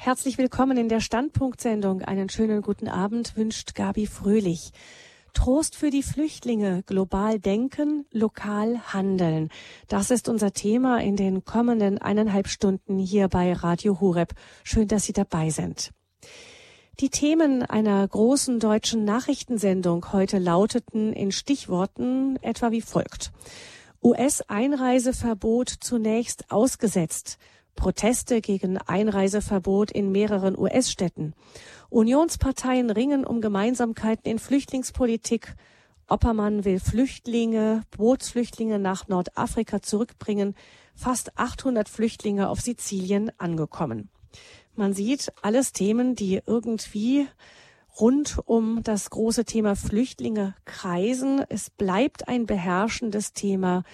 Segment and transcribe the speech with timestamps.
[0.00, 2.02] Herzlich willkommen in der Standpunktsendung.
[2.02, 4.70] Einen schönen guten Abend wünscht Gabi Fröhlich.
[5.34, 9.48] Trost für die Flüchtlinge, global denken, lokal handeln.
[9.88, 14.34] Das ist unser Thema in den kommenden eineinhalb Stunden hier bei Radio Hureb.
[14.62, 15.90] Schön, dass Sie dabei sind.
[17.00, 23.32] Die Themen einer großen deutschen Nachrichtensendung heute lauteten in Stichworten etwa wie folgt.
[24.00, 27.36] US-Einreiseverbot zunächst ausgesetzt.
[27.78, 31.32] Proteste gegen Einreiseverbot in mehreren US-Städten.
[31.90, 35.54] Unionsparteien ringen um Gemeinsamkeiten in Flüchtlingspolitik.
[36.08, 40.56] Oppermann will Flüchtlinge, Bootsflüchtlinge nach Nordafrika zurückbringen.
[40.96, 44.08] Fast 800 Flüchtlinge auf Sizilien angekommen.
[44.74, 47.28] Man sieht alles Themen, die irgendwie
[48.00, 51.44] rund um das große Thema Flüchtlinge kreisen.
[51.48, 53.84] Es bleibt ein beherrschendes Thema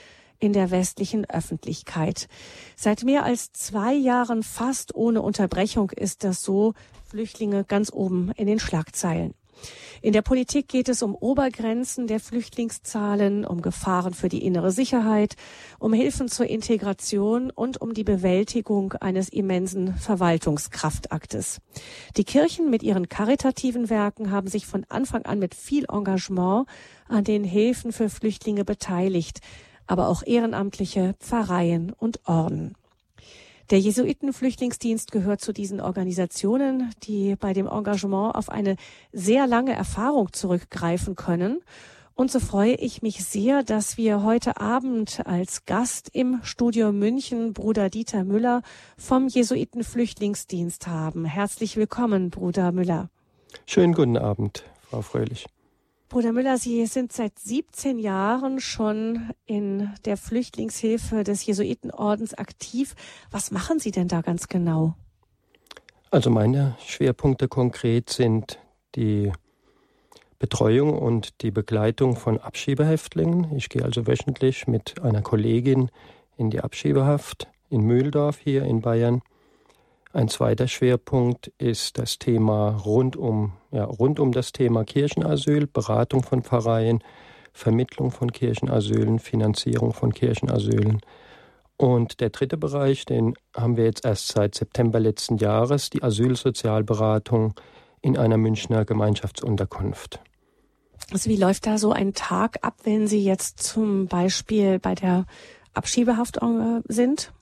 [0.44, 2.28] in der westlichen Öffentlichkeit.
[2.76, 6.74] Seit mehr als zwei Jahren fast ohne Unterbrechung ist das so.
[7.06, 9.34] Flüchtlinge ganz oben in den Schlagzeilen.
[10.02, 15.36] In der Politik geht es um Obergrenzen der Flüchtlingszahlen, um Gefahren für die innere Sicherheit,
[15.78, 21.60] um Hilfen zur Integration und um die Bewältigung eines immensen Verwaltungskraftaktes.
[22.16, 26.66] Die Kirchen mit ihren karitativen Werken haben sich von Anfang an mit viel Engagement
[27.08, 29.41] an den Hilfen für Flüchtlinge beteiligt
[29.86, 32.74] aber auch ehrenamtliche Pfarreien und Orden.
[33.70, 38.76] Der Jesuitenflüchtlingsdienst gehört zu diesen Organisationen, die bei dem Engagement auf eine
[39.12, 41.62] sehr lange Erfahrung zurückgreifen können.
[42.14, 47.54] Und so freue ich mich sehr, dass wir heute Abend als Gast im Studio München
[47.54, 48.62] Bruder Dieter Müller
[48.98, 51.24] vom Jesuitenflüchtlingsdienst haben.
[51.24, 53.08] Herzlich willkommen, Bruder Müller.
[53.66, 55.46] Schönen guten Abend, Frau Fröhlich.
[56.14, 62.94] Bruder Müller, Sie sind seit 17 Jahren schon in der Flüchtlingshilfe des Jesuitenordens aktiv.
[63.32, 64.94] Was machen Sie denn da ganz genau?
[66.12, 68.60] Also meine Schwerpunkte konkret sind
[68.94, 69.32] die
[70.38, 73.52] Betreuung und die Begleitung von Abschiebehäftlingen.
[73.56, 75.91] Ich gehe also wöchentlich mit einer Kollegin
[76.36, 79.20] in die Abschiebehaft in Mühldorf hier in Bayern
[80.14, 86.22] ein zweiter Schwerpunkt ist das Thema rund um, ja, rund um das Thema Kirchenasyl, Beratung
[86.22, 87.02] von Pfarreien,
[87.52, 91.00] Vermittlung von Kirchenasylen, Finanzierung von Kirchenasylen.
[91.76, 97.54] Und der dritte Bereich, den haben wir jetzt erst seit September letzten Jahres, die Asylsozialberatung
[98.00, 100.20] in einer Münchner Gemeinschaftsunterkunft.
[101.10, 105.26] Also wie läuft da so ein Tag ab, wenn Sie jetzt zum Beispiel bei der
[105.72, 107.32] Abschiebehaft äh, sind?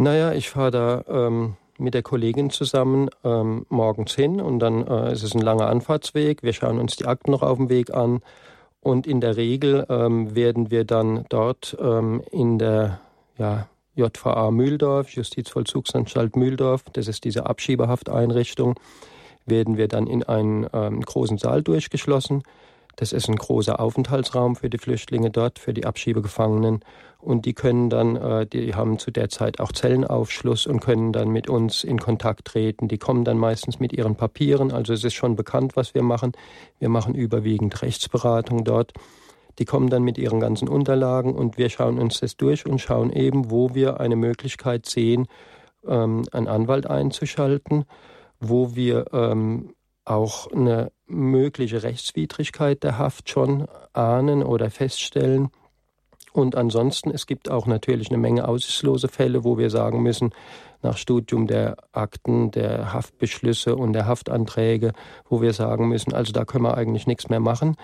[0.00, 5.12] Naja, ich fahre da ähm, mit der Kollegin zusammen ähm, morgens hin und dann äh,
[5.12, 6.42] ist es ein langer Anfahrtsweg.
[6.42, 8.22] Wir schauen uns die Akten noch auf dem Weg an
[8.80, 12.98] und in der Regel ähm, werden wir dann dort ähm, in der
[13.36, 18.80] ja, JVA Mühldorf, Justizvollzugsanstalt Mühldorf, das ist diese Abschiebehafteinrichtung,
[19.44, 22.42] werden wir dann in einen ähm, großen Saal durchgeschlossen.
[22.96, 26.80] Das ist ein großer Aufenthaltsraum für die Flüchtlinge dort, für die Abschiebegefangenen.
[27.18, 31.28] Und die können dann, äh, die haben zu der Zeit auch Zellenaufschluss und können dann
[31.28, 32.88] mit uns in Kontakt treten.
[32.88, 34.72] Die kommen dann meistens mit ihren Papieren.
[34.72, 36.32] Also es ist schon bekannt, was wir machen.
[36.78, 38.92] Wir machen überwiegend Rechtsberatung dort.
[39.58, 43.12] Die kommen dann mit ihren ganzen Unterlagen und wir schauen uns das durch und schauen
[43.12, 45.26] eben, wo wir eine Möglichkeit sehen,
[45.86, 47.84] ähm, einen Anwalt einzuschalten,
[48.38, 49.74] wo wir ähm,
[50.04, 55.50] auch eine mögliche Rechtswidrigkeit der Haft schon ahnen oder feststellen.
[56.32, 60.32] Und ansonsten, es gibt auch natürlich eine Menge aussichtslose Fälle, wo wir sagen müssen,
[60.82, 64.92] nach Studium der Akten, der Haftbeschlüsse und der Haftanträge,
[65.28, 67.76] wo wir sagen müssen, also da können wir eigentlich nichts mehr machen.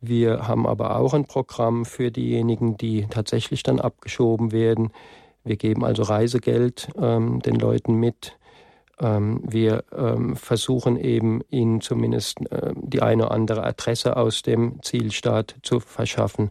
[0.00, 4.92] Wir haben aber auch ein Programm für diejenigen, die tatsächlich dann abgeschoben werden.
[5.44, 8.38] Wir geben also Reisegeld ähm, den Leuten mit.
[9.00, 14.82] Ähm, wir ähm, versuchen eben, ihnen zumindest äh, die eine oder andere Adresse aus dem
[14.82, 16.50] Zielstaat zu verschaffen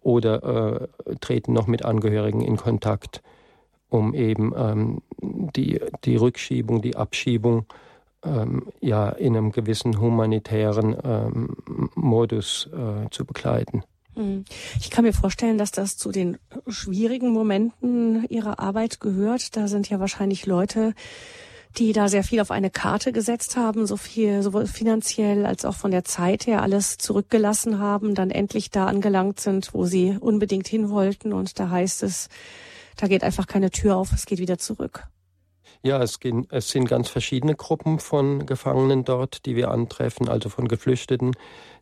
[0.00, 3.22] oder äh, treten noch mit Angehörigen in Kontakt,
[3.90, 7.66] um eben ähm, die, die Rückschiebung, die Abschiebung
[8.80, 10.96] ja in einem gewissen humanitären
[11.96, 13.82] Modus äh, zu begleiten.
[14.14, 14.44] Hm.
[14.78, 16.38] Ich kann mir vorstellen, dass das zu den
[16.68, 19.56] schwierigen Momenten Ihrer Arbeit gehört.
[19.56, 20.94] Da sind ja wahrscheinlich Leute,
[21.78, 25.74] die da sehr viel auf eine Karte gesetzt haben, so viel sowohl finanziell als auch
[25.74, 30.68] von der Zeit her alles zurückgelassen haben, dann endlich da angelangt sind, wo sie unbedingt
[30.68, 32.28] hin wollten und da heißt es,
[32.96, 35.04] da geht einfach keine Tür auf, es geht wieder zurück.
[35.84, 40.48] Ja, es, gehen, es sind ganz verschiedene Gruppen von Gefangenen dort, die wir antreffen, also
[40.48, 41.32] von Geflüchteten,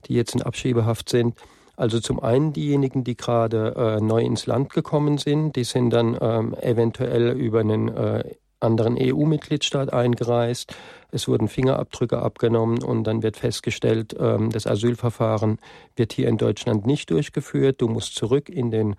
[0.07, 1.35] die jetzt in Abschiebehaft sind.
[1.77, 6.17] Also zum einen diejenigen, die gerade äh, neu ins Land gekommen sind, die sind dann
[6.21, 8.25] ähm, eventuell über einen äh,
[8.61, 10.75] anderen EU-Mitgliedstaat eingereist.
[11.11, 15.59] Es wurden Fingerabdrücke abgenommen und dann wird festgestellt, ähm, das Asylverfahren
[15.97, 17.81] wird hier in Deutschland nicht durchgeführt.
[17.81, 18.97] Du musst zurück in den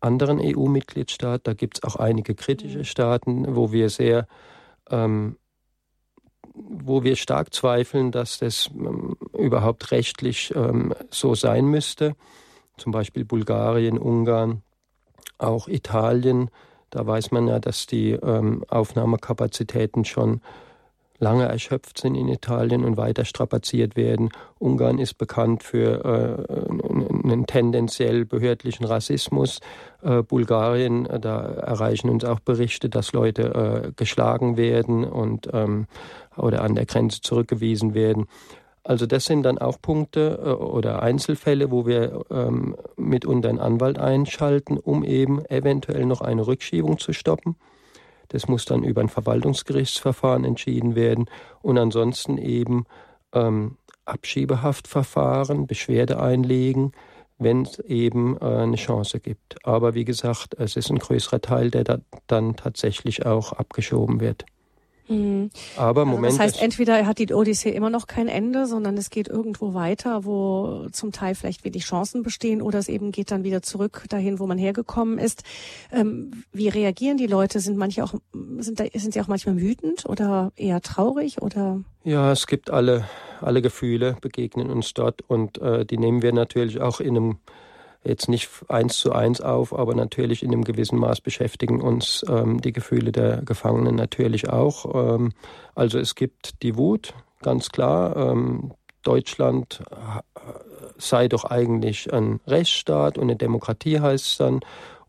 [0.00, 1.46] anderen EU-Mitgliedstaat.
[1.46, 2.84] Da gibt es auch einige kritische mhm.
[2.84, 4.26] Staaten, wo wir sehr
[4.90, 5.36] ähm,
[6.54, 12.14] wo wir stark zweifeln, dass das ähm, überhaupt rechtlich ähm, so sein müsste.
[12.76, 14.62] Zum Beispiel Bulgarien, Ungarn,
[15.38, 16.50] auch Italien.
[16.92, 20.42] Da weiß man ja, dass die ähm, Aufnahmekapazitäten schon
[21.18, 24.28] lange erschöpft sind in Italien und weiter strapaziert werden.
[24.58, 29.60] Ungarn ist bekannt für äh, einen tendenziell behördlichen Rassismus.
[30.02, 33.42] Äh, Bulgarien, äh, da erreichen uns auch Berichte, dass Leute
[33.86, 35.86] äh, geschlagen werden und ähm,
[36.36, 38.26] oder an der Grenze zurückgewiesen werden.
[38.84, 43.98] Also das sind dann auch Punkte äh, oder Einzelfälle, wo wir ähm, mitunter einen Anwalt
[43.98, 47.56] einschalten, um eben eventuell noch eine Rückschiebung zu stoppen.
[48.28, 51.26] Das muss dann über ein Verwaltungsgerichtsverfahren entschieden werden
[51.60, 52.86] und ansonsten eben
[53.32, 56.92] ähm, Abschiebehaftverfahren, Beschwerde einlegen,
[57.38, 59.64] wenn es eben äh, eine Chance gibt.
[59.64, 64.44] Aber wie gesagt, es ist ein größerer Teil, der da dann tatsächlich auch abgeschoben wird.
[65.08, 65.50] Mhm.
[65.76, 66.26] Aber Moment.
[66.26, 69.74] Also das heißt, entweder hat die Odyssee immer noch kein Ende, sondern es geht irgendwo
[69.74, 74.04] weiter, wo zum Teil vielleicht wenig Chancen bestehen, oder es eben geht dann wieder zurück
[74.08, 75.42] dahin, wo man hergekommen ist.
[75.92, 77.60] Ähm, wie reagieren die Leute?
[77.60, 78.14] Sind manche auch
[78.58, 81.80] sind da, sind sie auch manchmal wütend oder eher traurig oder?
[82.04, 83.06] Ja, es gibt alle
[83.40, 87.38] alle Gefühle begegnen uns dort und äh, die nehmen wir natürlich auch in einem
[88.04, 92.60] jetzt nicht eins zu eins auf, aber natürlich in einem gewissen Maß beschäftigen uns ähm,
[92.60, 95.14] die Gefühle der Gefangenen natürlich auch.
[95.14, 95.32] Ähm,
[95.74, 98.16] also es gibt die Wut, ganz klar.
[98.16, 98.72] Ähm,
[99.02, 100.40] Deutschland äh,
[100.96, 104.60] sei doch eigentlich ein Rechtsstaat und eine Demokratie heißt es dann.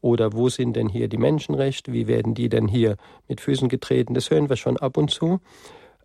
[0.01, 1.93] Oder wo sind denn hier die Menschenrechte?
[1.93, 2.97] Wie werden die denn hier
[3.29, 4.13] mit Füßen getreten?
[4.13, 5.39] Das hören wir schon ab und zu.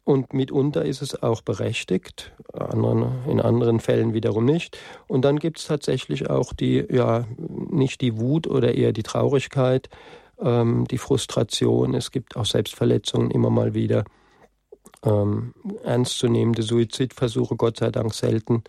[0.09, 4.79] Und mitunter ist es auch berechtigt, in anderen Fällen wiederum nicht.
[5.07, 9.91] Und dann gibt es tatsächlich auch die, ja, nicht die Wut oder eher die Traurigkeit,
[10.41, 11.93] ähm, die Frustration.
[11.93, 14.05] Es gibt auch Selbstverletzungen immer mal wieder.
[15.05, 15.53] Ähm,
[15.85, 18.65] ernstzunehmende Suizidversuche, Gott sei Dank selten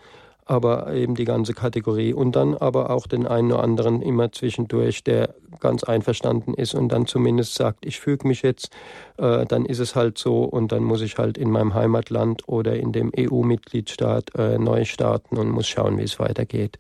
[0.49, 5.03] aber eben die ganze Kategorie und dann aber auch den einen oder anderen immer zwischendurch,
[5.03, 8.71] der ganz einverstanden ist und dann zumindest sagt, ich füge mich jetzt,
[9.17, 12.77] äh, dann ist es halt so und dann muss ich halt in meinem Heimatland oder
[12.77, 16.79] in dem EU-Mitgliedstaat äh, neu starten und muss schauen, wie es weitergeht.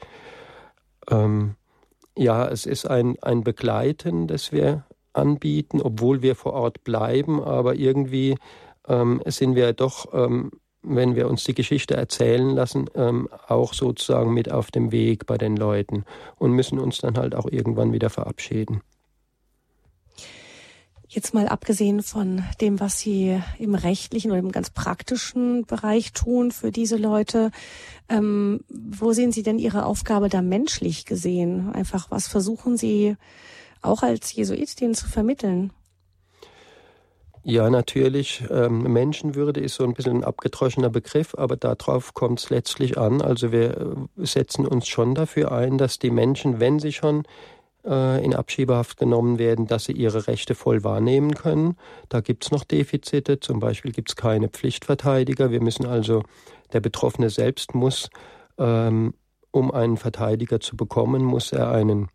[1.11, 1.53] Ähm,
[2.17, 7.75] ja, es ist ein, ein Begleiten, das wir anbieten, obwohl wir vor Ort bleiben, aber
[7.75, 8.35] irgendwie
[8.87, 10.49] ähm, sind wir doch ähm,
[10.81, 15.37] wenn wir uns die Geschichte erzählen lassen, ähm, auch sozusagen mit auf dem Weg bei
[15.37, 16.05] den Leuten
[16.37, 18.81] und müssen uns dann halt auch irgendwann wieder verabschieden.
[21.11, 26.51] Jetzt mal abgesehen von dem, was Sie im rechtlichen oder im ganz praktischen Bereich tun
[26.51, 27.49] für diese Leute,
[28.09, 31.73] ähm, wo sehen Sie denn Ihre Aufgabe da menschlich gesehen?
[31.73, 33.17] Einfach, was versuchen Sie
[33.81, 35.73] auch als Jesuit denen zu vermitteln?
[37.43, 38.43] Ja, natürlich.
[38.49, 43.21] Ähm, Menschenwürde ist so ein bisschen ein abgedroschener Begriff, aber darauf kommt es letztlich an.
[43.21, 47.23] Also wir äh, setzen uns schon dafür ein, dass die Menschen, wenn sie schon
[47.85, 51.77] äh, in Abschiebehaft genommen werden, dass sie ihre Rechte voll wahrnehmen können.
[52.09, 53.39] Da gibt es noch Defizite.
[53.39, 55.49] Zum Beispiel gibt es keine Pflichtverteidiger.
[55.49, 56.23] Wir müssen also,
[56.73, 58.09] der Betroffene selbst muss,
[58.57, 59.13] ähm,
[59.51, 62.09] um einen Verteidiger zu bekommen, muss er einen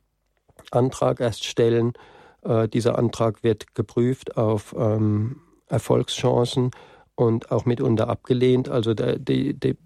[0.71, 1.95] Antrag erst stellen
[2.45, 6.71] äh, dieser Antrag wird geprüft auf ähm, Erfolgschancen
[7.15, 8.69] und auch mitunter abgelehnt.
[8.69, 9.77] Also der, die, die,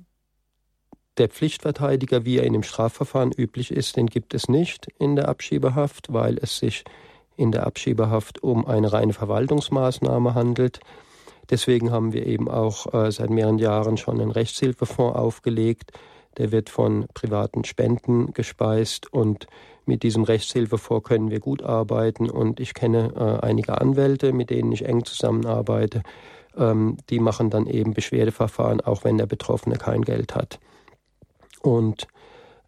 [1.19, 5.29] der Pflichtverteidiger, wie er in dem Strafverfahren üblich ist, den gibt es nicht in der
[5.29, 6.85] Abschiebehaft, weil es sich
[7.37, 10.81] in der Abschiebehaft um eine reine Verwaltungsmaßnahme handelt.
[11.51, 15.93] Deswegen haben wir eben auch äh, seit mehreren Jahren schon einen Rechtshilfefonds aufgelegt.
[16.37, 19.47] Der wird von privaten Spenden gespeist und
[19.89, 24.71] mit diesem Rechtshilfefonds können wir gut arbeiten und ich kenne äh, einige Anwälte, mit denen
[24.71, 26.03] ich eng zusammenarbeite.
[26.57, 30.61] Ähm, die machen dann eben Beschwerdeverfahren, auch wenn der Betroffene kein Geld hat.
[31.63, 32.07] Und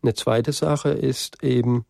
[0.02, 1.84] eine zweite Sache ist eben,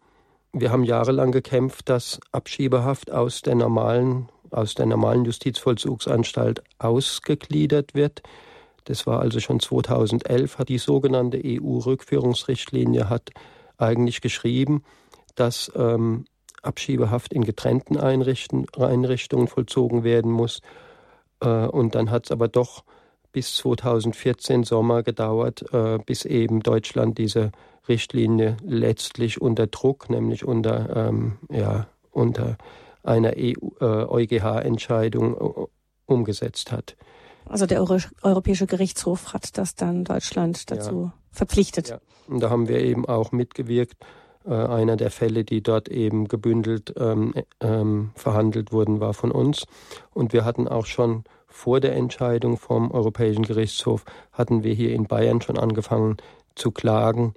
[0.53, 8.23] wir haben jahrelang gekämpft, dass Abschiebehaft aus der normalen, aus der normalen Justizvollzugsanstalt ausgegliedert wird.
[8.85, 13.31] Das war also schon 2011, hat die sogenannte EU-Rückführungsrichtlinie hat
[13.79, 14.83] eigentlich geschrieben,
[15.41, 16.27] dass ähm,
[16.63, 20.61] Abschiebehaft in getrennten Einrichtungen vollzogen werden muss.
[21.41, 22.85] Äh, und dann hat es aber doch
[23.33, 27.53] bis 2014 Sommer gedauert, äh, bis eben Deutschland diese
[27.89, 32.59] Richtlinie letztlich unter Druck, nämlich unter, ähm, ja, unter
[33.03, 35.69] einer EU, äh, EuGH-Entscheidung
[36.05, 36.97] umgesetzt hat.
[37.47, 41.15] Also der Euro Europäische Gerichtshof hat das dann Deutschland dazu ja.
[41.31, 41.89] verpflichtet.
[41.89, 42.01] Ja.
[42.29, 43.97] Und da haben wir eben auch mitgewirkt.
[44.47, 49.67] Äh, einer der Fälle, die dort eben gebündelt ähm, ähm, verhandelt wurden, war von uns.
[50.15, 55.07] Und wir hatten auch schon vor der Entscheidung vom Europäischen Gerichtshof, hatten wir hier in
[55.07, 56.17] Bayern schon angefangen
[56.55, 57.35] zu klagen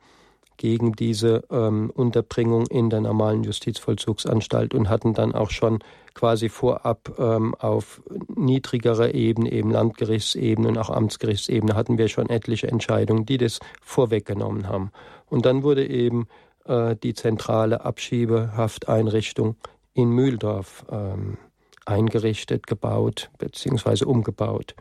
[0.57, 5.79] gegen diese ähm, Unterbringung in der normalen Justizvollzugsanstalt und hatten dann auch schon
[6.13, 8.01] quasi vorab ähm, auf
[8.35, 14.69] niedrigerer Ebene, eben Landgerichtsebene und auch Amtsgerichtsebene, hatten wir schon etliche Entscheidungen, die das vorweggenommen
[14.69, 14.91] haben.
[15.27, 16.27] Und dann wurde eben
[16.65, 19.55] äh, die zentrale Abschiebehafteinrichtung
[19.93, 21.37] in Mühldorf ähm,
[21.85, 24.05] eingerichtet, gebaut bzw.
[24.05, 24.75] umgebaut.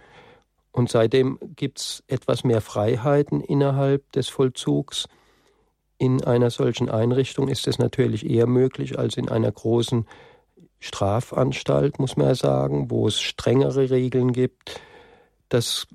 [0.73, 5.07] Und seitdem gibt es etwas mehr Freiheiten innerhalb des Vollzugs.
[5.99, 10.07] In einer solchen Einrichtung ist es natürlich eher möglich als in einer großen
[10.81, 14.81] Strafanstalt, muss man ja sagen, wo es strengere Regeln gibt.
[15.49, 15.87] Das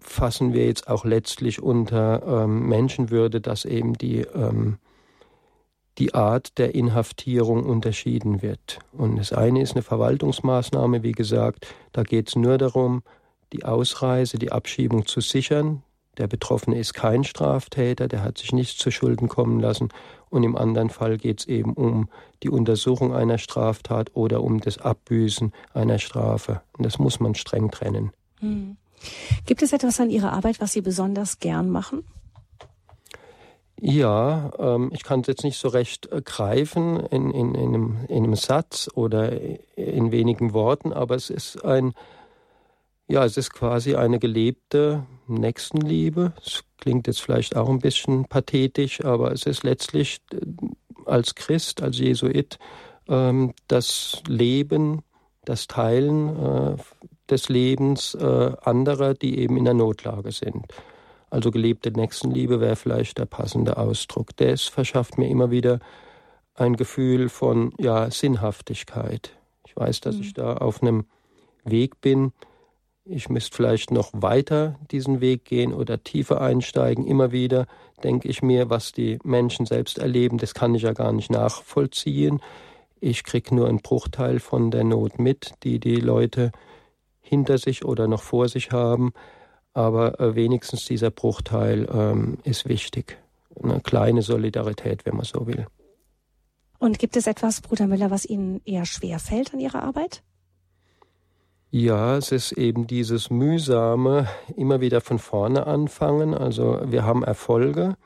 [0.00, 4.78] fassen wir jetzt auch letztlich unter ähm, Menschenwürde, dass eben die, ähm,
[5.98, 8.78] die Art der Inhaftierung unterschieden wird.
[8.92, 13.02] Und das eine ist eine Verwaltungsmaßnahme, wie gesagt, da geht es nur darum,
[13.52, 15.82] die Ausreise, die Abschiebung zu sichern.
[16.18, 19.88] Der Betroffene ist kein Straftäter, der hat sich nichts zu Schulden kommen lassen.
[20.30, 22.08] Und im anderen Fall geht es eben um
[22.42, 26.62] die Untersuchung einer Straftat oder um das Abbüßen einer Strafe.
[26.76, 28.12] Und das muss man streng trennen.
[28.40, 28.76] Hm.
[29.46, 32.04] Gibt es etwas an Ihrer Arbeit, was Sie besonders gern machen?
[33.80, 37.96] Ja, ähm, ich kann es jetzt nicht so recht äh, greifen in, in, in, einem,
[38.08, 39.32] in einem Satz oder
[39.76, 41.92] in wenigen Worten, aber es ist ein
[43.06, 46.32] ja, es ist quasi eine gelebte Nächstenliebe.
[46.42, 50.38] Es klingt jetzt vielleicht auch ein bisschen pathetisch, aber es ist letztlich äh,
[51.04, 52.58] als Christ, als Jesuit,
[53.08, 55.02] ähm, das Leben,
[55.44, 56.76] das Teilen äh,
[57.28, 60.64] des Lebens äh, anderer, die eben in der Notlage sind.
[61.34, 64.36] Also gelebte Nächstenliebe wäre vielleicht der passende Ausdruck.
[64.36, 65.80] Das verschafft mir immer wieder
[66.54, 69.32] ein Gefühl von ja, Sinnhaftigkeit.
[69.66, 70.22] Ich weiß, dass mhm.
[70.22, 71.06] ich da auf einem
[71.64, 72.32] Weg bin,
[73.04, 77.04] ich müsste vielleicht noch weiter diesen Weg gehen oder tiefer einsteigen.
[77.04, 77.66] Immer wieder
[78.04, 82.40] denke ich mir, was die Menschen selbst erleben, das kann ich ja gar nicht nachvollziehen.
[83.00, 86.52] Ich kriege nur einen Bruchteil von der Not mit, die die Leute
[87.20, 89.12] hinter sich oder noch vor sich haben.
[89.74, 93.18] Aber äh, wenigstens dieser Bruchteil ähm, ist wichtig.
[93.62, 95.66] Eine kleine Solidarität, wenn man so will.
[96.78, 100.22] Und gibt es etwas, Bruder Müller, was Ihnen eher schwer fällt an Ihrer Arbeit?
[101.70, 106.32] Ja, es ist eben dieses mühsame, immer wieder von vorne anfangen.
[106.32, 107.96] Also wir haben Erfolge,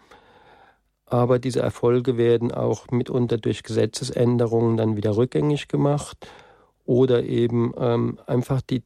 [1.05, 6.17] aber diese Erfolge werden auch mitunter durch Gesetzesänderungen dann wieder rückgängig gemacht
[6.87, 8.83] oder eben ähm, einfach die,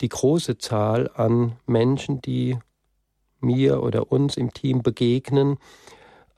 [0.00, 2.58] die große Zahl an Menschen, die
[3.40, 5.58] mir oder uns im Team begegnen.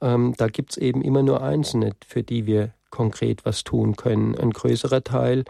[0.01, 4.37] Ähm, da gibt es eben immer nur Einzelne, für die wir konkret was tun können.
[4.37, 5.45] Ein größerer Teil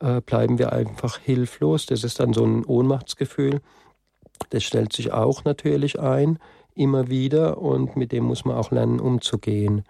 [0.00, 1.86] äh, bleiben wir einfach hilflos.
[1.86, 3.60] Das ist dann so ein Ohnmachtsgefühl.
[4.50, 6.38] Das stellt sich auch natürlich ein,
[6.74, 9.84] immer wieder, und mit dem muss man auch lernen, umzugehen.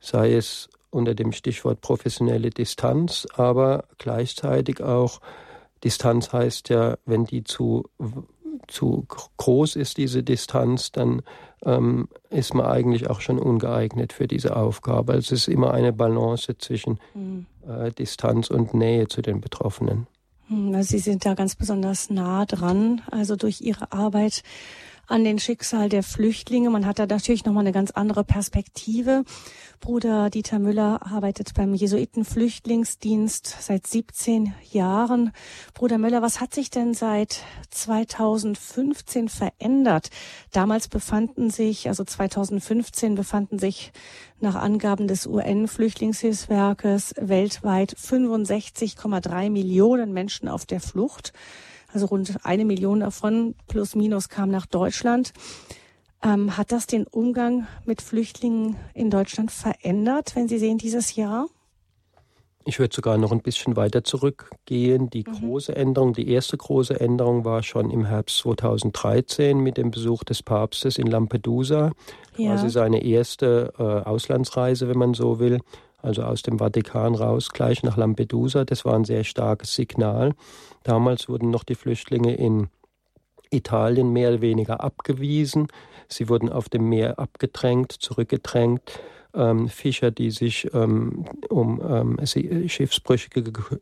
[0.00, 5.20] Sei es unter dem Stichwort professionelle Distanz, aber gleichzeitig auch
[5.84, 7.84] Distanz heißt ja, wenn die zu
[8.66, 9.06] zu
[9.36, 11.22] groß ist, diese Distanz, dann
[11.64, 15.12] ähm, ist man eigentlich auch schon ungeeignet für diese Aufgabe.
[15.12, 17.46] Also es ist immer eine Balance zwischen mhm.
[17.66, 20.06] äh, Distanz und Nähe zu den Betroffenen.
[20.48, 24.42] Hm, also Sie sind da ganz besonders nah dran, also durch Ihre Arbeit
[25.10, 26.70] an den Schicksal der Flüchtlinge.
[26.70, 29.24] Man hat da natürlich nochmal eine ganz andere Perspektive.
[29.80, 35.32] Bruder Dieter Müller arbeitet beim Jesuitenflüchtlingsdienst seit 17 Jahren.
[35.74, 40.10] Bruder Müller, was hat sich denn seit 2015 verändert?
[40.52, 43.92] Damals befanden sich, also 2015 befanden sich
[44.38, 51.32] nach Angaben des UN-Flüchtlingshilfswerkes weltweit 65,3 Millionen Menschen auf der Flucht
[51.92, 55.32] also rund eine Million davon plus minus kam nach Deutschland.
[56.22, 61.46] Ähm, hat das den Umgang mit Flüchtlingen in Deutschland verändert, wenn Sie sehen dieses Jahr?
[62.66, 65.08] Ich würde sogar noch ein bisschen weiter zurückgehen.
[65.08, 65.32] Die mhm.
[65.32, 70.42] große Änderung, die erste große Änderung war schon im Herbst 2013 mit dem Besuch des
[70.42, 71.92] Papstes in Lampedusa.
[72.36, 72.54] Ja.
[72.54, 75.60] Quasi seine erste äh, Auslandsreise, wenn man so will.
[76.02, 78.64] Also aus dem Vatikan raus, gleich nach Lampedusa.
[78.64, 80.34] Das war ein sehr starkes Signal.
[80.82, 82.68] Damals wurden noch die Flüchtlinge in
[83.50, 85.68] Italien mehr oder weniger abgewiesen.
[86.08, 89.00] Sie wurden auf dem Meer abgedrängt, zurückgedrängt.
[89.32, 93.30] ähm, Fischer, die sich ähm, um ähm, Schiffsbrüche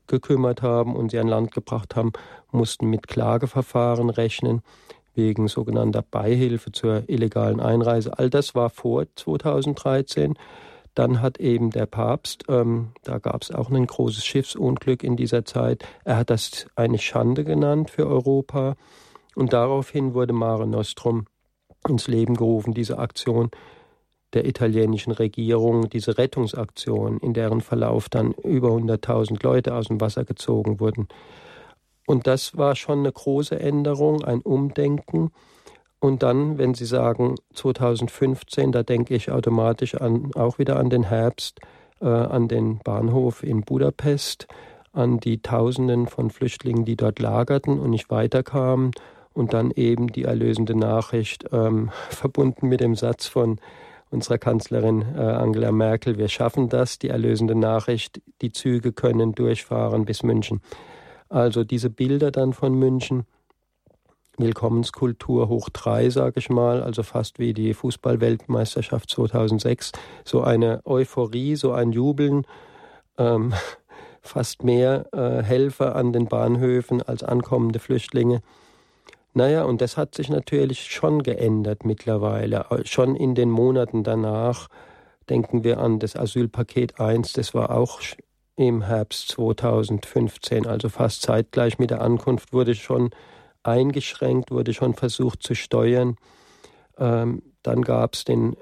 [0.06, 2.12] gekümmert haben und sie an Land gebracht haben,
[2.52, 4.62] mussten mit Klageverfahren rechnen
[5.14, 8.18] wegen sogenannter Beihilfe zur illegalen Einreise.
[8.18, 10.34] All das war vor 2013.
[10.99, 15.45] Dann hat eben der Papst, ähm, da gab es auch ein großes Schiffsunglück in dieser
[15.45, 18.75] Zeit, er hat das eine Schande genannt für Europa.
[19.37, 21.26] Und daraufhin wurde Mare Nostrum
[21.88, 23.50] ins Leben gerufen, diese Aktion
[24.33, 30.25] der italienischen Regierung, diese Rettungsaktion, in deren Verlauf dann über 100.000 Leute aus dem Wasser
[30.25, 31.07] gezogen wurden.
[32.09, 35.31] Und das war schon eine große Änderung, ein Umdenken.
[36.00, 41.05] Und dann, wenn Sie sagen 2015, da denke ich automatisch an, auch wieder an den
[41.05, 41.61] Herbst,
[42.00, 44.47] äh, an den Bahnhof in Budapest,
[44.93, 48.93] an die Tausenden von Flüchtlingen, die dort lagerten und nicht weiterkamen.
[49.33, 53.59] Und dann eben die erlösende Nachricht, ähm, verbunden mit dem Satz von
[54.11, 60.05] unserer Kanzlerin äh, Angela Merkel, wir schaffen das, die erlösende Nachricht, die Züge können durchfahren
[60.05, 60.62] bis München.
[61.28, 63.26] Also diese Bilder dann von München,
[64.38, 69.92] Willkommenskultur hoch drei, sage ich mal, also fast wie die Fußballweltmeisterschaft 2006,
[70.25, 72.47] so eine Euphorie, so ein Jubeln,
[73.18, 73.52] ähm,
[74.23, 78.40] fast mehr äh, Helfer an den Bahnhöfen als ankommende Flüchtlinge.
[79.35, 82.66] Naja, und das hat sich natürlich schon geändert mittlerweile.
[82.85, 84.68] Schon in den Monaten danach
[85.28, 88.00] denken wir an das Asylpaket 1, das war auch
[88.57, 93.11] im Herbst 2015, also fast zeitgleich mit der Ankunft, wurde schon
[93.68, 96.16] eingeschränkt, wurde schon versucht zu steuern.
[96.98, 98.56] Ähm, dann gab es den,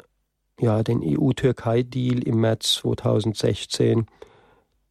[0.61, 4.07] ja, den EU-Türkei-Deal im März 2016,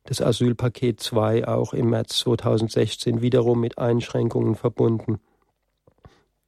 [0.05, 5.19] das Asylpaket 2 auch im März 2016 wiederum mit Einschränkungen verbunden.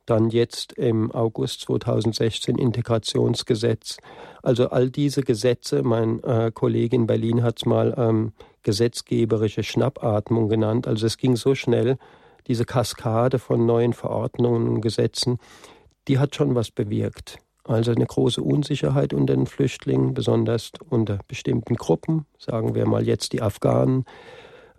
[0.06, 3.98] Dann jetzt im August 2016 Integrationsgesetz.
[4.42, 8.32] Also all diese Gesetze, mein äh, Kollege in Berlin hat es mal ähm,
[8.64, 10.88] gesetzgeberische Schnappatmung genannt.
[10.88, 11.98] Also es ging so schnell,
[12.48, 15.40] diese Kaskade von neuen Verordnungen und Gesetzen,
[16.08, 17.40] die hat schon was bewirkt.
[17.64, 23.34] Also eine große Unsicherheit unter den Flüchtlingen, besonders unter bestimmten Gruppen, sagen wir mal jetzt
[23.34, 24.06] die Afghanen.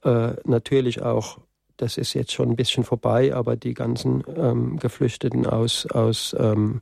[0.03, 1.39] Äh, natürlich auch,
[1.77, 6.81] das ist jetzt schon ein bisschen vorbei, aber die ganzen ähm, Geflüchteten aus, aus ähm,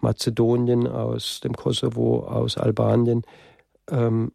[0.00, 3.22] Mazedonien, aus dem Kosovo, aus Albanien,
[3.90, 4.30] ähm,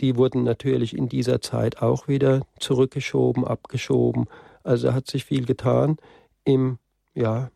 [0.00, 4.26] die wurden natürlich in dieser Zeit auch wieder zurückgeschoben, abgeschoben
[4.68, 5.96] also hat sich viel getan
[6.44, 6.78] im,
[7.14, 7.50] ja,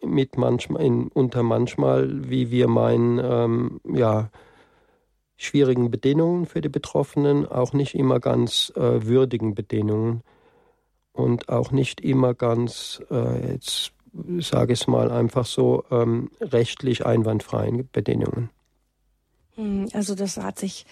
[0.00, 4.30] mit manchmal, in, unter manchmal, wie wir meinen, ähm, ja,
[5.36, 10.22] schwierigen Bedingungen für die Betroffenen, auch nicht immer ganz äh, würdigen Bedingungen
[11.12, 13.92] und auch nicht immer ganz, äh, jetzt
[14.38, 18.50] sage ich es mal einfach so, ähm, rechtlich einwandfreien Bedingungen.
[19.56, 20.86] Hm, also das hat sich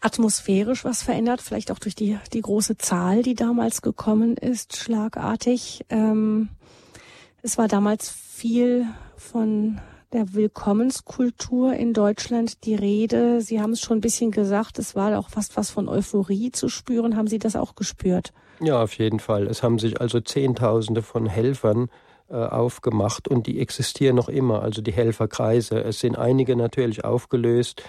[0.00, 5.84] atmosphärisch was verändert, vielleicht auch durch die, die große Zahl, die damals gekommen ist, schlagartig.
[5.90, 6.48] Ähm,
[7.42, 8.86] es war damals viel
[9.16, 9.80] von
[10.12, 13.40] der Willkommenskultur in Deutschland die Rede.
[13.40, 16.68] Sie haben es schon ein bisschen gesagt, es war auch fast was von Euphorie zu
[16.68, 17.16] spüren.
[17.16, 18.32] Haben Sie das auch gespürt?
[18.60, 19.46] Ja, auf jeden Fall.
[19.46, 21.88] Es haben sich also Zehntausende von Helfern
[22.28, 25.82] äh, aufgemacht und die existieren noch immer, also die Helferkreise.
[25.82, 27.82] Es sind einige natürlich aufgelöst.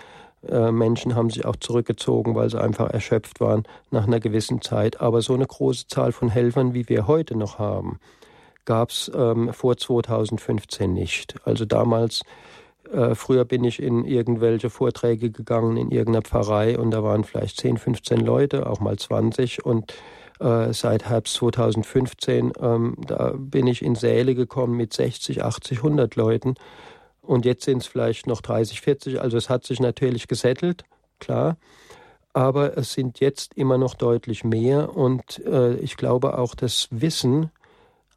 [0.47, 5.01] Äh, Menschen haben sich auch zurückgezogen, weil sie einfach erschöpft waren nach einer gewissen Zeit.
[5.01, 7.99] Aber so eine große Zahl von Helfern, wie wir heute noch haben,
[8.65, 11.35] gab es ähm, vor 2015 nicht.
[11.45, 12.23] Also damals,
[12.91, 17.59] äh, früher bin ich in irgendwelche Vorträge gegangen in irgendeiner Pfarrei und da waren vielleicht
[17.59, 19.93] 10, 15 Leute, auch mal 20 und
[20.39, 26.15] äh, seit Herbst 2015, ähm, da bin ich in Säle gekommen mit 60, 80, 100
[26.15, 26.55] Leuten
[27.31, 29.21] und jetzt sind es vielleicht noch 30, 40.
[29.21, 30.83] Also es hat sich natürlich gesettelt,
[31.19, 31.55] klar.
[32.33, 34.97] Aber es sind jetzt immer noch deutlich mehr.
[34.97, 37.49] Und äh, ich glaube auch das Wissen,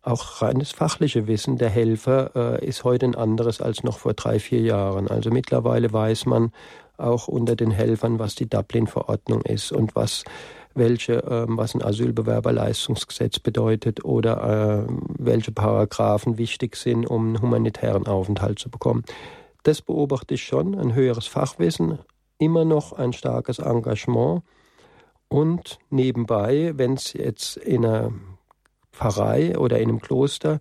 [0.03, 4.40] auch reines fachliche Wissen der Helfer äh, ist heute ein anderes als noch vor drei,
[4.40, 5.07] vier Jahren.
[5.07, 6.50] Also mittlerweile weiß man
[6.96, 10.24] auch unter den Helfern, was die Dublin-Verordnung ist und was
[10.74, 18.06] welche, ähm, was ein Asylbewerberleistungsgesetz bedeutet oder äh, welche Paragraphen wichtig sind, um einen humanitären
[18.06, 19.04] Aufenthalt zu bekommen.
[19.62, 21.98] Das beobachte ich schon, ein höheres Fachwissen,
[22.38, 24.42] immer noch ein starkes Engagement
[25.28, 28.12] und nebenbei, wenn es jetzt in einer
[28.92, 30.58] Pfarrei oder in einem Kloster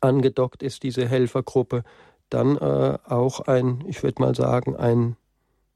[0.00, 1.84] angedockt ist, diese Helfergruppe,
[2.30, 5.16] dann äh, auch ein, ich würde mal sagen, ein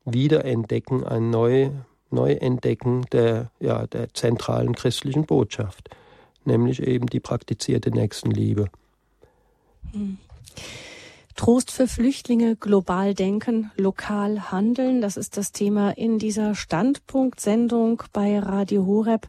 [0.05, 1.71] Wiederentdecken, ein neu
[2.11, 5.91] Neuentdecken der, ja, der zentralen christlichen Botschaft,
[6.45, 8.69] nämlich eben die praktizierte Nächstenliebe.
[9.93, 10.19] Hm.
[11.37, 15.03] Trost für Flüchtlinge, global denken, lokal handeln.
[15.03, 19.29] Das ist das Thema in dieser Standpunktsendung bei Radio Horeb.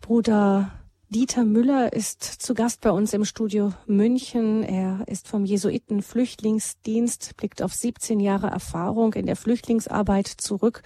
[0.00, 0.70] Bruder
[1.08, 4.62] Dieter Müller ist zu Gast bei uns im Studio München.
[4.62, 10.82] Er ist vom Jesuiten Flüchtlingsdienst, blickt auf 17 Jahre Erfahrung in der Flüchtlingsarbeit zurück,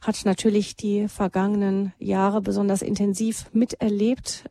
[0.00, 4.44] hat natürlich die vergangenen Jahre besonders intensiv miterlebt.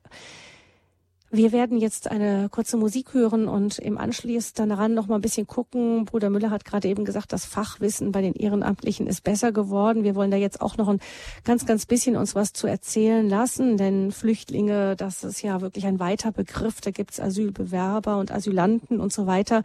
[1.29, 5.45] Wir werden jetzt eine kurze Musik hören und im Anschluss daran noch mal ein bisschen
[5.45, 6.05] gucken.
[6.05, 10.05] Bruder Müller hat gerade eben gesagt, das Fachwissen bei den Ehrenamtlichen ist besser geworden.
[10.05, 11.01] Wir wollen da jetzt auch noch ein
[11.43, 15.99] ganz, ganz bisschen uns was zu erzählen lassen, denn Flüchtlinge, das ist ja wirklich ein
[15.99, 16.79] weiter Begriff.
[16.79, 19.63] Da gibt's Asylbewerber und Asylanten und so weiter.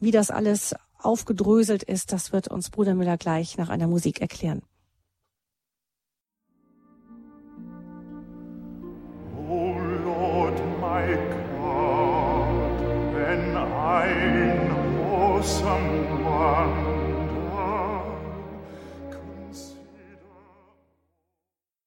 [0.00, 4.62] Wie das alles aufgedröselt ist, das wird uns Bruder Müller gleich nach einer Musik erklären.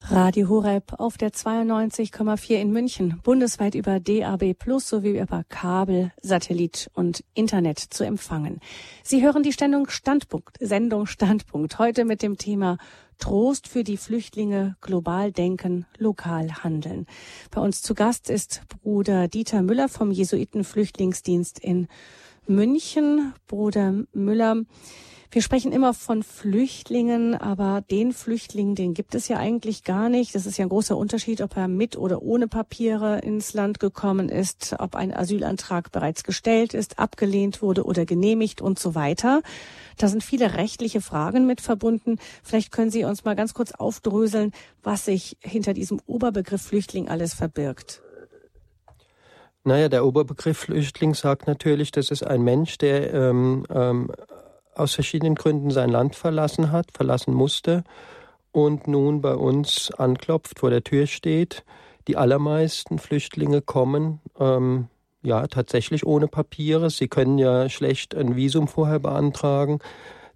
[0.09, 6.89] Radio Horeb auf der 92,4 in München, bundesweit über DAB Plus sowie über Kabel, Satellit
[6.93, 8.59] und Internet zu empfangen.
[9.03, 12.77] Sie hören die Sendung Standpunkt, Sendung Standpunkt, heute mit dem Thema
[13.17, 17.05] Trost für die Flüchtlinge, global denken, lokal handeln.
[17.51, 21.87] Bei uns zu Gast ist Bruder Dieter Müller vom Jesuitenflüchtlingsdienst in
[22.47, 23.33] München.
[23.47, 24.63] Bruder Müller,
[25.29, 30.33] wir sprechen immer von Flüchtlingen, aber den Flüchtling, den gibt es ja eigentlich gar nicht.
[30.33, 34.29] Das ist ja ein großer Unterschied, ob er mit oder ohne Papiere ins Land gekommen
[34.29, 39.41] ist, ob ein Asylantrag bereits gestellt ist, abgelehnt wurde oder genehmigt und so weiter.
[39.97, 42.19] Da sind viele rechtliche Fragen mit verbunden.
[42.41, 47.33] Vielleicht können Sie uns mal ganz kurz aufdröseln, was sich hinter diesem Oberbegriff Flüchtling alles
[47.33, 48.01] verbirgt.
[49.65, 54.09] Naja, der Oberbegriff Flüchtling sagt natürlich, das ist ein Mensch, der ähm, ähm,
[54.79, 57.83] aus verschiedenen Gründen sein Land verlassen hat, verlassen musste
[58.51, 61.63] und nun bei uns anklopft, vor der Tür steht.
[62.07, 64.87] Die allermeisten Flüchtlinge kommen ähm,
[65.21, 66.89] ja tatsächlich ohne Papiere.
[66.89, 69.79] Sie können ja schlecht ein Visum vorher beantragen.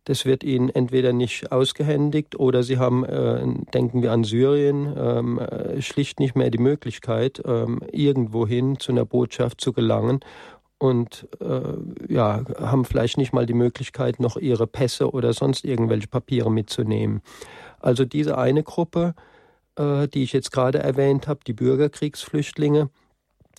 [0.04, 5.39] Das wird ihnen entweder nicht ausgehändigt oder sie haben, äh, denken wir an Syrien, ähm,
[5.39, 10.21] äh, schlicht nicht mehr die Möglichkeit, ähm, irgendwohin zu einer Botschaft zu gelangen
[10.82, 16.08] und äh, ja, haben vielleicht nicht mal die Möglichkeit, noch ihre Pässe oder sonst irgendwelche
[16.08, 17.22] Papiere mitzunehmen.
[17.80, 19.13] Also diese eine Gruppe,
[19.76, 22.89] äh, die ich jetzt gerade erwähnt habe, die Bürgerkriegsflüchtlinge,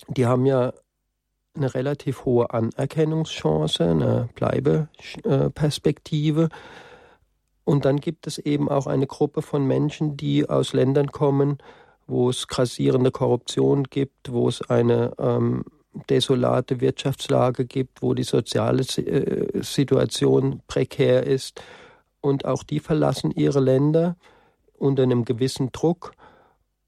[0.09, 0.73] die haben ja
[1.55, 6.49] eine relativ hohe Anerkennungschance, eine Bleibeperspektive.
[7.63, 11.59] Und dann gibt es eben auch eine Gruppe von Menschen, die aus Ländern kommen,
[12.05, 15.63] wo es grassierende Korruption gibt, wo es eine ähm,
[16.09, 21.61] desolate Wirtschaftslage gibt, wo die soziale äh, Situation prekär ist.
[22.21, 24.15] Und auch die verlassen ihre Länder
[24.77, 26.13] unter einem gewissen Druck.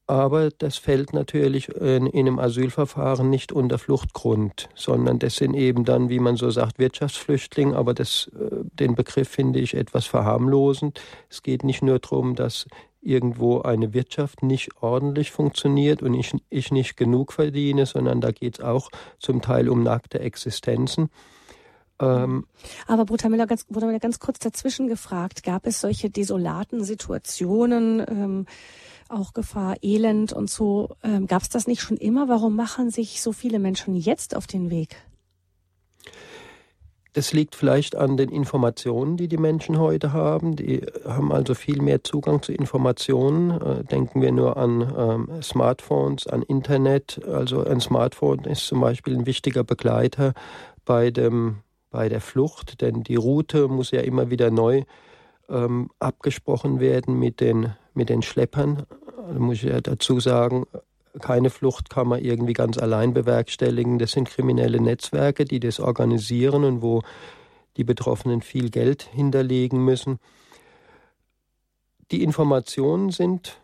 [0.08, 5.84] Aber das fällt natürlich in, in, einem Asylverfahren nicht unter Fluchtgrund, sondern das sind eben
[5.84, 7.76] dann, wie man so sagt, Wirtschaftsflüchtlinge.
[7.76, 11.00] Aber das, äh, den Begriff finde ich etwas verharmlosend.
[11.28, 12.66] Es geht nicht nur darum, dass
[13.06, 18.58] irgendwo eine Wirtschaft nicht ordentlich funktioniert und ich, ich nicht genug verdiene, sondern da geht
[18.58, 21.10] es auch zum Teil um nackte Existenzen.
[22.00, 22.46] Ähm,
[22.86, 28.04] Aber Bruder Müller, ganz, Bruder Müller, ganz kurz dazwischen gefragt, gab es solche desolaten Situationen,
[28.06, 28.46] ähm,
[29.08, 32.28] auch Gefahr, Elend und so, ähm, gab es das nicht schon immer?
[32.28, 34.96] Warum machen sich so viele Menschen jetzt auf den Weg?
[37.16, 40.54] Das liegt vielleicht an den Informationen, die die Menschen heute haben.
[40.54, 43.52] Die haben also viel mehr Zugang zu Informationen.
[43.52, 47.18] Äh, denken wir nur an ähm, Smartphones, an Internet.
[47.26, 50.34] Also ein Smartphone ist zum Beispiel ein wichtiger Begleiter
[50.84, 54.82] bei, dem, bei der Flucht, denn die Route muss ja immer wieder neu
[55.48, 58.82] ähm, abgesprochen werden mit den, mit den Schleppern.
[59.26, 60.66] Da muss ich ja dazu sagen,
[61.20, 63.98] keine Flucht kann man irgendwie ganz allein bewerkstelligen.
[63.98, 67.02] Das sind kriminelle Netzwerke, die das organisieren und wo
[67.76, 70.18] die Betroffenen viel Geld hinterlegen müssen.
[72.10, 73.60] Die Informationen sind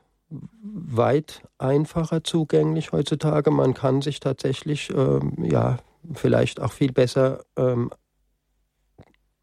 [0.62, 3.50] weit einfacher zugänglich heutzutage.
[3.50, 5.78] Man kann sich tatsächlich ähm, ja
[6.14, 7.90] vielleicht auch viel besser ähm,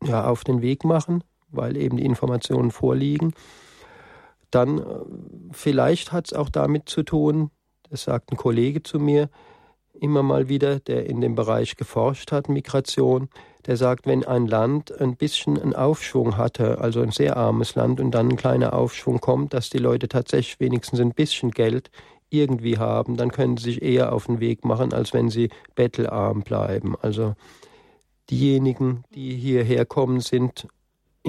[0.03, 3.33] ja, auf den Weg machen, weil eben die Informationen vorliegen.
[4.51, 4.83] Dann äh,
[5.51, 7.51] vielleicht hat es auch damit zu tun,
[7.89, 9.29] das sagt ein Kollege zu mir
[10.01, 13.29] immer mal wieder, der in dem Bereich geforscht hat, Migration,
[13.65, 17.99] der sagt, wenn ein Land ein bisschen einen Aufschwung hatte, also ein sehr armes Land,
[17.99, 21.91] und dann ein kleiner Aufschwung kommt, dass die Leute tatsächlich wenigstens ein bisschen Geld
[22.29, 26.43] irgendwie haben, dann können sie sich eher auf den Weg machen, als wenn sie bettelarm
[26.43, 26.95] bleiben.
[27.01, 27.35] Also
[28.29, 30.67] diejenigen, die hierher kommen, sind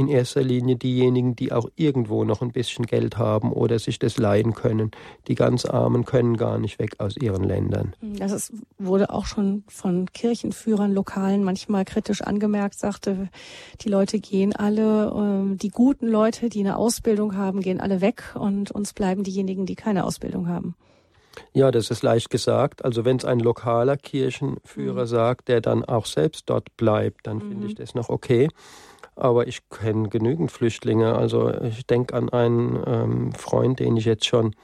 [0.01, 4.17] in erster Linie diejenigen, die auch irgendwo noch ein bisschen Geld haben oder sich das
[4.17, 4.91] leihen können.
[5.29, 7.95] Die ganz Armen können gar nicht weg aus ihren Ländern.
[8.01, 13.29] Das ist, wurde auch schon von Kirchenführern, Lokalen manchmal kritisch angemerkt, sagte,
[13.83, 18.35] die Leute gehen alle, ähm, die guten Leute, die eine Ausbildung haben, gehen alle weg
[18.35, 20.75] und uns bleiben diejenigen, die keine Ausbildung haben.
[21.53, 22.85] Ja, das ist leicht gesagt.
[22.85, 25.09] Also wenn es ein lokaler Kirchenführer mhm.
[25.09, 27.49] sagt, der dann auch selbst dort bleibt, dann mhm.
[27.49, 28.49] finde ich das noch okay.
[29.21, 31.15] Aber ich kenne genügend Flüchtlinge.
[31.15, 34.55] Also ich denke an einen ähm, Freund, den ich jetzt schon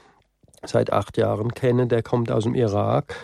[0.65, 3.15] seit acht Jahren kenne, der kommt aus dem Irak.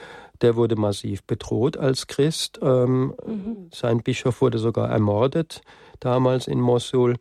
[0.41, 2.59] Der wurde massiv bedroht als Christ.
[2.61, 3.69] Ähm, mhm.
[3.73, 5.61] Sein Bischof wurde sogar ermordet
[5.99, 7.15] damals in Mosul.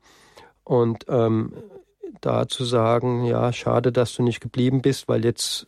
[0.64, 1.54] Und ähm,
[2.20, 5.66] da zu sagen, ja, schade, dass du nicht geblieben bist, weil jetzt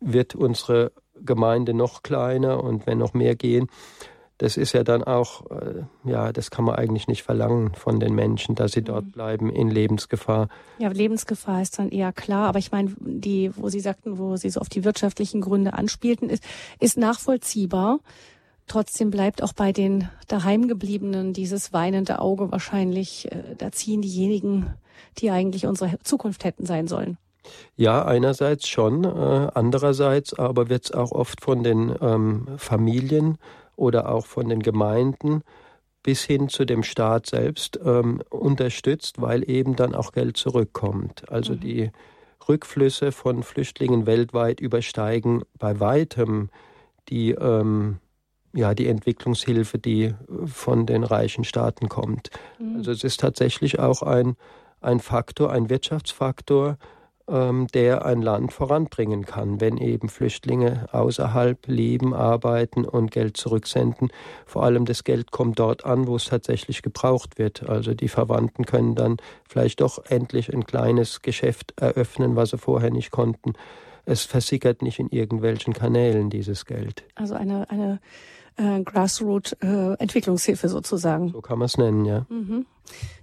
[0.00, 3.68] wird unsere Gemeinde noch kleiner und wenn noch mehr gehen,
[4.38, 8.14] das ist ja dann auch, äh, ja, das kann man eigentlich nicht verlangen von den
[8.14, 8.86] Menschen, dass sie mhm.
[8.86, 10.48] dort bleiben in Lebensgefahr.
[10.78, 14.50] Ja, Lebensgefahr ist dann eher klar, aber ich meine, die, wo Sie sagten, wo Sie
[14.50, 16.42] so auf die wirtschaftlichen Gründe anspielten, ist,
[16.80, 18.00] ist nachvollziehbar.
[18.66, 24.74] Trotzdem bleibt auch bei den daheimgebliebenen dieses weinende Auge wahrscheinlich, äh, da ziehen diejenigen,
[25.18, 27.18] die eigentlich unsere Zukunft hätten sein sollen.
[27.76, 33.38] Ja, einerseits schon, äh, andererseits aber wird es auch oft von den ähm, Familien
[33.76, 35.42] oder auch von den Gemeinden
[36.02, 41.28] bis hin zu dem Staat selbst ähm, unterstützt, weil eben dann auch Geld zurückkommt.
[41.30, 41.60] Also mhm.
[41.60, 41.90] die
[42.48, 46.50] Rückflüsse von Flüchtlingen weltweit übersteigen bei weitem
[47.08, 47.98] die, ähm,
[48.52, 52.30] ja, die Entwicklungshilfe, die von den reichen Staaten kommt.
[52.58, 52.76] Mhm.
[52.76, 54.36] Also es ist tatsächlich auch ein,
[54.80, 56.76] ein Faktor, ein Wirtschaftsfaktor,
[57.26, 64.10] der ein Land voranbringen kann, wenn eben Flüchtlinge außerhalb leben, arbeiten und Geld zurücksenden.
[64.44, 67.68] Vor allem das Geld kommt dort an, wo es tatsächlich gebraucht wird.
[67.68, 69.16] Also die Verwandten können dann
[69.48, 73.54] vielleicht doch endlich ein kleines Geschäft eröffnen, was sie vorher nicht konnten.
[74.04, 77.04] Es versickert nicht in irgendwelchen Kanälen dieses Geld.
[77.14, 78.00] Also eine, eine
[78.56, 81.28] äh, Grassroot-Entwicklungshilfe äh, sozusagen.
[81.30, 82.26] So kann man es nennen, ja.
[82.28, 82.66] Mhm.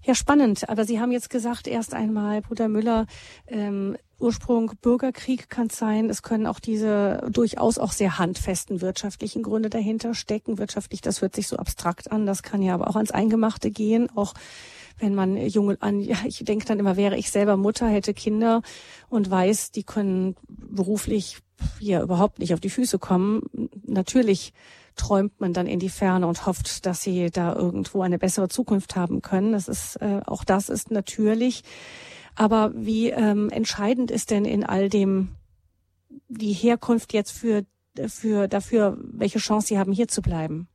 [0.03, 0.67] Ja, spannend.
[0.69, 3.05] Aber Sie haben jetzt gesagt, erst einmal, Bruder Müller,
[3.47, 6.09] ähm, Ursprung Bürgerkrieg kann sein.
[6.09, 10.57] Es können auch diese durchaus auch sehr handfesten wirtschaftlichen Gründe dahinter stecken.
[10.57, 12.25] Wirtschaftlich, das hört sich so abstrakt an.
[12.25, 14.09] Das kann ja aber auch ans Eingemachte gehen.
[14.15, 14.33] Auch
[14.99, 18.61] wenn man junge an, ja, ich denke dann immer, wäre ich selber Mutter, hätte Kinder
[19.09, 21.39] und weiß, die können beruflich
[21.79, 23.43] ja überhaupt nicht auf die Füße kommen.
[23.85, 24.53] Natürlich
[24.95, 28.95] träumt man dann in die Ferne und hofft, dass sie da irgendwo eine bessere Zukunft
[28.95, 29.53] haben können.
[29.53, 31.63] Das ist äh, auch das ist natürlich.
[32.35, 35.29] Aber wie ähm, entscheidend ist denn in all dem
[36.27, 37.65] die Herkunft jetzt für
[38.07, 40.67] für dafür, welche Chance sie haben, hier zu bleiben?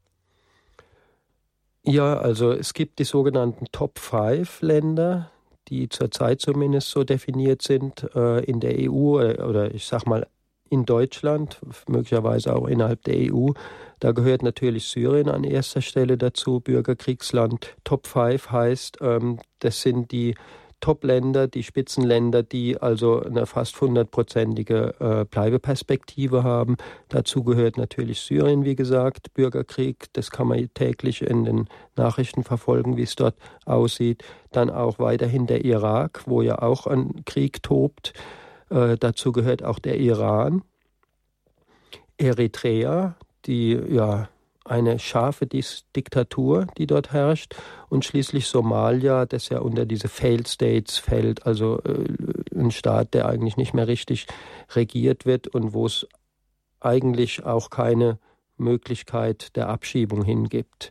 [1.82, 5.30] Ja, also es gibt die sogenannten Top Five Länder,
[5.68, 10.26] die zurzeit zumindest so definiert sind äh, in der EU oder, oder ich sag mal
[10.70, 13.50] in Deutschland, möglicherweise auch innerhalb der EU.
[14.00, 17.76] Da gehört natürlich Syrien an erster Stelle dazu, Bürgerkriegsland.
[17.84, 20.34] Top 5 heißt, ähm, das sind die
[20.80, 26.76] Top-Länder, die Spitzenländer, die also eine fast hundertprozentige äh, Bleibeperspektive haben.
[27.08, 30.06] Dazu gehört natürlich Syrien, wie gesagt, Bürgerkrieg.
[30.12, 34.22] Das kann man täglich in den Nachrichten verfolgen, wie es dort aussieht.
[34.52, 38.12] Dann auch weiterhin der Irak, wo ja auch ein Krieg tobt.
[38.70, 40.62] Äh, dazu gehört auch der Iran,
[42.18, 44.28] Eritrea, die ja
[44.64, 47.54] eine scharfe Diktatur, die dort herrscht,
[47.88, 52.04] und schließlich Somalia, das ja unter diese Failed States fällt, also äh,
[52.54, 54.26] ein Staat, der eigentlich nicht mehr richtig
[54.74, 56.06] regiert wird und wo es
[56.80, 58.18] eigentlich auch keine
[58.56, 60.90] Möglichkeit der Abschiebung hingibt.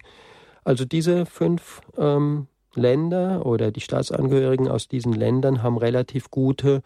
[0.63, 6.81] Also diese fünf ähm, Länder oder die Staatsangehörigen aus diesen Ländern haben relativ gute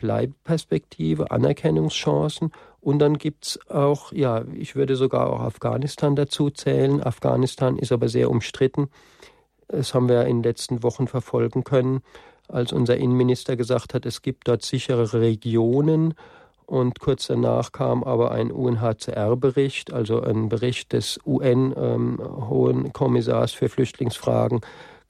[0.00, 2.52] Bleibeperspektive, Anerkennungschancen.
[2.80, 7.02] Und dann gibt es auch, ja, ich würde sogar auch Afghanistan dazu zählen.
[7.02, 8.88] Afghanistan ist aber sehr umstritten.
[9.68, 12.00] Das haben wir in den letzten Wochen verfolgen können,
[12.48, 16.14] als unser Innenminister gesagt hat, es gibt dort sichere Regionen.
[16.66, 23.68] Und kurz danach kam aber ein UNHCR-Bericht, also ein Bericht des UN-Hohen ähm, Kommissars für
[23.68, 24.60] Flüchtlingsfragen,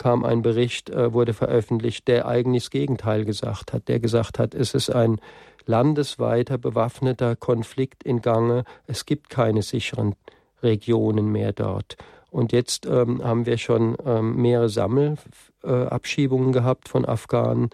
[0.00, 4.54] kam ein Bericht, äh, wurde veröffentlicht, der eigentlich das Gegenteil gesagt hat, der gesagt hat,
[4.54, 5.20] es ist ein
[5.66, 10.14] landesweiter bewaffneter Konflikt in Gange, es gibt keine sicheren
[10.62, 11.98] Regionen mehr dort.
[12.30, 17.68] Und jetzt ähm, haben wir schon ähm, mehrere Sammelabschiebungen äh, gehabt von Afghanen.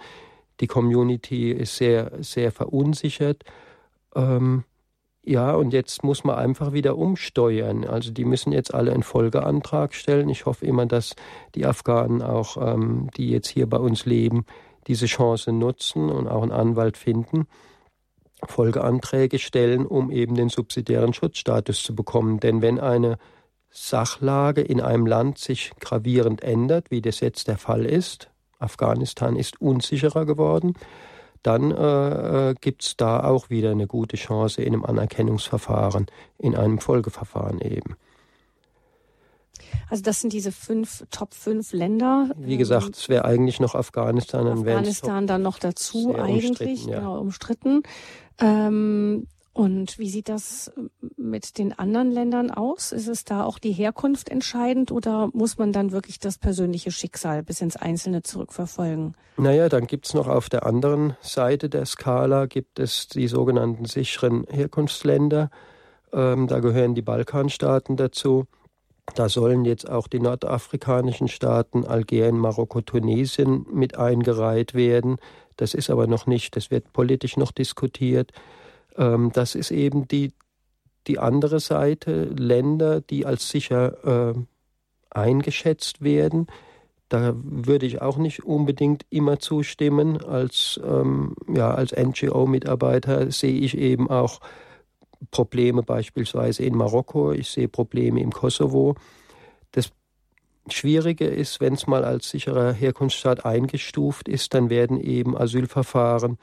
[0.60, 3.44] Die Community ist sehr, sehr verunsichert.
[4.16, 4.64] Ähm,
[5.28, 7.84] Ja, und jetzt muss man einfach wieder umsteuern.
[7.84, 10.28] Also die müssen jetzt alle einen Folgeantrag stellen.
[10.28, 11.16] Ich hoffe immer, dass
[11.56, 14.46] die Afghanen auch, ähm, die jetzt hier bei uns leben,
[14.86, 17.48] diese Chance nutzen und auch einen Anwalt finden,
[18.44, 22.38] Folgeanträge stellen, um eben den subsidiären Schutzstatus zu bekommen.
[22.38, 23.18] Denn wenn eine
[23.68, 29.60] Sachlage in einem Land sich gravierend ändert, wie das jetzt der Fall ist, Afghanistan ist
[29.60, 30.74] unsicherer geworden,
[31.46, 36.06] dann äh, äh gibt es da auch wieder eine gute Chance in einem Anerkennungsverfahren,
[36.38, 37.96] in einem Folgeverfahren eben.
[39.88, 42.30] Also das sind diese fünf Top fünf Länder.
[42.36, 44.46] Wie gesagt, es wäre eigentlich noch Afghanistan.
[44.46, 46.98] Afghanistan dann noch dazu eigentlich, umstritten, ja.
[46.98, 47.82] genau umstritten.
[48.40, 49.26] Ähm,
[49.56, 50.70] und wie sieht das
[51.16, 52.92] mit den anderen Ländern aus?
[52.92, 57.42] Ist es da auch die Herkunft entscheidend oder muss man dann wirklich das persönliche Schicksal
[57.42, 59.16] bis ins Einzelne zurückverfolgen?
[59.38, 63.86] Naja, dann gibt es noch auf der anderen Seite der Skala gibt es die sogenannten
[63.86, 65.48] sicheren Herkunftsländer.
[66.12, 68.44] Ähm, da gehören die Balkanstaaten dazu.
[69.14, 75.16] Da sollen jetzt auch die nordafrikanischen Staaten, Algerien, Marokko, Tunesien mit eingereiht werden.
[75.56, 78.32] Das ist aber noch nicht, das wird politisch noch diskutiert.
[78.96, 80.32] Ähm, das ist eben die,
[81.06, 84.34] die andere Seite, Länder, die als sicher äh,
[85.10, 86.46] eingeschätzt werden.
[87.08, 90.22] Da würde ich auch nicht unbedingt immer zustimmen.
[90.22, 94.40] Als, ähm, ja, als NGO-Mitarbeiter sehe ich eben auch
[95.30, 98.96] Probleme beispielsweise in Marokko, ich sehe Probleme im Kosovo.
[99.72, 99.90] Das
[100.68, 106.38] Schwierige ist, wenn es mal als sicherer Herkunftsstaat eingestuft ist, dann werden eben Asylverfahren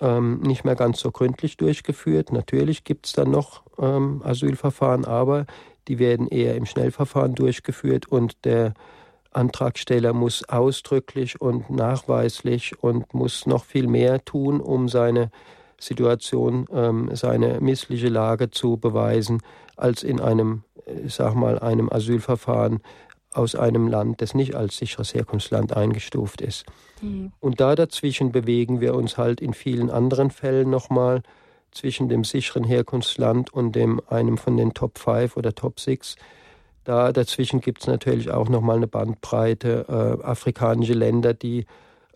[0.00, 2.32] ähm, nicht mehr ganz so gründlich durchgeführt.
[2.32, 5.46] Natürlich gibt es dann noch ähm, Asylverfahren, aber
[5.88, 8.74] die werden eher im Schnellverfahren durchgeführt und der
[9.32, 15.30] Antragsteller muss ausdrücklich und nachweislich und muss noch viel mehr tun, um seine
[15.78, 19.42] Situation, ähm, seine missliche Lage zu beweisen,
[19.76, 22.80] als in einem, ich äh, sag mal, einem Asylverfahren
[23.34, 26.64] aus einem Land, das nicht als sicheres Herkunftsland eingestuft ist.
[27.02, 27.32] Mhm.
[27.40, 31.22] Und da dazwischen bewegen wir uns halt in vielen anderen Fällen nochmal
[31.70, 36.16] zwischen dem sicheren Herkunftsland und dem einem von den Top 5 oder Top 6.
[36.84, 41.66] Da dazwischen gibt es natürlich auch nochmal eine Bandbreite äh, afrikanische Länder, die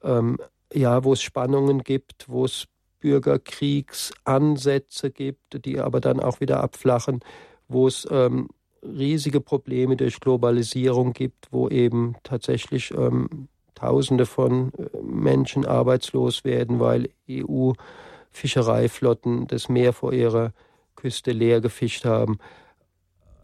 [0.02, 0.38] ähm,
[0.72, 2.66] ja, wo es Spannungen gibt, wo es
[3.00, 7.20] Bürgerkriegsansätze gibt, die aber dann auch wieder abflachen,
[7.68, 8.50] wo es ähm,
[8.82, 16.80] riesige Probleme durch Globalisierung gibt, wo eben tatsächlich ähm, Tausende von äh, Menschen arbeitslos werden,
[16.80, 20.52] weil EU-Fischereiflotten das Meer vor ihrer
[20.96, 22.40] Küste leer gefischt haben.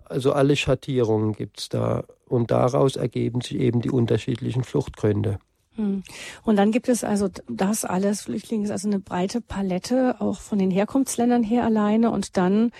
[0.06, 5.38] Also alle Schattierungen gibt es da und daraus ergeben sich eben die unterschiedlichen Fluchtgründe.
[5.76, 6.02] Hm.
[6.42, 10.58] Und dann gibt es also das alles, Flüchtlinge ist also eine breite Palette, auch von
[10.58, 12.10] den Herkunftsländern her alleine.
[12.10, 12.72] Und dann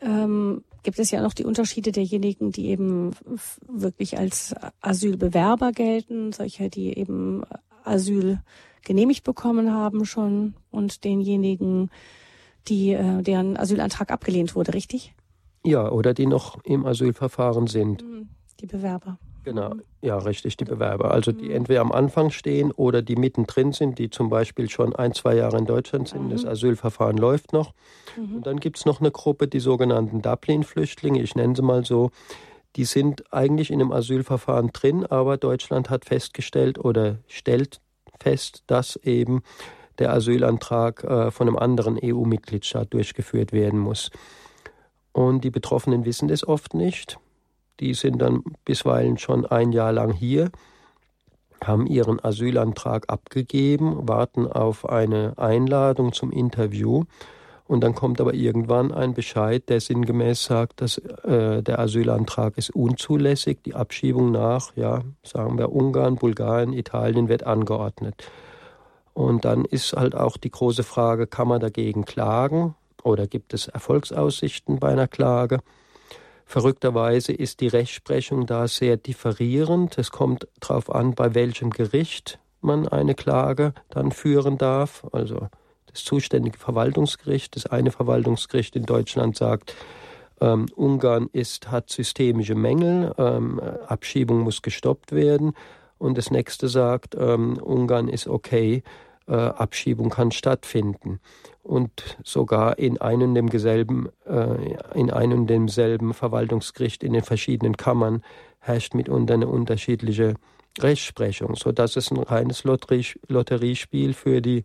[0.00, 3.10] ähm, gibt es ja noch die Unterschiede derjenigen, die eben
[3.66, 7.42] wirklich als Asylbewerber gelten, solche, die eben
[7.82, 8.38] Asyl
[8.84, 11.90] genehmigt bekommen haben schon und denjenigen,
[12.68, 15.12] die äh, deren Asylantrag abgelehnt wurde, richtig?
[15.64, 18.02] Ja, oder die noch im Asylverfahren sind.
[18.02, 18.28] Hm,
[18.60, 19.18] die Bewerber.
[19.46, 21.12] Genau, ja, richtig, die Bewerber.
[21.12, 21.54] Also die mhm.
[21.54, 25.56] entweder am Anfang stehen oder die mittendrin sind, die zum Beispiel schon ein, zwei Jahre
[25.56, 26.24] in Deutschland sind.
[26.24, 26.30] Mhm.
[26.30, 27.72] Das Asylverfahren läuft noch.
[28.16, 28.38] Mhm.
[28.38, 32.10] Und dann gibt es noch eine Gruppe, die sogenannten Dublin-Flüchtlinge, ich nenne sie mal so.
[32.74, 37.80] Die sind eigentlich in einem Asylverfahren drin, aber Deutschland hat festgestellt oder stellt
[38.18, 39.44] fest, dass eben
[40.00, 44.10] der Asylantrag äh, von einem anderen EU-Mitgliedstaat durchgeführt werden muss.
[45.12, 47.20] Und die Betroffenen wissen das oft nicht.
[47.80, 50.50] Die sind dann bisweilen schon ein Jahr lang hier,
[51.62, 57.04] haben ihren Asylantrag abgegeben, warten auf eine Einladung zum Interview.
[57.66, 62.70] Und dann kommt aber irgendwann ein Bescheid, der sinngemäß sagt, dass äh, der Asylantrag ist
[62.70, 68.30] unzulässig, die Abschiebung nach, ja, sagen wir Ungarn, Bulgarien, Italien wird angeordnet.
[69.14, 73.66] Und dann ist halt auch die große Frage, kann man dagegen klagen oder gibt es
[73.66, 75.60] Erfolgsaussichten bei einer Klage?
[76.48, 79.98] Verrückterweise ist die Rechtsprechung da sehr differierend.
[79.98, 85.04] Es kommt darauf an, bei welchem Gericht man eine Klage dann führen darf.
[85.10, 85.48] Also
[85.86, 89.74] das zuständige Verwaltungsgericht, das eine Verwaltungsgericht in Deutschland sagt,
[90.40, 95.52] ähm, Ungarn ist, hat systemische Mängel, ähm, Abschiebung muss gestoppt werden.
[95.98, 98.84] Und das nächste sagt, ähm, Ungarn ist okay,
[99.28, 101.20] äh, Abschiebung kann stattfinden
[101.62, 108.22] und sogar in einem demselben, äh, in einem demselben Verwaltungsgericht in den verschiedenen Kammern
[108.60, 110.34] herrscht mitunter eine unterschiedliche
[110.78, 114.64] Rechtsprechung, so dass es ein reines Lotterie, Lotteriespiel für die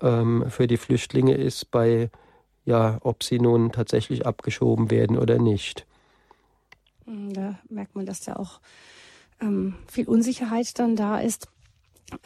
[0.00, 2.10] ähm, für die Flüchtlinge ist bei
[2.68, 5.86] ja, ob sie nun tatsächlich abgeschoben werden oder nicht.
[7.06, 8.60] Da merkt man, dass da auch
[9.40, 11.48] ähm, viel Unsicherheit dann da ist.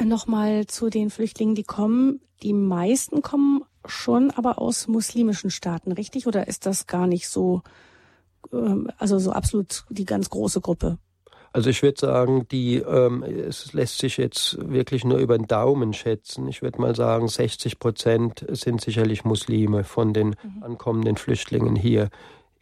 [0.02, 2.20] Nochmal zu den Flüchtlingen, die kommen.
[2.42, 6.26] Die meisten kommen schon aber aus muslimischen Staaten, richtig?
[6.26, 7.62] Oder ist das gar nicht so,
[8.52, 10.98] ähm, also so absolut die ganz große Gruppe?
[11.54, 15.92] Also ich würde sagen, die, ähm, es lässt sich jetzt wirklich nur über den Daumen
[15.92, 16.48] schätzen.
[16.48, 20.62] Ich würde mal sagen, 60 Prozent sind sicherlich Muslime von den mhm.
[20.62, 22.08] ankommenden Flüchtlingen hier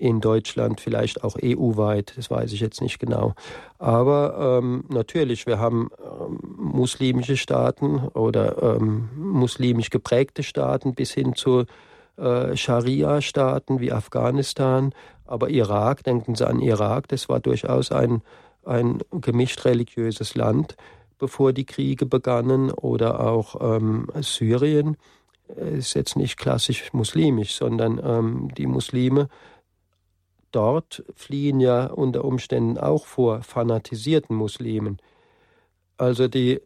[0.01, 3.35] in Deutschland, vielleicht auch EU-weit, das weiß ich jetzt nicht genau.
[3.79, 11.35] Aber ähm, natürlich, wir haben ähm, muslimische Staaten oder ähm, muslimisch geprägte Staaten bis hin
[11.35, 11.67] zu
[12.17, 14.95] äh, Scharia-Staaten wie Afghanistan.
[15.27, 18.23] Aber Irak, denken Sie an Irak, das war durchaus ein,
[18.65, 20.77] ein gemischt religiöses Land,
[21.19, 22.71] bevor die Kriege begannen.
[22.71, 24.97] Oder auch ähm, Syrien
[25.57, 29.29] ist jetzt nicht klassisch muslimisch, sondern ähm, die Muslime
[30.51, 34.99] dort fliehen ja unter Umständen auch vor fanatisierten Muslimen.
[35.97, 36.61] Also die,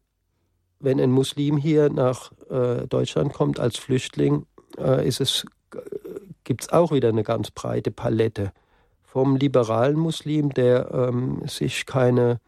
[0.80, 4.46] wenn ein Muslim hier nach äh, Deutschland kommt als Flüchtling,
[4.78, 5.44] äh, ist es,
[6.44, 8.52] gibt es auch wieder eine ganz breite Palette.
[9.02, 12.40] Vom liberalen Muslim, der ähm, sich keine,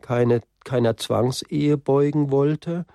[0.00, 2.86] keine, keiner Zwangsehe beugen wollte,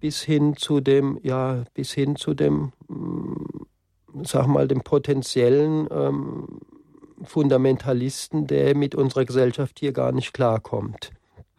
[0.00, 3.66] bis hin zu dem, ja, bis hin zu dem, mm,
[4.22, 6.60] sag mal, dem potenziellen ähm,
[7.24, 11.12] Fundamentalisten, der mit unserer Gesellschaft hier gar nicht klarkommt.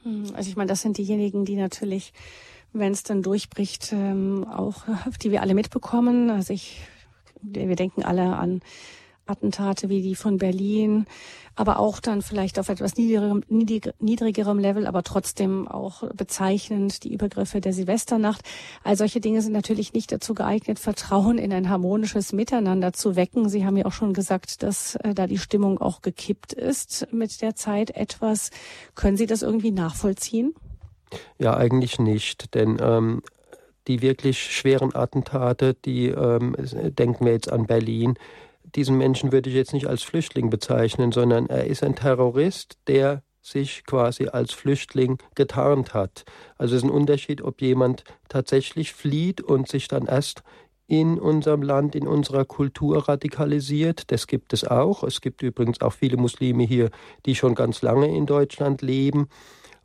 [0.04, 2.14] Hm, also ich meine, das sind diejenigen, die natürlich,
[2.74, 4.84] wenn es dann durchbricht, ähm, auch,
[5.22, 6.30] die wir alle mitbekommen.
[6.30, 6.82] Also ich,
[7.42, 8.62] wir denken alle an
[9.30, 11.06] Attentate wie die von Berlin,
[11.56, 13.44] aber auch dann vielleicht auf etwas niedrigerem,
[14.00, 18.42] niedrigerem Level, aber trotzdem auch bezeichnend die Übergriffe der Silvesternacht.
[18.84, 23.50] All solche Dinge sind natürlich nicht dazu geeignet, Vertrauen in ein harmonisches Miteinander zu wecken.
[23.50, 27.42] Sie haben ja auch schon gesagt, dass äh, da die Stimmung auch gekippt ist mit
[27.42, 28.52] der Zeit etwas.
[28.96, 30.54] Können Sie das irgendwie nachvollziehen?
[31.40, 33.22] Ja, eigentlich nicht, denn ähm,
[33.88, 38.16] die wirklich schweren Attentate, die ähm, denken wir jetzt an Berlin,
[38.76, 43.24] diesen Menschen würde ich jetzt nicht als Flüchtling bezeichnen, sondern er ist ein Terrorist, der
[43.42, 46.26] sich quasi als Flüchtling getarnt hat.
[46.58, 50.44] Also es ist ein Unterschied, ob jemand tatsächlich flieht und sich dann erst
[50.88, 54.12] in unserem Land, in unserer Kultur radikalisiert.
[54.12, 55.04] Das gibt es auch.
[55.04, 56.90] Es gibt übrigens auch viele Muslime hier,
[57.26, 59.30] die schon ganz lange in Deutschland leben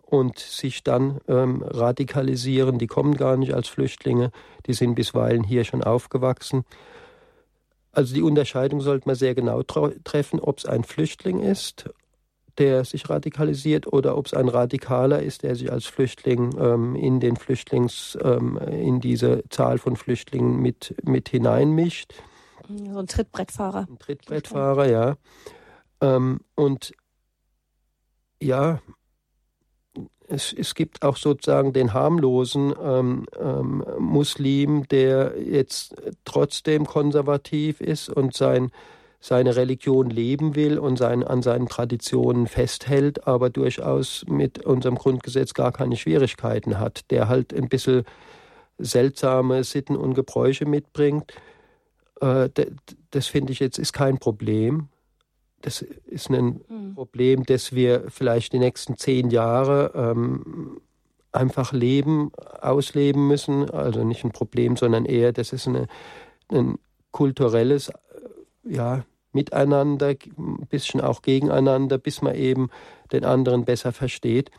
[0.03, 2.79] und sich dann ähm, radikalisieren.
[2.79, 4.31] Die kommen gar nicht als Flüchtlinge,
[4.67, 6.65] die sind bisweilen hier schon aufgewachsen.
[7.95, 11.91] Also die Unterscheidung sollte man sehr genau treffen, ob es ein Flüchtling ist,
[12.59, 17.21] der sich radikalisiert, oder ob es ein Radikaler ist, der sich als Flüchtling ähm, in
[17.21, 22.15] den Flüchtlings, ähm, in diese Zahl von Flüchtlingen mit, mit hineinmischt.
[22.69, 23.87] So ein Trittbrettfahrer.
[23.89, 25.17] Ein Trittbrettfahrer, ja.
[26.01, 26.93] Ähm, und
[28.41, 28.81] ja,
[30.35, 38.09] es, es gibt auch sozusagen den harmlosen ähm, ähm, Muslim, der jetzt trotzdem konservativ ist
[38.09, 38.71] und sein,
[39.21, 45.55] seine Religion leben will und sein, an seinen Traditionen festhält, aber durchaus mit unserem Grundgesetz
[45.55, 48.05] gar keine Schwierigkeiten hat, der halt ein bisschen
[48.79, 51.33] seltsame Sitten und Gebräuche mitbringt.
[52.21, 52.51] Äh,
[53.13, 54.89] das finde ich jetzt ist kein Problem
[55.65, 56.95] das ist ein mhm.
[56.95, 60.81] Problem, das wir vielleicht die nächsten zehn Jahre ähm,
[61.33, 63.71] einfach leben, ausleben müssen.
[63.71, 65.87] Also nicht ein Problem, sondern eher, das ist eine,
[66.49, 66.79] ein
[67.13, 67.93] kulturelles äh,
[68.65, 72.69] ja, Miteinander, ein bisschen auch gegeneinander, bis man eben
[73.11, 74.51] den anderen besser versteht.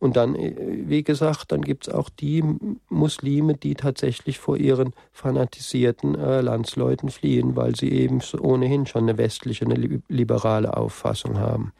[0.00, 2.42] Und dann, äh, wie gesagt, dann gibt es auch die
[2.88, 9.18] Muslime, die tatsächlich vor ihren fanatisierten äh, Landsleuten fliehen, weil sie eben ohnehin schon eine
[9.18, 11.72] westliche, eine liberale Auffassung haben.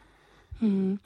[0.59, 0.99] Hm.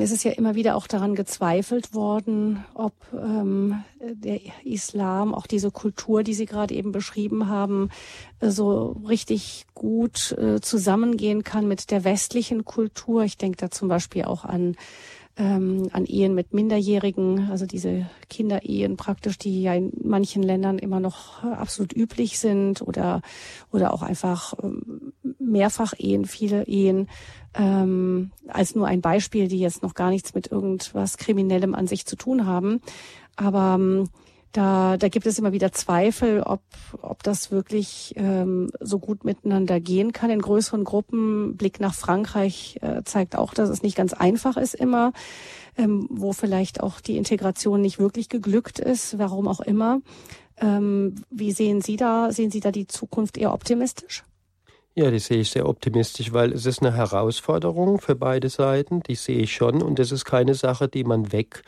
[0.00, 5.70] Es ist ja immer wieder auch daran gezweifelt worden, ob ähm, der Islam, auch diese
[5.70, 7.90] Kultur, die Sie gerade eben beschrieben haben,
[8.40, 13.24] so richtig gut äh, zusammengehen kann mit der westlichen Kultur.
[13.24, 14.74] Ich denke da zum Beispiel auch an
[15.36, 21.00] ähm, an Ehen mit Minderjährigen, also diese Kinderehen praktisch, die ja in manchen Ländern immer
[21.00, 23.20] noch absolut üblich sind oder
[23.72, 27.08] oder auch einfach ähm, mehrfach Ehen, viele Ehen,
[27.54, 32.06] ähm, als nur ein Beispiel, die jetzt noch gar nichts mit irgendwas Kriminellem an sich
[32.06, 32.80] zu tun haben.
[33.36, 34.08] Aber ähm,
[34.54, 36.60] da, da gibt es immer wieder Zweifel, ob,
[37.02, 41.56] ob das wirklich ähm, so gut miteinander gehen kann in größeren Gruppen.
[41.56, 45.12] Blick nach Frankreich äh, zeigt auch, dass es nicht ganz einfach ist immer,
[45.76, 50.00] ähm, wo vielleicht auch die Integration nicht wirklich geglückt ist, warum auch immer.
[50.60, 54.22] Ähm, wie sehen Sie da, sehen Sie da die Zukunft eher optimistisch?
[54.94, 59.16] Ja, die sehe ich sehr optimistisch, weil es ist eine Herausforderung für beide Seiten, die
[59.16, 61.64] sehe ich schon und es ist keine Sache, die man weg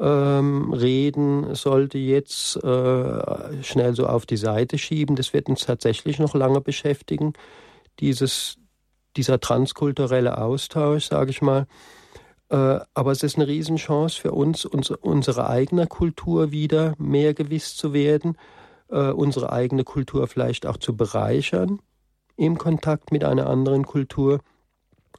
[0.00, 5.14] ähm, reden sollte jetzt äh, schnell so auf die Seite schieben.
[5.14, 7.34] Das wird uns tatsächlich noch lange beschäftigen,
[8.00, 8.56] dieses,
[9.16, 11.66] dieser transkulturelle Austausch, sage ich mal.
[12.48, 17.76] Äh, aber es ist eine Riesenchance für uns, uns unsere eigene Kultur wieder mehr gewiss
[17.76, 18.38] zu werden,
[18.88, 21.78] äh, unsere eigene Kultur vielleicht auch zu bereichern
[22.36, 24.40] im Kontakt mit einer anderen Kultur.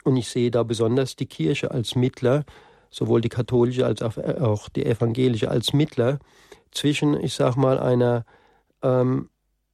[0.03, 2.45] Und ich sehe da besonders die Kirche als Mittler,
[2.91, 6.19] sowohl die katholische als auch die evangelische, als Mittler
[6.71, 8.25] zwischen, ich sag mal, einer
[8.83, 9.29] ähm,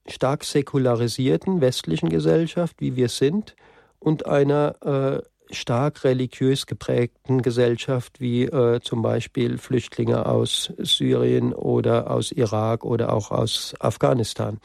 [0.07, 3.55] stark säkularisierten westlichen Gesellschaft, wie wir sind,
[3.99, 12.11] und einer äh, stark religiös geprägten Gesellschaft, wie äh, zum Beispiel Flüchtlinge aus Syrien oder
[12.11, 14.59] aus Irak oder auch aus Afghanistan.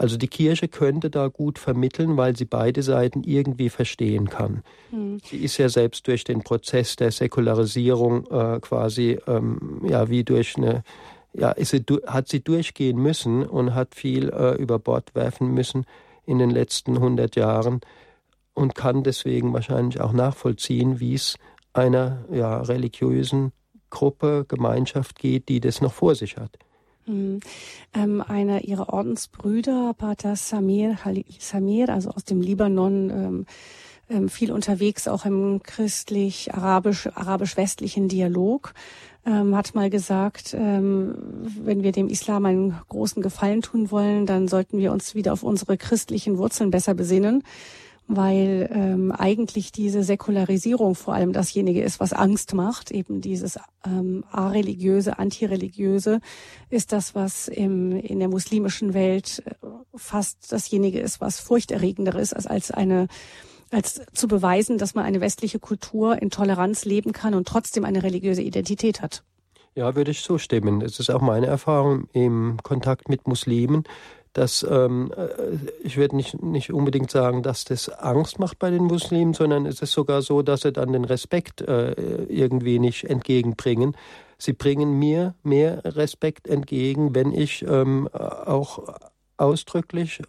[0.00, 4.62] Also die Kirche könnte da gut vermitteln, weil sie beide Seiten irgendwie verstehen kann.
[4.90, 5.18] Mhm.
[5.22, 10.56] Sie ist ja selbst durch den Prozess der Säkularisierung äh, quasi ähm, ja wie durch
[10.56, 10.84] eine
[11.34, 15.84] ja, sie, hat sie durchgehen müssen und hat viel äh, über Bord werfen müssen
[16.24, 17.82] in den letzten 100 Jahren
[18.54, 21.36] und kann deswegen wahrscheinlich auch nachvollziehen, wie es
[21.74, 23.52] einer ja, religiösen
[23.90, 26.56] Gruppe, Gemeinschaft geht, die das noch vor sich hat.
[27.10, 27.40] Mhm.
[27.94, 30.96] Ähm, einer ihrer Ordensbrüder, Pater Samir,
[31.38, 33.46] Samir, also aus dem Libanon, ähm,
[34.08, 38.74] ähm, viel unterwegs, auch im christlich-arabisch, arabisch-westlichen Dialog,
[39.26, 41.14] ähm, hat mal gesagt, ähm,
[41.62, 45.42] wenn wir dem Islam einen großen Gefallen tun wollen, dann sollten wir uns wieder auf
[45.42, 47.42] unsere christlichen Wurzeln besser besinnen
[48.12, 52.90] weil ähm, eigentlich diese Säkularisierung vor allem dasjenige ist, was Angst macht.
[52.90, 53.56] Eben dieses
[53.86, 56.20] ähm, areligiöse, antireligiöse
[56.70, 62.34] ist das, was im, in der muslimischen Welt äh, fast dasjenige ist, was furchterregender ist,
[62.34, 63.06] als, als eine
[63.72, 68.02] als zu beweisen, dass man eine westliche Kultur in Toleranz leben kann und trotzdem eine
[68.02, 69.22] religiöse Identität hat.
[69.76, 70.82] Ja, würde ich zustimmen.
[70.82, 73.84] Es ist auch meine Erfahrung im Kontakt mit Muslimen,
[74.32, 78.84] dass ähm, äh, ich würde nicht, nicht unbedingt sagen, dass das Angst macht bei den
[78.84, 81.92] Muslimen, sondern es ist sogar so, dass sie dann den Respekt äh,
[82.24, 83.96] irgendwie nicht entgegenbringen.
[84.38, 88.94] Sie bringen mir mehr Respekt entgegen, wenn ich ähm, auch
[89.36, 90.22] ausdrücklich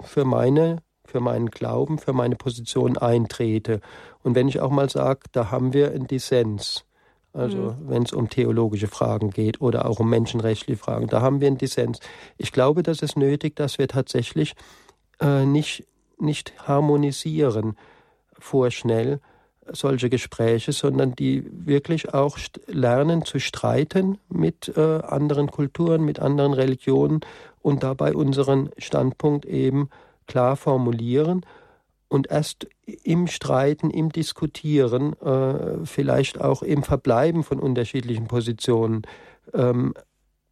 [0.00, 0.78] für meine
[1.08, 3.80] für meinen Glauben, für meine Position eintrete.
[4.22, 6.84] Und wenn ich auch mal sage, da haben wir einen Dissens,
[7.32, 7.88] also mhm.
[7.88, 11.08] wenn es um theologische Fragen geht oder auch um menschenrechtliche Fragen.
[11.08, 12.00] Da haben wir einen Dissens.
[12.36, 14.54] Ich glaube, das ist nötig, dass wir tatsächlich
[15.20, 15.84] äh, nicht,
[16.18, 17.76] nicht harmonisieren
[18.38, 19.20] vorschnell
[19.70, 26.54] solche Gespräche, sondern die wirklich auch lernen zu streiten mit äh, anderen Kulturen, mit anderen
[26.54, 27.20] Religionen
[27.60, 29.90] und dabei unseren Standpunkt eben
[30.26, 31.44] klar formulieren
[32.08, 32.66] und erst
[33.04, 39.02] im Streiten, im Diskutieren, äh, vielleicht auch im Verbleiben von unterschiedlichen Positionen,
[39.52, 39.94] ähm,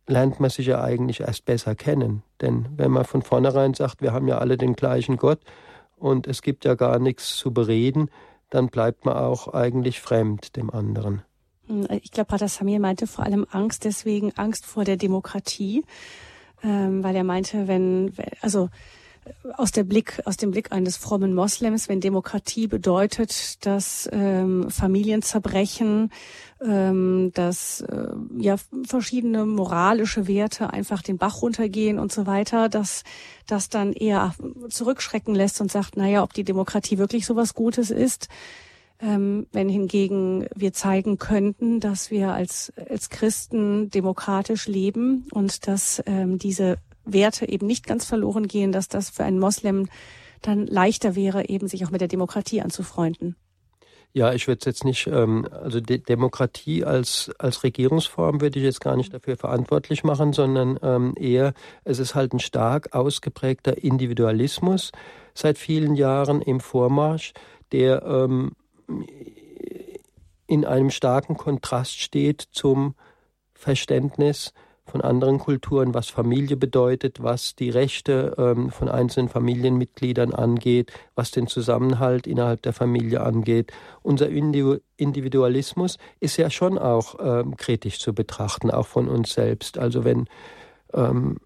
[0.07, 2.23] lernt man sich ja eigentlich erst besser kennen.
[2.41, 5.41] Denn wenn man von vornherein sagt, wir haben ja alle den gleichen Gott
[5.97, 8.11] und es gibt ja gar nichts zu bereden,
[8.51, 11.23] dann bleibt man auch eigentlich fremd dem anderen.
[11.67, 15.85] Hm, ich glaube, Pater Samir meinte vor allem Angst, deswegen Angst vor der Demokratie,
[16.63, 18.69] ähm, weil er meinte, wenn, also
[19.57, 25.23] aus der Blick, aus dem Blick eines frommen Moslems, wenn Demokratie bedeutet, dass ähm, Familien
[25.23, 26.11] zerbrechen,
[26.61, 28.09] ähm, dass äh,
[28.39, 33.05] ja verschiedene moralische Werte einfach den Bach runtergehen und so weiter, dass
[33.47, 34.35] das dann eher
[34.69, 38.29] zurückschrecken lässt und sagt, naja, ob die Demokratie wirklich so was Gutes ist.
[38.99, 46.03] Ähm, wenn hingegen wir zeigen könnten, dass wir als, als Christen demokratisch leben und dass
[46.07, 49.89] ähm, diese Werte eben nicht ganz verloren gehen, dass das für einen Moslem
[50.43, 53.37] dann leichter wäre, eben sich auch mit der Demokratie anzufreunden.
[54.13, 58.65] Ja, ich würde es jetzt nicht, ähm, also De Demokratie als, als Regierungsform würde ich
[58.65, 61.53] jetzt gar nicht dafür verantwortlich machen, sondern ähm, eher,
[61.85, 64.93] es ist halt ein stark ausgeprägter Individualismus
[65.35, 67.35] seit vielen Jahren im Vormarsch,
[67.73, 68.53] der ähm,
[70.47, 72.95] in einem starken Kontrast steht zum
[73.53, 74.55] Verständnis
[74.87, 81.33] von anderen Kulturen, was Familie bedeutet, was die Rechte ähm, von einzelnen Familienmitgliedern angeht, was
[81.33, 83.73] den Zusammenhalt innerhalb der Familie angeht.
[84.03, 89.77] Unser Individualismus ist ja schon auch ähm, kritisch zu betrachten, auch von uns selbst.
[89.79, 90.29] Also wenn
[90.95, 91.39] ähm,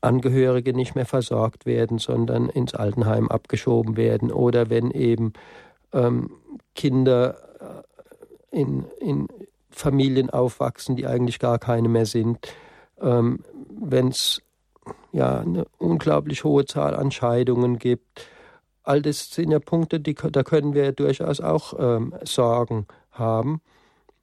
[0.00, 5.32] Angehörige nicht mehr versorgt werden, sondern ins Altenheim abgeschoben werden oder wenn eben
[5.92, 6.30] ähm,
[6.74, 7.84] Kinder
[8.52, 9.28] äh, in, in
[9.70, 12.38] Familien aufwachsen, die eigentlich gar keine mehr sind
[13.00, 13.44] ähm,
[13.80, 14.42] wenn es
[15.12, 18.26] ja, eine unglaublich hohe Zahl an Scheidungen gibt.
[18.82, 23.60] All das sind ja Punkte, die, da können wir durchaus auch ähm, Sorgen haben.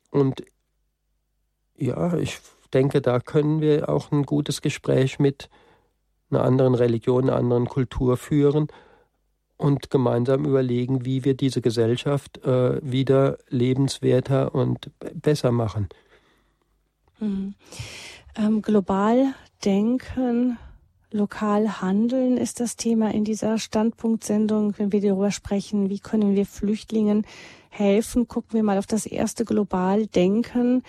[0.09, 0.43] Und
[1.77, 2.39] ja, ich
[2.73, 5.49] denke, da können wir auch ein gutes Gespräch mit
[6.29, 8.67] einer anderen Religion, einer anderen Kultur führen
[9.57, 15.89] und gemeinsam überlegen, wie wir diese Gesellschaft äh, wieder lebenswerter und besser machen.
[17.19, 17.55] Mhm.
[18.37, 19.33] Ähm, global
[19.63, 20.57] denken,
[21.11, 26.45] lokal handeln ist das Thema in dieser Standpunktsendung, wenn wir darüber sprechen, wie können wir
[26.45, 27.25] Flüchtlingen
[27.69, 28.27] helfen.
[28.27, 30.83] Gucken wir mal auf das erste global denken.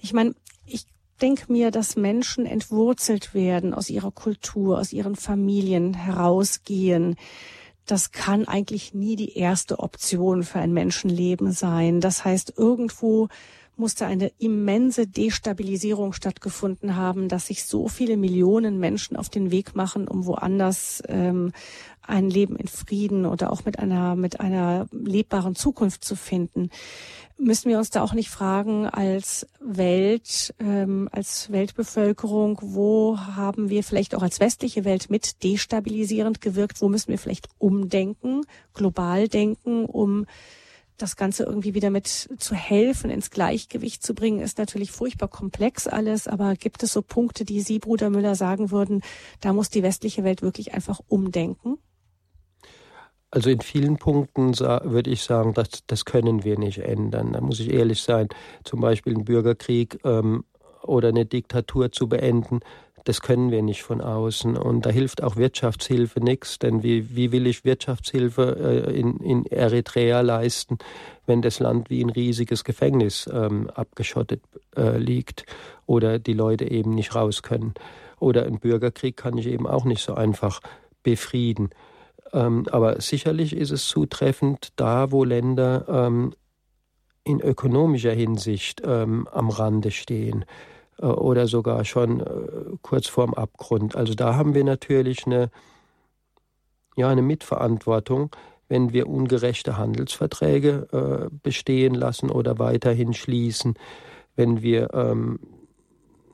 [0.00, 0.34] Ich meine,
[0.64, 0.86] ich
[1.20, 7.16] denke mir, dass Menschen entwurzelt werden aus ihrer Kultur, aus ihren Familien herausgehen.
[7.84, 12.00] Das kann eigentlich nie die erste Option für ein Menschenleben sein.
[12.00, 13.28] Das heißt, irgendwo
[13.78, 19.74] musste eine immense Destabilisierung stattgefunden haben, dass sich so viele Millionen Menschen auf den Weg
[19.74, 21.52] machen, um woanders ähm,
[22.08, 26.70] ein Leben in Frieden oder auch mit einer mit einer lebbaren Zukunft zu finden.
[27.36, 33.84] Müssen wir uns da auch nicht fragen als Welt, ähm, als Weltbevölkerung, wo haben wir
[33.84, 36.80] vielleicht auch als westliche Welt mit destabilisierend gewirkt?
[36.80, 38.40] Wo müssen wir vielleicht umdenken,
[38.74, 40.26] global denken, um
[40.98, 45.86] das Ganze irgendwie wieder mit zu helfen, ins Gleichgewicht zu bringen, ist natürlich furchtbar komplex
[45.86, 46.28] alles.
[46.28, 49.02] Aber gibt es so Punkte, die Sie, Bruder Müller, sagen würden,
[49.40, 51.78] da muss die westliche Welt wirklich einfach umdenken?
[53.30, 57.32] Also in vielen Punkten würde ich sagen, das, das können wir nicht ändern.
[57.32, 58.28] Da muss ich ehrlich sein.
[58.64, 60.44] Zum Beispiel einen Bürgerkrieg ähm,
[60.82, 62.60] oder eine Diktatur zu beenden,
[63.04, 64.56] das können wir nicht von außen.
[64.56, 69.46] Und da hilft auch Wirtschaftshilfe nichts, denn wie, wie will ich Wirtschaftshilfe äh, in, in
[69.46, 70.78] Eritrea leisten,
[71.26, 74.42] wenn das Land wie ein riesiges Gefängnis ähm, abgeschottet
[74.76, 75.44] äh, liegt
[75.86, 77.74] oder die Leute eben nicht raus können.
[78.20, 80.60] Oder einen Bürgerkrieg kann ich eben auch nicht so einfach
[81.02, 81.70] befrieden.
[82.32, 86.34] Ähm, aber sicherlich ist es zutreffend, da wo Länder ähm,
[87.24, 90.44] in ökonomischer Hinsicht ähm, am Rande stehen
[91.06, 93.96] oder sogar schon äh, kurz vorm Abgrund.
[93.96, 95.50] Also da haben wir natürlich eine,
[96.96, 98.34] ja, eine Mitverantwortung,
[98.68, 100.88] wenn wir ungerechte Handelsverträge
[101.30, 103.74] äh, bestehen lassen oder weiterhin schließen,
[104.36, 105.40] wenn wir ähm,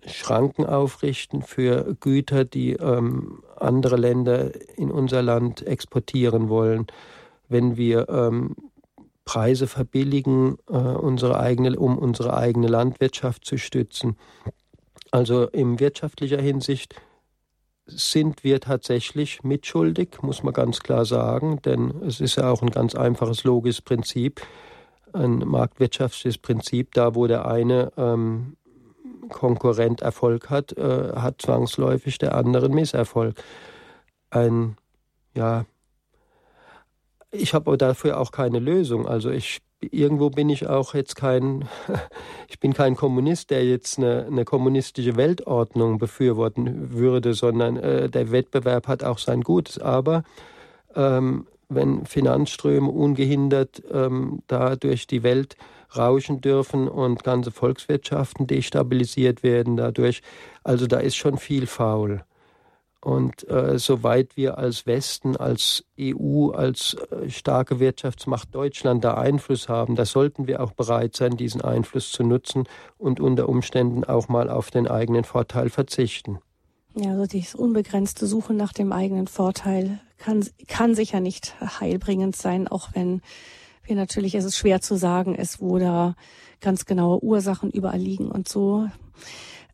[0.07, 6.87] Schranken aufrichten für Güter, die ähm, andere Länder in unser Land exportieren wollen,
[7.49, 8.57] wenn wir ähm,
[9.25, 14.17] Preise verbilligen, äh, unsere eigene, um unsere eigene Landwirtschaft zu stützen.
[15.11, 16.95] Also in wirtschaftlicher Hinsicht
[17.87, 22.71] sind wir tatsächlich mitschuldig, muss man ganz klar sagen, denn es ist ja auch ein
[22.71, 24.41] ganz einfaches logisches Prinzip,
[25.13, 28.57] ein marktwirtschaftliches Prinzip, da wo der eine ähm,
[29.29, 33.37] Konkurrent Erfolg hat, äh, hat zwangsläufig der andere Misserfolg.
[34.31, 34.77] Ein
[35.35, 35.65] ja
[37.35, 39.07] ich habe dafür auch keine Lösung.
[39.07, 41.69] Also ich irgendwo bin ich auch jetzt kein,
[42.49, 48.31] ich bin kein Kommunist, der jetzt eine, eine kommunistische Weltordnung befürworten würde, sondern äh, der
[48.31, 49.79] Wettbewerb hat auch sein Gutes.
[49.79, 50.23] Aber
[50.95, 55.57] ähm, wenn Finanzströme ungehindert ähm, da durch die Welt
[55.97, 60.23] rauschen dürfen und ganze Volkswirtschaften destabilisiert werden dadurch,
[60.63, 62.25] also da ist schon viel faul.
[63.05, 69.69] Und äh, soweit wir als Westen, als EU, als äh, starke Wirtschaftsmacht Deutschland da Einfluss
[69.69, 72.65] haben, da sollten wir auch bereit sein, diesen Einfluss zu nutzen
[72.97, 76.39] und unter Umständen auch mal auf den eigenen Vorteil verzichten.
[76.95, 82.69] Ja, also dieses unbegrenzte Suchen nach dem eigenen Vorteil kann, kann sicher nicht heilbringend sein,
[82.69, 83.21] auch wenn
[83.83, 86.15] wir natürlich, es ist schwer zu sagen ist, wo da
[86.63, 88.89] ganz genaue Ursachen überall liegen und so.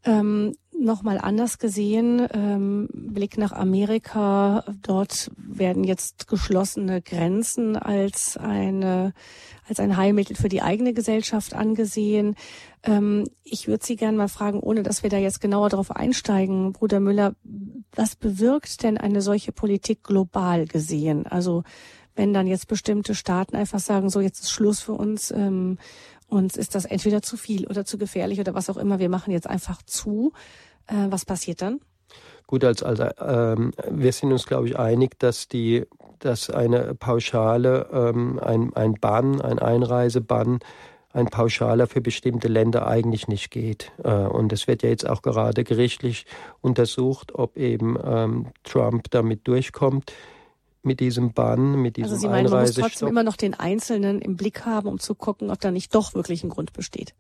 [0.02, 9.12] Ähm, Nochmal anders gesehen, ähm, Blick nach Amerika, dort werden jetzt geschlossene Grenzen als eine
[9.68, 12.34] als ein Heilmittel für die eigene Gesellschaft angesehen.
[12.82, 16.72] Ähm, ich würde Sie gerne mal fragen, ohne dass wir da jetzt genauer darauf einsteigen,
[16.72, 17.34] Bruder Müller,
[17.94, 21.26] was bewirkt denn eine solche Politik global gesehen?
[21.26, 21.62] Also
[22.16, 25.76] wenn dann jetzt bestimmte Staaten einfach sagen, so jetzt ist Schluss für uns, ähm,
[26.26, 29.32] uns ist das entweder zu viel oder zu gefährlich oder was auch immer, wir machen
[29.32, 30.32] jetzt einfach zu.
[30.86, 31.80] Äh, was passiert dann?
[32.46, 35.86] Gut, als, also ähm, wir sind uns, glaube ich, einig, dass die,
[36.18, 40.58] dass eine pauschale, ähm, ein, ein Bann, ein Einreisebann,
[41.12, 43.92] ein pauschaler für bestimmte Länder eigentlich nicht geht.
[44.02, 46.26] Äh, und es wird ja jetzt auch gerade gerichtlich
[46.60, 50.12] untersucht, ob eben ähm, Trump damit durchkommt
[50.82, 54.20] mit diesem Bann, mit diesem Also Sie meinen, man muss trotzdem immer noch den Einzelnen
[54.20, 57.14] im Blick haben, um zu gucken, ob da nicht doch wirklich ein Grund besteht?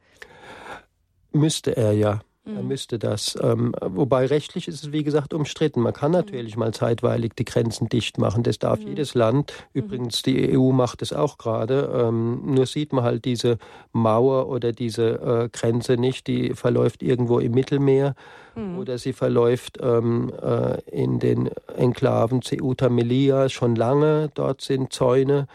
[1.32, 2.20] Müsste er ja.
[2.56, 2.68] Er mhm.
[2.68, 3.38] müsste das.
[3.42, 5.80] Ähm, wobei rechtlich ist es, wie gesagt, umstritten.
[5.80, 6.60] Man kann natürlich mhm.
[6.60, 8.42] mal zeitweilig die Grenzen dicht machen.
[8.42, 8.88] Das darf mhm.
[8.88, 9.52] jedes Land.
[9.72, 9.82] Mhm.
[9.82, 11.90] Übrigens, die EU macht es auch gerade.
[11.94, 13.58] Ähm, nur sieht man halt diese
[13.92, 16.26] Mauer oder diese äh, Grenze nicht.
[16.26, 18.14] Die verläuft irgendwo im Mittelmeer
[18.54, 18.78] mhm.
[18.78, 24.30] oder sie verläuft ähm, äh, in den Enklaven Ceuta Melilla schon lange.
[24.34, 25.46] Dort sind Zäune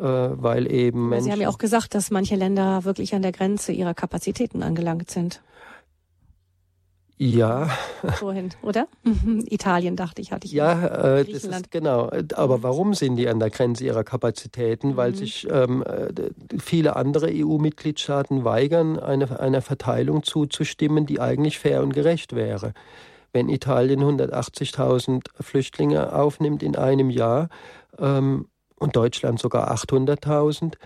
[0.00, 1.24] äh, weil eben Menschen.
[1.24, 5.10] Sie haben ja auch gesagt, dass manche Länder wirklich an der Grenze ihrer Kapazitäten angelangt
[5.10, 5.42] sind.
[7.22, 7.68] Ja.
[8.20, 8.88] Wohin, oder?
[9.50, 10.52] Italien, dachte ich, hatte ich.
[10.52, 12.10] Ja, äh, das ist genau.
[12.34, 12.62] Aber mhm.
[12.62, 14.96] warum sind die an der Grenze ihrer Kapazitäten?
[14.96, 15.16] Weil mhm.
[15.16, 15.84] sich ähm,
[16.58, 22.72] viele andere EU-Mitgliedstaaten weigern, eine, einer Verteilung zuzustimmen, die eigentlich fair und gerecht wäre.
[23.34, 27.50] Wenn Italien 180.000 Flüchtlinge aufnimmt in einem Jahr
[27.98, 28.46] ähm,
[28.78, 30.76] und Deutschland sogar 800.000,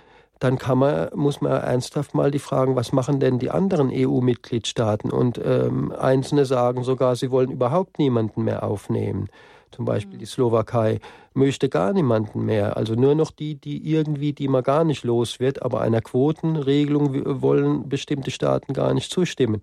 [0.41, 5.11] dann man, muss man ernsthaft mal die fragen, was machen denn die anderen EU-Mitgliedstaaten?
[5.11, 9.29] Und ähm, einzelne sagen sogar, sie wollen überhaupt niemanden mehr aufnehmen.
[9.71, 11.01] Zum Beispiel die Slowakei
[11.33, 12.77] möchte gar niemanden mehr.
[12.77, 15.63] Also nur noch die, die irgendwie, die man gar nicht los wird.
[15.63, 19.63] Aber einer Quotenregelung wollen bestimmte Staaten gar nicht zustimmen.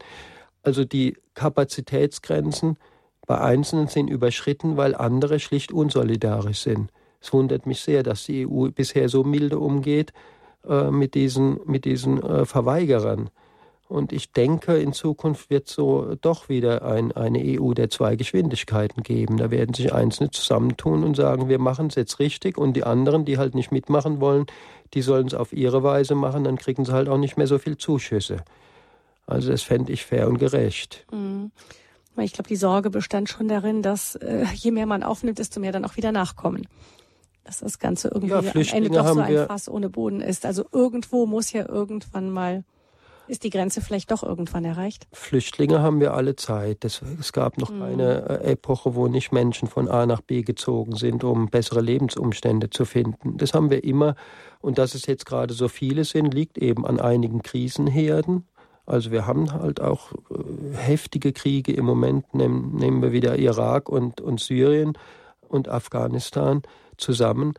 [0.64, 2.78] Also die Kapazitätsgrenzen
[3.26, 6.92] bei Einzelnen sind überschritten, weil andere schlicht unsolidarisch sind.
[7.22, 10.12] Es wundert mich sehr, dass die EU bisher so milde umgeht
[10.68, 13.30] äh, mit diesen, mit diesen äh, Verweigerern.
[13.91, 19.03] Und ich denke, in Zukunft wird so doch wieder ein, eine EU der zwei Geschwindigkeiten
[19.03, 19.36] geben.
[19.36, 23.26] Da werden sich Einzelne zusammentun und sagen, wir machen es jetzt richtig und die anderen,
[23.26, 24.45] die halt nicht mitmachen wollen,
[24.93, 27.57] die sollen es auf ihre Weise machen, dann kriegen sie halt auch nicht mehr so
[27.57, 28.38] viel Zuschüsse.
[29.28, 31.05] Also das fände ich fair und gerecht.
[31.12, 31.51] Mhm.
[32.18, 35.72] Ich glaube, die Sorge bestand schon darin, dass äh, je mehr man aufnimmt, desto mehr
[35.74, 36.68] dann auch wieder nachkommen
[37.44, 40.46] dass das Ganze irgendwie ja, am Ende doch so ein Fass ohne Boden ist.
[40.46, 42.64] Also irgendwo muss ja irgendwann mal
[43.32, 45.08] ist die Grenze vielleicht doch irgendwann erreicht?
[45.14, 46.84] Flüchtlinge haben wir alle Zeit.
[46.84, 47.80] Es, gab noch mhm.
[47.80, 52.70] keine äh, Epoche, wo nicht Menschen von A nach B gezogen sind, um bessere Lebensumstände
[52.70, 53.38] zu finden.
[53.38, 54.16] Das haben wir immer.
[54.60, 58.50] Und dass es jetzt gerade so viele sind, liegt eben an einigen Krisenherden.
[58.86, 62.34] Also wir haben halt auch äh, heftige Kriege im Moment.
[62.34, 64.98] Nehmen, nehmen wir wieder Irak und, und Syrien
[65.48, 66.64] und Afghanistan
[67.02, 67.54] zusammen.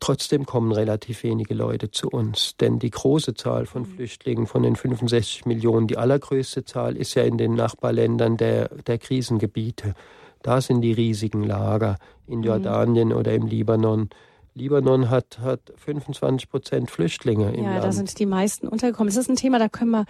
[0.00, 3.86] Trotzdem kommen relativ wenige Leute zu uns, denn die große Zahl von mhm.
[3.86, 8.98] Flüchtlingen, von den 65 Millionen, die allergrößte Zahl ist ja in den Nachbarländern der, der
[8.98, 9.94] Krisengebiete.
[10.42, 11.96] Da sind die riesigen Lager
[12.26, 12.44] in mhm.
[12.44, 14.10] Jordanien oder im Libanon.
[14.58, 17.76] Libanon hat, hat 25 Prozent Flüchtlinge im ja, Land.
[17.76, 19.08] Ja, da sind die meisten untergekommen.
[19.08, 20.04] Es ist ein Thema, da können wir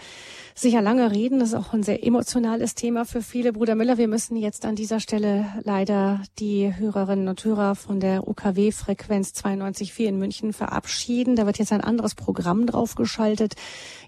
[0.54, 1.38] sicher lange reden.
[1.38, 3.52] Das ist auch ein sehr emotionales Thema für viele.
[3.52, 8.26] Bruder Müller, wir müssen jetzt an dieser Stelle leider die Hörerinnen und Hörer von der
[8.26, 11.36] UKW-Frequenz 92.4 in München verabschieden.
[11.36, 13.54] Da wird jetzt ein anderes Programm draufgeschaltet.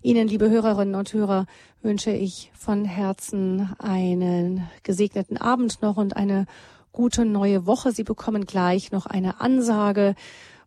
[0.02, 1.46] Ihnen, liebe Hörerinnen und Hörer,
[1.82, 6.46] wünsche ich von Herzen einen gesegneten Abend noch und eine
[6.92, 7.92] gute neue Woche.
[7.92, 10.14] Sie bekommen gleich noch eine Ansage,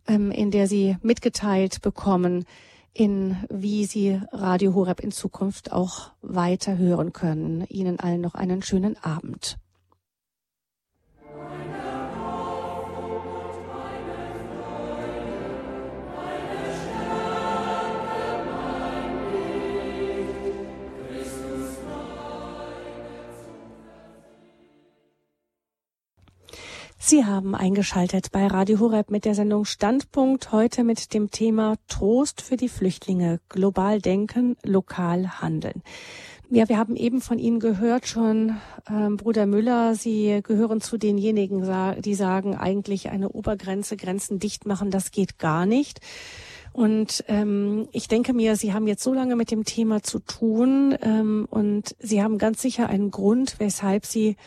[0.08, 2.46] ähm, in der Sie mitgeteilt bekommen,
[2.94, 7.66] in wie Sie Radio Horeb in Zukunft auch weiter hören können.
[7.70, 9.58] Ihnen allen noch einen schönen Abend.
[27.06, 32.42] Sie haben eingeschaltet bei Radio Horeb mit der Sendung Standpunkt heute mit dem Thema Trost
[32.42, 35.84] für die Flüchtlinge, global denken, lokal handeln.
[36.50, 38.56] Ja, wir haben eben von Ihnen gehört schon,
[38.90, 44.90] ähm, Bruder Müller, Sie gehören zu denjenigen, die sagen, eigentlich eine Obergrenze, Grenzen dicht machen,
[44.90, 46.00] das geht gar nicht.
[46.72, 50.98] Und ähm, ich denke mir, Sie haben jetzt so lange mit dem Thema zu tun
[51.02, 54.38] ähm, und Sie haben ganz sicher einen Grund, weshalb Sie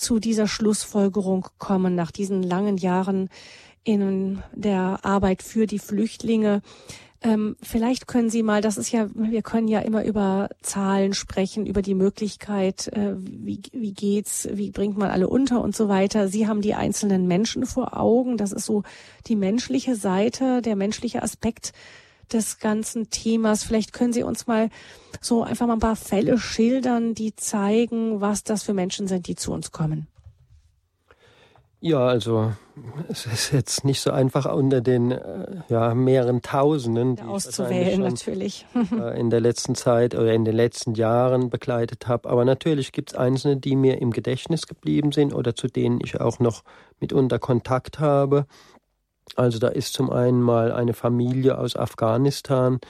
[0.00, 3.28] zu dieser Schlussfolgerung kommen nach diesen langen Jahren
[3.84, 6.62] in der Arbeit für die Flüchtlinge.
[7.22, 11.66] Ähm, vielleicht können Sie mal, das ist ja, wir können ja immer über Zahlen sprechen,
[11.66, 16.28] über die Möglichkeit, äh, wie, wie geht's, wie bringt man alle unter und so weiter.
[16.28, 18.38] Sie haben die einzelnen Menschen vor Augen.
[18.38, 18.84] Das ist so
[19.26, 21.72] die menschliche Seite, der menschliche Aspekt
[22.32, 23.64] des ganzen Themas.
[23.64, 24.70] Vielleicht können Sie uns mal
[25.20, 29.36] so einfach mal ein paar Fälle schildern, die zeigen, was das für Menschen sind, die
[29.36, 30.06] zu uns kommen.
[31.82, 32.52] Ja, also
[33.08, 38.66] es ist jetzt nicht so einfach unter den äh, ja, mehreren Tausenden, die auszuwählen natürlich
[38.92, 42.28] äh, in der letzten Zeit oder in den letzten Jahren begleitet habe.
[42.28, 46.20] Aber natürlich gibt es einzelne, die mir im Gedächtnis geblieben sind oder zu denen ich
[46.20, 46.64] auch noch
[47.00, 48.44] mitunter Kontakt habe.
[49.36, 52.80] Also da ist zum einen mal eine Familie aus Afghanistan,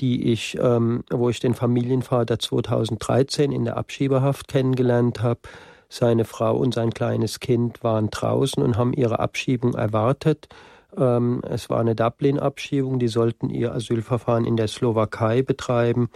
[0.00, 5.40] die ich, ähm, wo ich den Familienvater 2013 in der Abschiebehaft kennengelernt habe.
[5.88, 10.48] Seine Frau und sein kleines Kind waren draußen und haben ihre Abschiebung erwartet.
[10.96, 16.08] Ähm, es war eine Dublin-Abschiebung, die sollten ihr Asylverfahren in der Slowakei betreiben.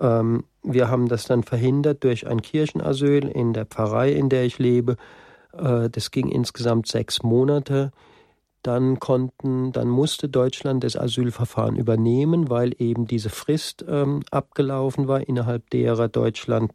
[0.00, 4.58] Ähm, wir haben das dann verhindert durch ein Kirchenasyl in der Pfarrei, in der ich
[4.58, 4.96] lebe.
[5.52, 7.92] Äh, das ging insgesamt sechs Monate.
[8.66, 15.20] Dann konnten, dann musste Deutschland das Asylverfahren übernehmen, weil eben diese Frist ähm, abgelaufen war,
[15.28, 16.72] innerhalb derer Deutschland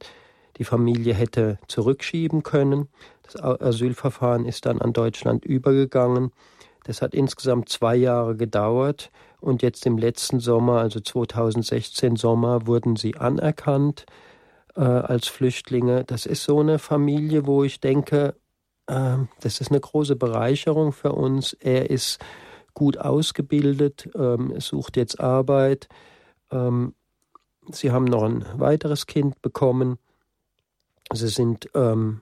[0.55, 2.87] die Familie hätte zurückschieben können.
[3.23, 6.31] Das Asylverfahren ist dann an Deutschland übergegangen.
[6.85, 9.11] Das hat insgesamt zwei Jahre gedauert
[9.41, 14.05] und jetzt im letzten Sommer, also 2016 Sommer, wurden sie anerkannt
[14.77, 16.05] äh, als Flüchtlinge.
[16.05, 18.35] Das ist so eine Familie, wo ich denke,
[18.91, 21.53] das ist eine große Bereicherung für uns.
[21.53, 22.19] Er ist
[22.73, 25.87] gut ausgebildet, ähm, sucht jetzt Arbeit.
[26.51, 26.93] Ähm,
[27.71, 29.97] sie haben noch ein weiteres Kind bekommen.
[31.13, 32.21] Sie sind ähm,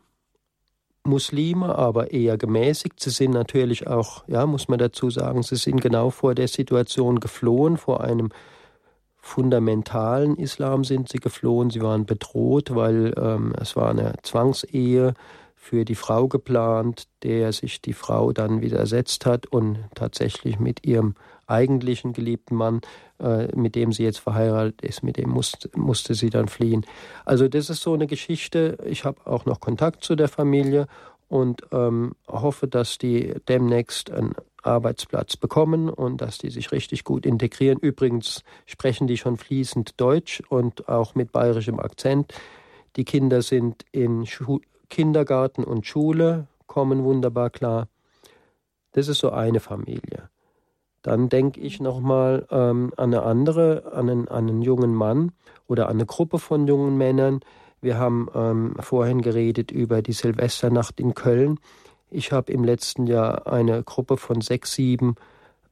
[1.03, 2.99] Muslime, aber eher gemäßigt.
[2.99, 7.19] Sie sind natürlich auch, ja, muss man dazu sagen, sie sind genau vor der Situation
[7.19, 8.29] geflohen, vor einem
[9.21, 11.69] fundamentalen Islam sind sie geflohen.
[11.69, 15.13] Sie waren bedroht, weil ähm, es war eine Zwangsehe
[15.69, 21.13] für die Frau geplant, der sich die Frau dann widersetzt hat und tatsächlich mit ihrem
[21.45, 22.81] eigentlichen geliebten Mann,
[23.19, 26.87] äh, mit dem sie jetzt verheiratet ist, mit dem musste, musste sie dann fliehen.
[27.23, 28.79] Also das ist so eine Geschichte.
[28.83, 30.87] Ich habe auch noch Kontakt zu der Familie
[31.27, 37.27] und ähm, hoffe, dass die demnächst einen Arbeitsplatz bekommen und dass die sich richtig gut
[37.27, 37.77] integrieren.
[37.77, 42.33] Übrigens sprechen die schon fließend Deutsch und auch mit bayerischem Akzent.
[42.95, 47.87] Die Kinder sind in Schu Kindergarten und Schule, kommen wunderbar klar.
[48.91, 50.29] Das ist so eine Familie.
[51.01, 55.31] Dann denke ich nochmal ähm, an eine andere, an einen, an einen jungen Mann
[55.67, 57.39] oder an eine Gruppe von jungen Männern.
[57.81, 61.59] Wir haben ähm, vorhin geredet über die Silvesternacht in Köln.
[62.11, 65.15] Ich habe im letzten Jahr eine Gruppe von sechs, sieben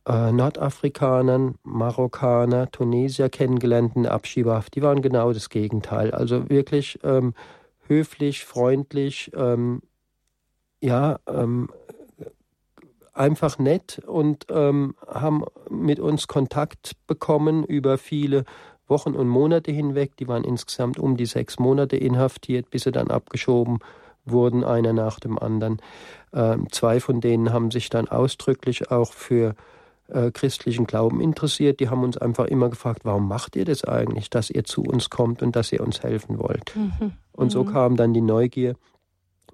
[0.08, 4.76] äh, Nordafrikanern, Marokkaner, Tunesier kennengelernt in der Abschiebehaft.
[4.76, 6.12] Die waren genau das Gegenteil.
[6.12, 7.34] Also wirklich ähm,
[7.88, 9.82] höflich, freundlich, ähm,
[10.82, 11.70] ja, ähm,
[13.14, 18.46] einfach nett und ähm, haben mit uns Kontakt bekommen über viele
[18.88, 20.16] Wochen und Monate hinweg.
[20.18, 23.80] Die waren insgesamt um die sechs Monate inhaftiert, bis sie dann abgeschoben
[24.26, 25.82] wurden, einer nach dem anderen.
[26.34, 29.56] Ähm, zwei von denen haben sich dann ausdrücklich auch für
[30.10, 31.80] äh, christlichen Glauben interessiert.
[31.80, 35.10] Die haben uns einfach immer gefragt, warum macht ihr das eigentlich, dass ihr zu uns
[35.10, 36.76] kommt und dass ihr uns helfen wollt.
[36.76, 37.14] Mhm.
[37.38, 37.72] Und so mhm.
[37.72, 38.76] kam dann die Neugier.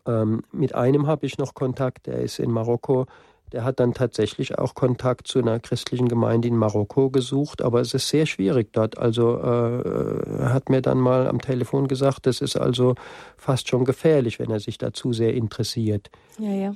[0.08, 3.06] Ähm, mit einem habe ich noch Kontakt, der ist in Marokko
[3.54, 7.94] der hat dann tatsächlich auch Kontakt zu einer christlichen Gemeinde in Marokko gesucht, aber es
[7.94, 8.98] ist sehr schwierig dort.
[8.98, 12.96] Also äh, er hat mir dann mal am Telefon gesagt, das ist also
[13.38, 16.10] fast schon gefährlich, wenn er sich da zu sehr interessiert.
[16.40, 16.74] Ja, ja.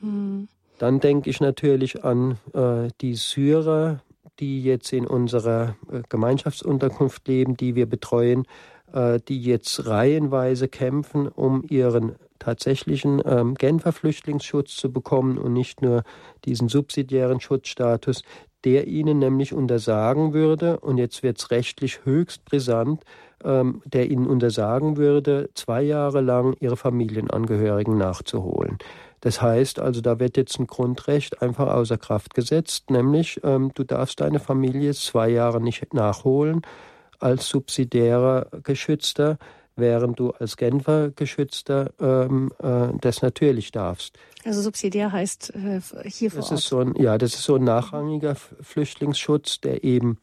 [0.00, 0.48] Hm.
[0.78, 4.00] Dann denke ich natürlich an äh, die Syrer,
[4.38, 8.46] die jetzt in unserer äh, Gemeinschaftsunterkunft leben, die wir betreuen,
[9.28, 16.02] die jetzt reihenweise kämpfen, um ihren tatsächlichen ähm, Genfer Flüchtlingsschutz zu bekommen und nicht nur
[16.44, 18.22] diesen subsidiären Schutzstatus,
[18.64, 23.04] der ihnen nämlich untersagen würde, und jetzt wird es rechtlich höchst brisant,
[23.44, 28.78] ähm, der ihnen untersagen würde, zwei Jahre lang ihre Familienangehörigen nachzuholen.
[29.20, 33.84] Das heißt also, da wird jetzt ein Grundrecht einfach außer Kraft gesetzt, nämlich ähm, du
[33.84, 36.62] darfst deine Familie zwei Jahre nicht nachholen
[37.18, 39.38] als subsidiärer Geschützter
[39.78, 44.18] während du als Genfer Geschützter ähm, äh, das natürlich darfst.
[44.44, 46.58] Also subsidiär heißt äh, hier vor das Ort.
[46.58, 50.18] Ist so ein, ja, das ist so ein nachrangiger Flüchtlingsschutz, der eben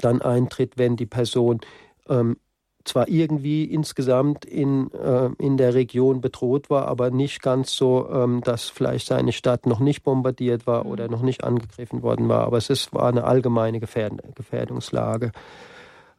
[0.00, 1.60] dann eintritt, wenn die Person
[2.08, 2.36] ähm,
[2.84, 8.40] zwar irgendwie insgesamt in, äh, in der Region bedroht war, aber nicht ganz so, ähm,
[8.42, 10.90] dass vielleicht seine Stadt noch nicht bombardiert war mhm.
[10.90, 12.44] oder noch nicht angegriffen worden war.
[12.44, 15.32] Aber es ist, war eine allgemeine Gefährdung, Gefährdungslage.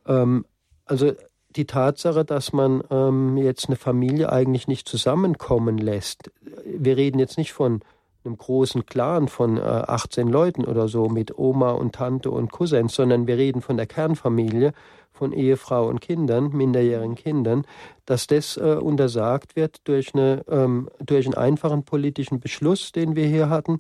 [0.08, 0.46] Ähm,
[0.86, 1.14] also
[1.56, 6.32] die Tatsache, dass man ähm, jetzt eine Familie eigentlich nicht zusammenkommen lässt.
[6.66, 7.82] Wir reden jetzt nicht von
[8.26, 12.96] einem großen Clan von äh, 18 Leuten oder so mit Oma und Tante und Cousins,
[12.96, 14.74] sondern wir reden von der Kernfamilie,
[15.12, 17.66] von Ehefrau und Kindern, minderjährigen Kindern,
[18.06, 23.28] dass das äh, untersagt wird durch, eine, ähm, durch einen einfachen politischen Beschluss, den wir
[23.28, 23.80] hier hatten.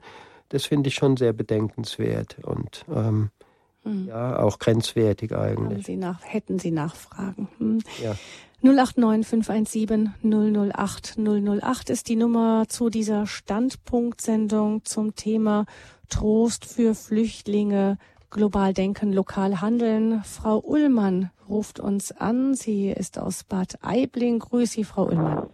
[0.50, 2.38] Das finde ich schon sehr bedenkenswert.
[2.44, 3.32] Und ähm,
[3.84, 4.08] Mhm.
[4.08, 5.86] Ja, auch grenzwertig eigentlich.
[5.86, 7.50] Sie nach, hätten Sie Nachfragen.
[7.58, 7.80] Hm.
[8.02, 8.16] Ja.
[8.62, 15.66] 089 517 008 008 ist die Nummer zu dieser Standpunktsendung zum Thema
[16.10, 17.98] Trost für Flüchtlinge
[18.34, 20.24] Global denken, lokal handeln.
[20.24, 22.56] Frau Ullmann ruft uns an.
[22.56, 24.40] Sie ist aus Bad Aibling.
[24.40, 25.50] Grüß Sie, Frau Ullmann.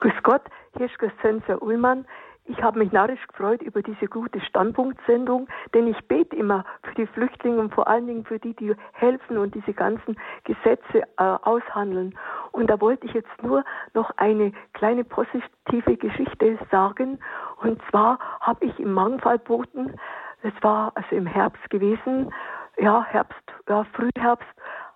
[0.00, 0.42] Grüß Gott,
[0.76, 2.04] hier ist Christiane Ullmann.
[2.48, 7.06] Ich habe mich narrisch gefreut über diese gute Standpunktsendung, denn ich bete immer für die
[7.08, 12.16] Flüchtlinge und vor allen Dingen für die, die helfen und diese ganzen Gesetze äh, aushandeln.
[12.52, 17.18] Und da wollte ich jetzt nur noch eine kleine positive Geschichte sagen.
[17.62, 19.96] Und zwar habe ich im Mangfallboten,
[20.42, 22.32] das war also im Herbst gewesen,
[22.78, 24.46] ja, Herbst, ja, Frühherbst,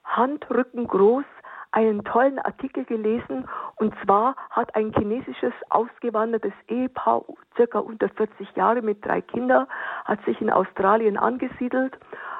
[0.05, 1.25] Handrücken groß,
[1.73, 7.23] einen tollen Artikel gelesen und zwar hat ein chinesisches ausgewandertes Ehepaar,
[7.57, 9.67] circa unter 40 Jahre mit drei Kindern,
[10.05, 11.97] hat sich in Australien angesiedelt,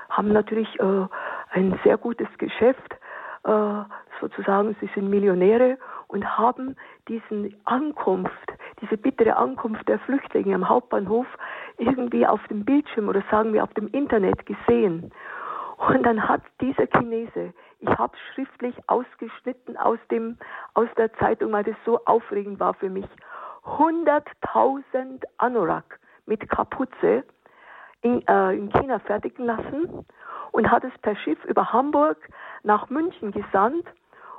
[0.09, 1.07] haben natürlich äh,
[1.51, 2.97] ein sehr gutes Geschäft,
[3.45, 3.83] äh,
[4.21, 5.79] sozusagen sie sind Millionäre
[6.09, 6.77] und haben
[7.09, 8.33] diesen Ankunft,
[8.81, 11.27] diese bittere Ankunft der Flüchtlinge am Hauptbahnhof
[11.79, 15.13] irgendwie auf dem Bildschirm oder sagen wir auf dem Internet gesehen.
[15.79, 20.39] Und dann hat dieser Chinese ich habe schriftlich ausgeschnitten aus dem
[20.75, 23.07] aus der Zeitung, weil das so aufregend war für mich.
[23.65, 27.25] 100.000 Anorak mit Kapuze
[28.03, 30.07] in, äh, in China fertigen lassen
[30.53, 32.17] und hat es per Schiff über Hamburg
[32.63, 33.87] nach München gesandt.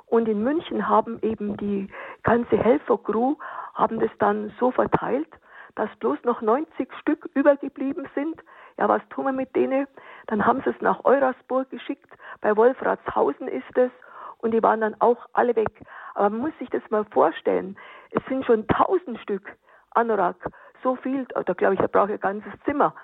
[0.06, 1.88] Und in München haben eben die
[2.22, 3.36] ganze Helfercrew
[3.74, 5.28] haben das dann so verteilt,
[5.74, 8.42] dass bloß noch 90 Stück übergeblieben sind.
[8.78, 9.86] Ja, was tun wir mit denen?
[10.26, 12.10] Dann haben sie es nach Eurasburg geschickt.
[12.40, 13.90] Bei Wolfratshausen ist es.
[14.38, 15.82] Und die waren dann auch alle weg.
[16.14, 17.76] Aber man muss sich das mal vorstellen.
[18.10, 19.56] Es sind schon tausend Stück
[19.92, 20.36] Anorak.
[20.82, 22.94] So viel, da glaube ich, da brauche ich ein ganzes Zimmer.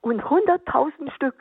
[0.00, 1.36] Und hunderttausend Stück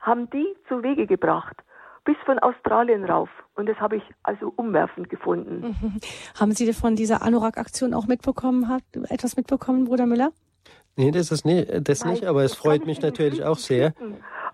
[0.00, 1.56] haben die zu Wege gebracht.
[2.04, 3.28] Bis von Australien rauf.
[3.54, 6.00] Und das habe ich also umwerfend gefunden.
[6.40, 10.30] Haben Sie von dieser Anorak-Aktion auch mitbekommen, hat, etwas mitbekommen, Bruder Müller?
[10.96, 13.94] Nee, das ist nicht, das Nein, nicht aber es freut mich natürlich auch sehr.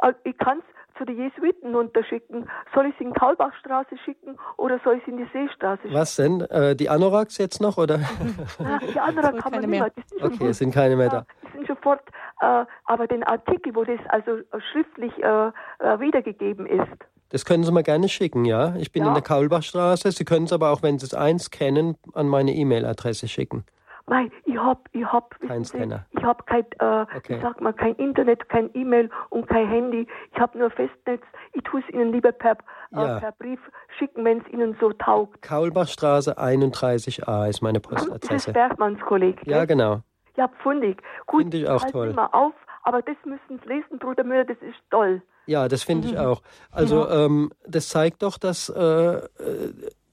[0.00, 0.64] Äh, ich kann es
[0.96, 2.48] zu den Jesuiten unterschicken.
[2.74, 5.94] Soll ich es in die Kaulbachstraße schicken oder soll ich es in die Seestraße schicken?
[5.94, 6.40] Was denn?
[6.42, 8.00] Äh, die Anoraks jetzt noch oder?
[8.58, 9.90] Na, die Anoraks haben wir mehr.
[9.94, 11.26] Sind okay, es sind keine mehr da.
[11.48, 12.00] Die sind sofort,
[12.40, 14.38] äh, aber den Artikel, wo das also
[14.72, 15.48] schriftlich äh,
[15.78, 16.86] äh, wiedergegeben ist.
[17.30, 18.76] Das können Sie mir gerne schicken, ja.
[18.76, 19.08] Ich bin ja.
[19.08, 20.12] in der Kaulbachstraße.
[20.12, 23.64] Sie können es aber auch, wenn Sie es eins kennen, an meine E-Mail-Adresse schicken.
[24.08, 26.06] Nein, ich hab, ich hab, kein Scanner.
[26.10, 27.40] Ich hab kein, äh, okay.
[27.42, 30.06] sag mal, kein Internet, kein E-Mail und kein Handy.
[30.32, 31.22] Ich habe nur Festnetz.
[31.54, 32.52] Ich tue es Ihnen lieber per,
[32.92, 33.18] äh, ja.
[33.18, 33.58] per Brief
[33.98, 35.42] schicken, wenn es Ihnen so taugt.
[35.42, 38.28] Kaulbachstraße 31a ist meine Postadresse.
[38.32, 39.44] Das ist Bergmanns Kolleg.
[39.44, 40.02] Ja, genau.
[40.36, 41.02] Ja, pfundig.
[41.26, 42.12] Gut, Finde ich auch toll.
[42.12, 42.54] mal auf,
[42.84, 45.20] aber das müssen Sie lesen, Bruder Müller, das ist toll.
[45.46, 46.14] Ja, das finde mhm.
[46.14, 46.42] ich auch.
[46.70, 47.24] Also ja.
[47.24, 49.22] ähm, das zeigt doch, dass äh, äh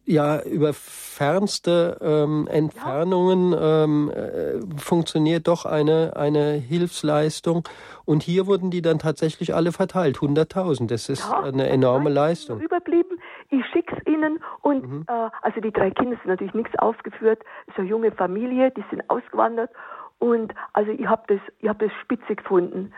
[0.05, 7.67] ja über fernste ähm, Entfernungen ähm, äh, funktioniert doch eine eine Hilfsleistung.
[8.05, 12.59] Und hier wurden die dann tatsächlich alle verteilt 100.000 das ist ja, eine enorme Leistung.
[12.59, 13.17] überblieben.
[13.49, 15.05] Ich schick's ihnen und mhm.
[15.07, 17.39] äh, also die drei Kinder sind natürlich nichts aufgeführt
[17.75, 19.71] so eine junge Familie die sind ausgewandert.
[20.19, 22.93] Und also ich habe das ich habe das spitze gefunden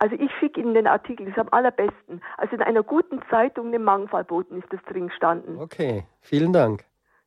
[0.00, 2.22] also ich schicke Ihnen den Artikel, das ist am allerbesten.
[2.38, 5.58] Also in einer guten Zeitung, dem Mangfallboten, ist das drin gestanden.
[5.58, 6.84] Okay, vielen Dank.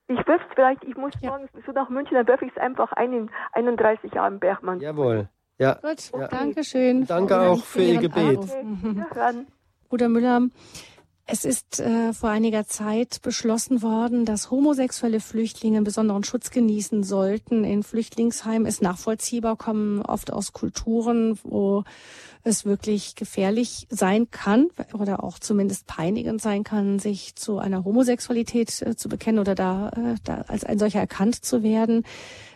[0.07, 1.29] Ich wirf's vielleicht, ich muss ja.
[1.29, 4.79] morgen so nach München, dann werfe ich es einfach ein in 31 Jahren Bergmann.
[4.79, 5.29] Jawohl.
[5.59, 5.75] Ja.
[5.75, 6.27] Gut, ja.
[6.27, 7.05] danke schön.
[7.05, 8.39] Danke auch für Ihr Gebet.
[8.39, 9.45] Okay.
[9.87, 10.41] Bruder Müller,
[11.25, 17.63] es ist äh, vor einiger Zeit beschlossen worden, dass homosexuelle Flüchtlinge besonderen Schutz genießen sollten.
[17.63, 21.85] In Flüchtlingsheimen ist nachvollziehbar, kommen oft aus Kulturen, wo
[22.43, 28.81] es wirklich gefährlich sein kann oder auch zumindest peinigend sein kann, sich zu einer Homosexualität
[28.81, 32.03] äh, zu bekennen oder da, äh, da als ein solcher erkannt zu werden.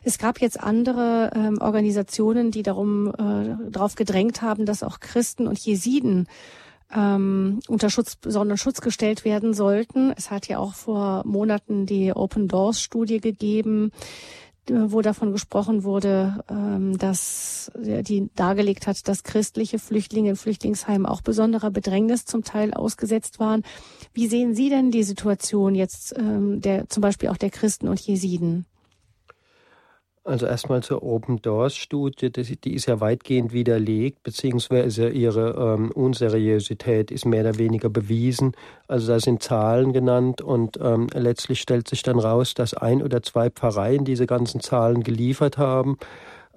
[0.03, 5.47] Es gab jetzt andere ähm, Organisationen, die darum äh, darauf gedrängt haben, dass auch Christen
[5.47, 6.27] und Jesiden
[6.95, 10.13] ähm, unter Schutz, besonderen Schutz gestellt werden sollten.
[10.15, 13.91] Es hat ja auch vor Monaten die Open Doors Studie gegeben,
[14.69, 21.21] wo davon gesprochen wurde, ähm, dass die dargelegt hat, dass christliche Flüchtlinge in Flüchtlingsheimen auch
[21.21, 23.63] besonderer Bedrängnis zum Teil ausgesetzt waren.
[24.13, 27.99] Wie sehen Sie denn die Situation jetzt ähm, der zum Beispiel auch der Christen und
[27.99, 28.65] Jesiden?
[30.27, 37.11] Also erstmal zur Open Doors Studie, die ist ja weitgehend widerlegt, beziehungsweise ihre ähm, Unseriosität
[37.11, 38.51] ist mehr oder weniger bewiesen.
[38.89, 43.23] Also da sind Zahlen genannt und ähm, letztlich stellt sich dann raus, dass ein oder
[43.23, 45.97] zwei Pfarreien diese ganzen Zahlen geliefert haben.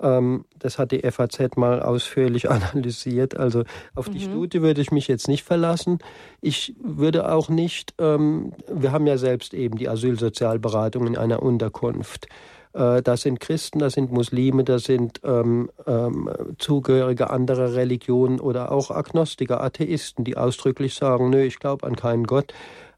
[0.03, 3.37] Ähm, das hat die FAZ mal ausführlich analysiert.
[3.37, 3.63] Also
[3.95, 4.13] auf mhm.
[4.15, 6.01] die Studie würde ich mich jetzt nicht verlassen.
[6.41, 12.27] Ich würde auch nicht, ähm, wir haben ja selbst eben die Asylsozialberatung in einer Unterkunft.
[12.73, 18.73] Äh, da sind Christen, da sind Muslime, da sind ähm, ähm, Zugehörige anderer Religionen oder
[18.73, 22.55] auch Agnostiker, Atheisten, die ausdrücklich sagen, nö, ich glaube an keinen Gott.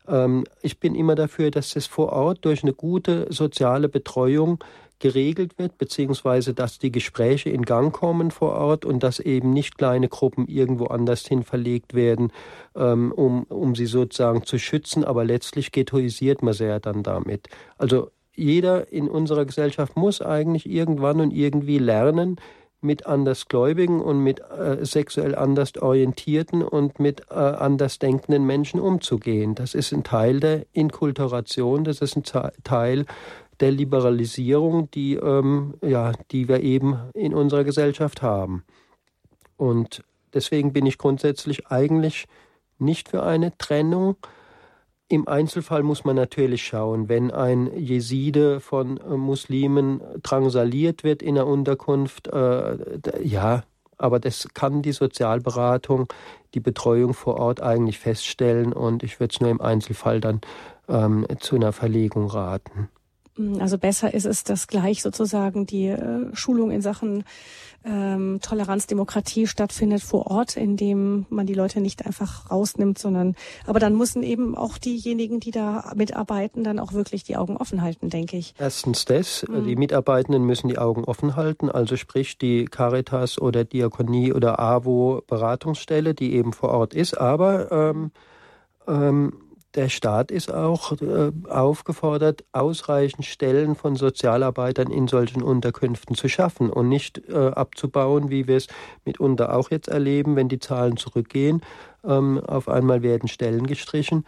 [0.07, 4.63] Ähm, ich bin immer dafür, dass das vor Ort durch eine gute soziale Betreuung
[4.99, 9.77] geregelt wird, beziehungsweise dass die Gespräche in Gang kommen vor Ort und dass eben nicht
[9.77, 12.31] kleine Gruppen irgendwo anders hin verlegt werden,
[12.77, 17.49] ähm, um, um sie sozusagen zu schützen, aber letztlich ghettoisiert man sie ja dann damit.
[17.79, 22.37] Also jeder in unserer Gesellschaft muss eigentlich irgendwann und irgendwie lernen,
[22.83, 29.55] mit Andersgläubigen und mit äh, sexuell anders orientierten und mit äh, anders denkenden Menschen umzugehen.
[29.55, 32.25] Das ist ein Teil der Inkulturation, das ist ein
[32.65, 33.07] Teil
[33.61, 38.65] der Liberalisierung, die, ähm, ja, die wir eben in unserer Gesellschaft haben.
[39.57, 40.03] Und
[40.35, 42.27] deswegen bin ich grundsätzlich eigentlich
[42.81, 44.17] nicht für eine Trennung.
[45.13, 51.35] Im Einzelfall muss man natürlich schauen, wenn ein Jeside von äh, Muslimen drangsaliert wird in
[51.35, 52.79] der Unterkunft, äh,
[53.23, 53.63] ja,
[53.99, 56.09] aber das kann die Sozialberatung,
[56.55, 60.41] die Betreuung vor Ort eigentlich feststellen und ich würde es nur im Einzelfall dann
[60.89, 62.89] ähm, zu einer Verlegung raten.
[63.61, 67.25] Also besser ist es, dass gleich sozusagen die äh, Schulung in Sachen
[67.85, 73.35] ähm, Toleranz, Demokratie stattfindet vor Ort, indem man die Leute nicht einfach rausnimmt, sondern
[73.67, 77.83] aber dann müssen eben auch diejenigen, die da mitarbeiten, dann auch wirklich die Augen offen
[77.83, 78.55] halten, denke ich.
[78.59, 79.65] Erstens das, mhm.
[79.65, 85.23] die Mitarbeitenden müssen die Augen offen halten, also sprich die Caritas oder Diakonie oder AWO
[85.27, 88.11] Beratungsstelle, die eben vor Ort ist, aber ähm,
[88.87, 89.33] ähm,
[89.75, 96.71] der Staat ist auch äh, aufgefordert, ausreichend Stellen von Sozialarbeitern in solchen Unterkünften zu schaffen
[96.71, 98.67] und nicht äh, abzubauen, wie wir es
[99.05, 101.63] mitunter auch jetzt erleben, wenn die Zahlen zurückgehen.
[102.05, 104.27] Ähm, auf einmal werden Stellen gestrichen.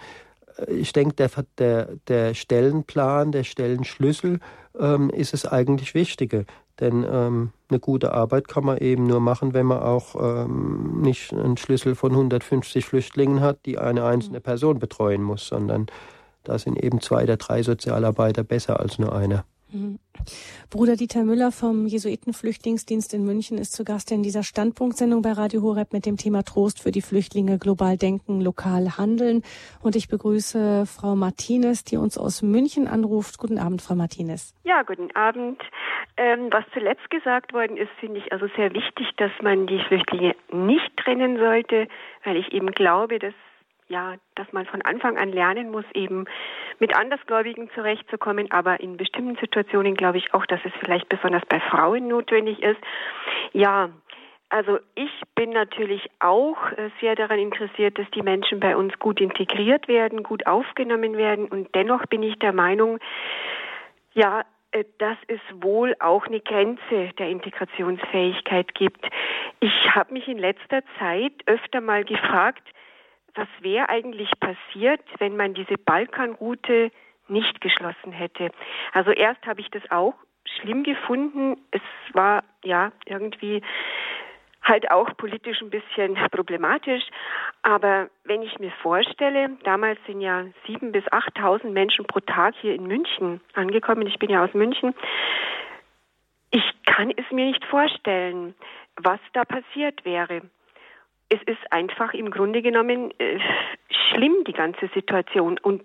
[0.57, 4.41] Äh, ich denke, der, der, der Stellenplan, der Stellenschlüssel
[4.79, 6.47] ähm, ist es eigentlich Wichtige.
[6.81, 11.33] Denn ähm, eine gute Arbeit kann man eben nur machen, wenn man auch ähm, nicht
[11.33, 15.87] einen Schlüssel von 150 Flüchtlingen hat, die eine einzelne Person betreuen muss, sondern
[16.43, 19.45] da sind eben zwei oder drei Sozialarbeiter besser als nur einer.
[20.71, 25.63] Bruder Dieter Müller vom Jesuitenflüchtlingsdienst in München ist zu Gast in dieser Standpunktsendung bei Radio
[25.63, 29.43] Horeb mit dem Thema Trost für die Flüchtlinge, global denken, lokal handeln.
[29.83, 33.39] Und ich begrüße Frau Martinez, die uns aus München anruft.
[33.39, 34.55] Guten Abend, Frau Martinez.
[34.65, 35.61] Ja, guten Abend.
[36.17, 40.37] Ähm, was zuletzt gesagt worden ist, finde ich also sehr wichtig, dass man die Flüchtlinge
[40.53, 41.89] nicht trennen sollte,
[42.25, 43.35] weil ich eben glaube, dass
[43.89, 46.25] ja, dass man von Anfang an lernen muss, eben
[46.79, 48.51] mit Andersgläubigen zurechtzukommen.
[48.51, 52.81] Aber in bestimmten Situationen glaube ich auch, dass es vielleicht besonders bei Frauen notwendig ist.
[53.53, 53.91] Ja,
[54.49, 59.21] also ich bin natürlich auch äh, sehr daran interessiert, dass die Menschen bei uns gut
[59.21, 61.47] integriert werden, gut aufgenommen werden.
[61.49, 63.01] Und dennoch bin ich der Meinung,
[64.13, 69.05] ja, äh, dass es wohl auch eine Grenze der Integrationsfähigkeit gibt.
[69.61, 72.63] Ich habe mich in letzter Zeit öfter mal gefragt,
[73.35, 76.91] was wäre eigentlich passiert, wenn man diese Balkanroute
[77.29, 78.51] nicht geschlossen hätte.
[78.93, 80.15] Also erst habe ich das auch
[80.45, 81.57] schlimm gefunden.
[81.71, 81.83] Es
[82.13, 83.63] war ja irgendwie
[84.63, 87.03] halt auch politisch ein bisschen problematisch.
[87.63, 92.75] Aber wenn ich mir vorstelle, damals sind ja sieben bis achttausend Menschen pro Tag hier
[92.75, 94.07] in München angekommen.
[94.07, 94.95] Ich bin ja aus München.
[96.51, 98.55] Ich kann es mir nicht vorstellen,
[98.97, 100.43] was da passiert wäre
[101.29, 103.39] es ist einfach im Grunde genommen äh,
[104.11, 105.59] schlimm, die ganze Situation.
[105.59, 105.83] Und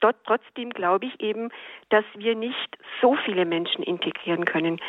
[0.00, 1.50] dort trotzdem glaube ich eben,
[1.88, 4.80] dass wir nicht so viele Menschen integrieren können.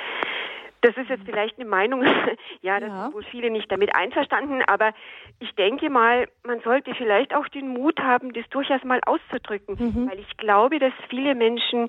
[0.83, 2.03] Das ist jetzt vielleicht eine Meinung,
[2.61, 3.03] ja, da ja.
[3.03, 4.93] sind wohl viele nicht damit einverstanden, aber
[5.39, 10.09] ich denke mal, man sollte vielleicht auch den Mut haben, das durchaus mal auszudrücken, mhm.
[10.09, 11.87] weil ich glaube, dass viele Menschen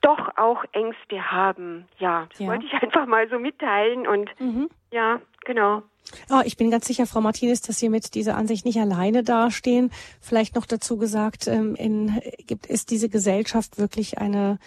[0.00, 1.86] doch auch Ängste haben.
[1.98, 2.48] Ja, das ja.
[2.48, 4.68] wollte ich einfach mal so mitteilen und mhm.
[4.90, 5.82] ja, genau.
[6.28, 9.90] Oh, ich bin ganz sicher, Frau Martinez, dass Sie mit dieser Ansicht nicht alleine dastehen.
[10.20, 14.58] Vielleicht noch dazu gesagt, ähm, in, gibt, ist diese Gesellschaft wirklich eine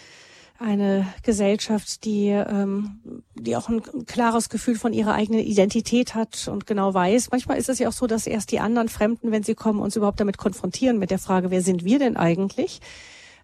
[0.58, 6.66] eine Gesellschaft, die, ähm, die auch ein klares Gefühl von ihrer eigenen Identität hat und
[6.66, 7.30] genau weiß.
[7.30, 9.94] Manchmal ist es ja auch so, dass erst die anderen Fremden, wenn sie kommen, uns
[9.94, 12.80] überhaupt damit konfrontieren mit der Frage, wer sind wir denn eigentlich?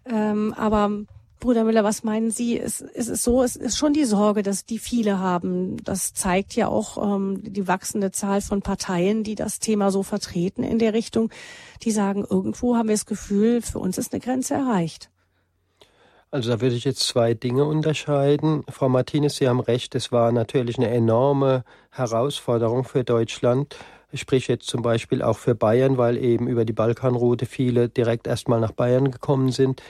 [0.05, 0.91] Ähm, aber
[1.39, 2.59] Bruder Müller, was meinen Sie?
[2.59, 5.77] Es, es ist so, es ist schon die Sorge, dass die viele haben.
[5.83, 10.63] Das zeigt ja auch ähm, die wachsende Zahl von Parteien, die das Thema so vertreten
[10.63, 11.29] in der Richtung,
[11.83, 15.09] die sagen, irgendwo haben wir das Gefühl, für uns ist eine Grenze erreicht.
[16.35, 18.65] Also da würde ich jetzt zwei Dinge unterscheiden.
[18.69, 23.77] Frau Martinez, Sie haben recht, es war natürlich eine enorme Herausforderung für Deutschland.
[24.11, 28.27] Ich spreche jetzt zum Beispiel auch für Bayern, weil eben über die Balkanroute viele direkt
[28.27, 29.81] erstmal nach Bayern gekommen sind.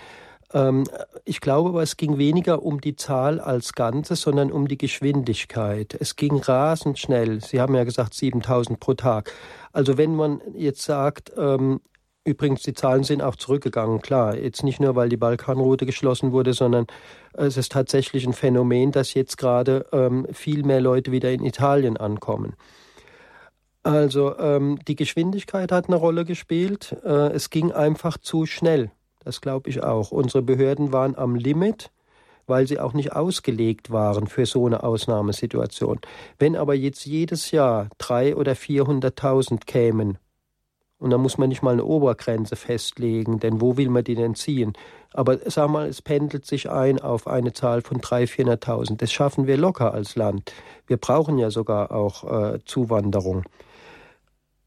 [0.54, 0.84] Ähm,
[1.24, 5.98] ich glaube aber, es ging weniger um die Zahl als Ganzes, sondern um die Geschwindigkeit.
[6.00, 7.42] Es ging rasend schnell.
[7.42, 9.32] Sie haben ja gesagt 7000 pro Tag.
[9.74, 11.82] Also wenn man jetzt sagt, ähm,
[12.28, 14.36] Übrigens, die Zahlen sind auch zurückgegangen, klar.
[14.36, 16.88] Jetzt nicht nur, weil die Balkanroute geschlossen wurde, sondern
[17.34, 21.98] es ist tatsächlich ein Phänomen, dass jetzt gerade ähm, viel mehr Leute wieder in Italien
[21.98, 22.56] ankommen.
[23.84, 26.98] Also ähm, die Geschwindigkeit hat eine Rolle gespielt.
[27.06, 28.90] Äh, es ging einfach zu schnell.
[29.24, 30.10] Das glaube ich auch.
[30.10, 31.92] Unsere Behörden waren am Limit,
[32.48, 36.00] weil sie auch nicht ausgelegt waren für so eine Ausnahmesituation.
[36.40, 40.18] Wenn aber jetzt jedes Jahr drei oder vierhunderttausend kämen,
[41.00, 44.36] und da muss man nicht mal eine Obergrenze festlegen, denn wo will man die denn
[44.36, 44.74] ziehen?
[45.14, 48.98] Aber sag mal, es pendelt sich ein auf eine Zahl von 300.000, 400.000.
[48.98, 50.54] Das schaffen wir locker als Land.
[50.88, 52.24] Wir brauchen ja sogar auch
[52.54, 53.44] äh, Zuwanderung.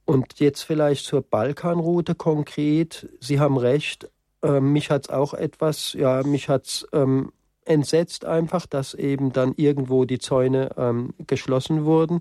[0.04, 3.08] Und jetzt vielleicht zur Balkanroute konkret.
[3.20, 4.10] Sie haben recht,
[4.42, 7.32] äh, mich hat es auch etwas, ja, mich hat es ähm,
[7.66, 12.20] entsetzt einfach, dass eben dann irgendwo die Zäune ähm, geschlossen wurden.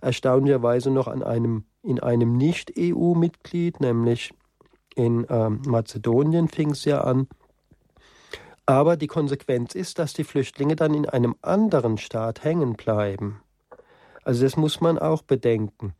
[0.00, 4.32] Erstaunlicherweise noch an einem, in einem Nicht-EU-Mitglied, nämlich
[4.94, 7.28] in ähm, Mazedonien fing es ja an.
[8.66, 13.42] Aber die Konsequenz ist, dass die Flüchtlinge dann in einem anderen Staat hängen bleiben.
[14.24, 15.94] Also das muss man auch bedenken.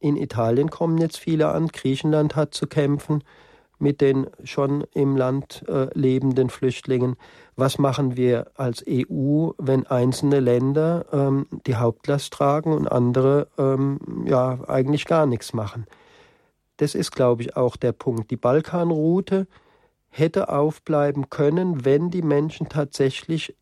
[0.00, 3.22] In Italien kommen jetzt viele an, Griechenland hat zu kämpfen
[3.82, 7.16] mit den schon im Land äh, lebenden Flüchtlingen.
[7.56, 13.98] Was machen wir als EU, wenn einzelne Länder ähm, die Hauptlast tragen und andere ähm,
[14.24, 15.86] ja eigentlich gar nichts machen?
[16.76, 18.30] Das ist, glaube ich, auch der Punkt.
[18.30, 19.48] Die Balkanroute
[20.10, 23.56] hätte aufbleiben können, wenn die Menschen tatsächlich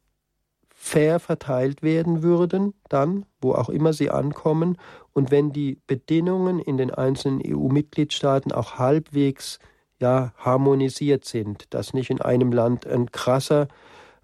[0.68, 4.76] fair verteilt werden würden, dann, wo auch immer sie ankommen,
[5.12, 9.58] und wenn die Bedingungen in den einzelnen EU-Mitgliedstaaten auch halbwegs
[10.00, 13.68] ja, harmonisiert sind, dass nicht in einem Land ein krasser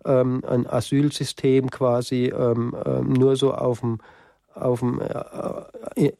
[0.07, 3.99] ähm, ein Asylsystem quasi ähm, ähm, nur so auf dem,
[4.55, 6.13] auf äh, äh,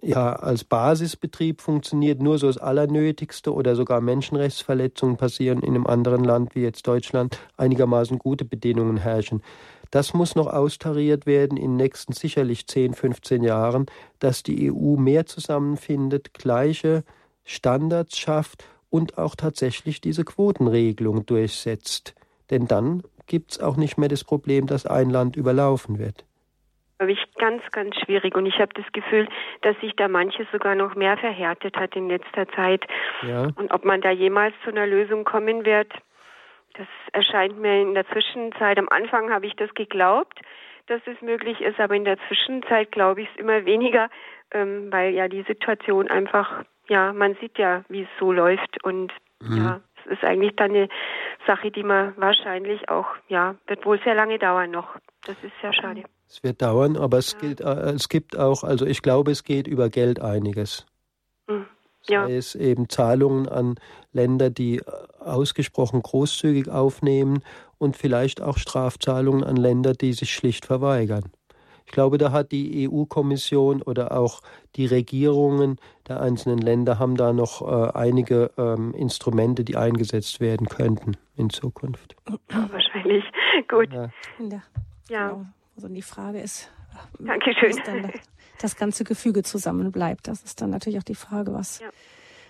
[0.00, 6.22] ja, als Basisbetrieb funktioniert, nur so das Allernötigste oder sogar Menschenrechtsverletzungen passieren in einem anderen
[6.22, 9.42] Land wie jetzt Deutschland, einigermaßen gute Bedingungen herrschen.
[9.90, 13.86] Das muss noch austariert werden in den nächsten sicherlich 10, 15 Jahren,
[14.20, 17.02] dass die EU mehr zusammenfindet, gleiche
[17.42, 22.14] Standards schafft und auch tatsächlich diese Quotenregelung durchsetzt.
[22.50, 26.24] Denn dann gibt es auch nicht mehr das Problem, dass ein Land überlaufen wird.
[26.98, 28.34] Glaube ich ganz, ganz schwierig.
[28.34, 29.28] Und ich habe das Gefühl,
[29.62, 32.84] dass sich da manches sogar noch mehr verhärtet hat in letzter Zeit.
[33.22, 33.48] Ja.
[33.54, 35.92] Und ob man da jemals zu einer Lösung kommen wird,
[36.74, 38.78] das erscheint mir in der Zwischenzeit.
[38.78, 40.40] Am Anfang habe ich das geglaubt,
[40.86, 44.08] dass es möglich ist, aber in der Zwischenzeit glaube ich es immer weniger,
[44.52, 49.12] ähm, weil ja die Situation einfach ja, man sieht ja, wie es so läuft und
[49.40, 49.56] mhm.
[49.56, 50.88] ja, es ist eigentlich dann eine
[51.46, 54.96] Sache, die man wahrscheinlich auch, ja, wird wohl sehr lange dauern noch.
[55.26, 56.04] Das ist sehr schade.
[56.28, 57.48] Es wird dauern, aber es, ja.
[57.48, 60.86] geht, äh, es gibt auch, also ich glaube, es geht über Geld einiges.
[61.46, 61.66] Mhm.
[62.08, 62.26] Ja.
[62.26, 63.74] Sei es eben Zahlungen an
[64.12, 64.80] Länder, die
[65.18, 67.42] ausgesprochen großzügig aufnehmen
[67.76, 71.32] und vielleicht auch Strafzahlungen an Länder, die sich schlicht verweigern.
[71.88, 74.42] Ich glaube, da hat die EU-Kommission oder auch
[74.76, 80.68] die Regierungen der einzelnen Länder haben da noch äh, einige ähm, Instrumente, die eingesetzt werden
[80.68, 82.14] könnten in Zukunft.
[82.48, 83.24] Wahrscheinlich.
[83.68, 83.90] Gut.
[83.90, 84.10] Ja.
[84.38, 84.62] ja.
[85.08, 85.28] ja.
[85.28, 85.46] Genau.
[85.76, 86.70] Also die Frage ist,
[87.18, 87.74] Dankeschön.
[87.86, 88.12] Dann
[88.60, 90.28] das ganze Gefüge zusammenbleibt.
[90.28, 91.88] Das ist dann natürlich auch die Frage, was ja.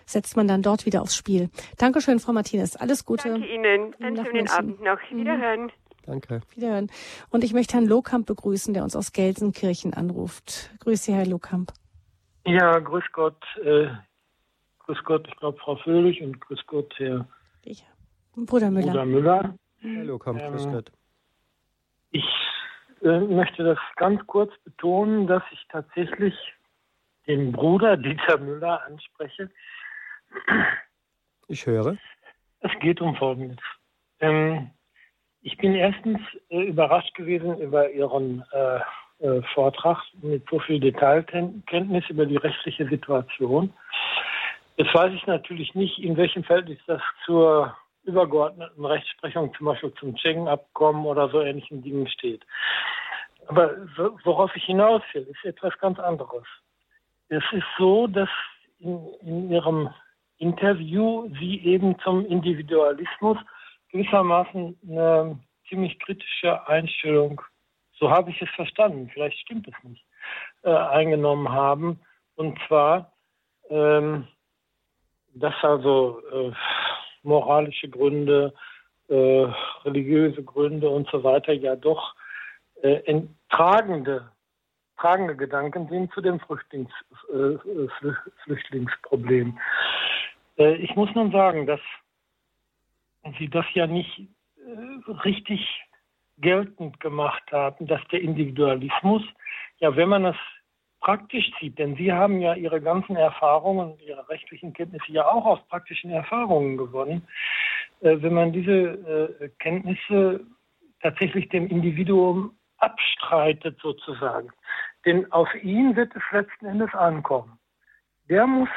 [0.05, 1.48] setzt man dann dort wieder aufs Spiel.
[1.77, 2.74] Dankeschön, Frau Martinez.
[2.74, 3.28] Alles Gute.
[3.28, 3.94] Danke Ihnen.
[4.01, 4.98] Einen schönen Abend noch.
[5.12, 5.70] Wiederhören.
[6.09, 6.20] Mhm.
[6.20, 6.40] Danke.
[6.55, 6.90] Wiederhören.
[7.30, 10.70] Und ich möchte Herrn Lohkamp begrüßen, der uns aus Gelsenkirchen anruft.
[10.80, 11.72] Grüß Sie, Herr Lohkamp.
[12.47, 13.43] Ja, grüß Gott.
[13.62, 13.89] Äh,
[14.80, 17.28] grüß Gott, ich glaube, Frau Föhlich und grüß Gott, Herr
[17.62, 17.85] ich.
[18.35, 18.93] Bruder Müller.
[18.93, 19.55] Bruder Müller.
[19.80, 20.93] Herr Lohkamp, ähm, grüß Gott.
[22.10, 22.24] Ich
[23.02, 26.35] äh, möchte das ganz kurz betonen, dass ich tatsächlich
[27.26, 29.51] den Bruder Dieter Müller anspreche.
[31.48, 31.97] Ich höre.
[32.60, 33.59] Es geht um Folgendes.
[34.20, 34.70] Ähm,
[35.49, 36.20] ich bin erstens
[36.51, 38.81] äh, überrascht gewesen über Ihren äh,
[39.25, 43.73] äh, Vortrag mit so viel Detailkenntnis über die rechtliche Situation.
[44.77, 50.19] Jetzt weiß ich natürlich nicht, in welchem Verhältnis das zur übergeordneten Rechtsprechung, zum Beispiel zum
[50.19, 52.45] Schengen-Abkommen oder so ähnlichen Dingen steht.
[53.47, 53.70] Aber
[54.25, 56.45] worauf ich hinaus will, ist etwas ganz anderes.
[57.31, 58.29] Es ist so, dass
[58.81, 59.89] in, in Ihrem
[60.37, 63.39] Interview Sie eben zum Individualismus
[63.90, 65.39] gewissermaßen eine
[65.69, 67.40] ziemlich kritische Einstellung,
[67.98, 70.05] so habe ich es verstanden, vielleicht stimmt es nicht,
[70.62, 72.01] äh, eingenommen haben.
[72.36, 73.12] Und zwar,
[73.70, 74.27] ähm,
[75.35, 76.52] dass also äh,
[77.23, 78.55] moralische Gründe
[79.09, 79.47] äh,
[79.85, 82.15] religiöse Gründe und so weiter ja doch
[82.82, 84.31] äh, tragende,
[84.98, 86.93] tragende Gedanken sind zu dem Flüchtlings,
[87.32, 87.56] äh,
[88.44, 89.59] Flüchtlingsproblem.
[90.59, 91.81] Äh, ich muss nun sagen, dass
[93.38, 95.82] Sie das ja nicht äh, richtig
[96.38, 99.22] geltend gemacht haben, dass der Individualismus,
[99.78, 100.36] ja, wenn man es
[101.00, 105.68] praktisch sieht, denn Sie haben ja Ihre ganzen Erfahrungen Ihre rechtlichen Kenntnisse ja auch aus
[105.68, 107.26] praktischen Erfahrungen gewonnen,
[108.00, 110.44] äh, wenn man diese äh, Kenntnisse
[111.02, 114.50] tatsächlich dem Individuum abstreitet sozusagen.
[115.05, 117.59] Denn auf ihn wird es letzten Endes ankommen.
[118.28, 118.68] Der muss,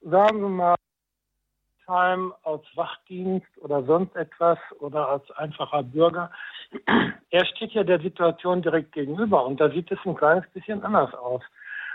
[0.00, 0.74] sagen wir mal,
[1.88, 6.30] Heim, als Wachdienst oder sonst etwas oder als einfacher Bürger.
[7.30, 11.14] Er steht ja der Situation direkt gegenüber und da sieht es ein kleines bisschen anders
[11.14, 11.42] aus.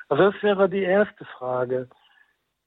[0.10, 1.88] Also das wäre die erste Frage.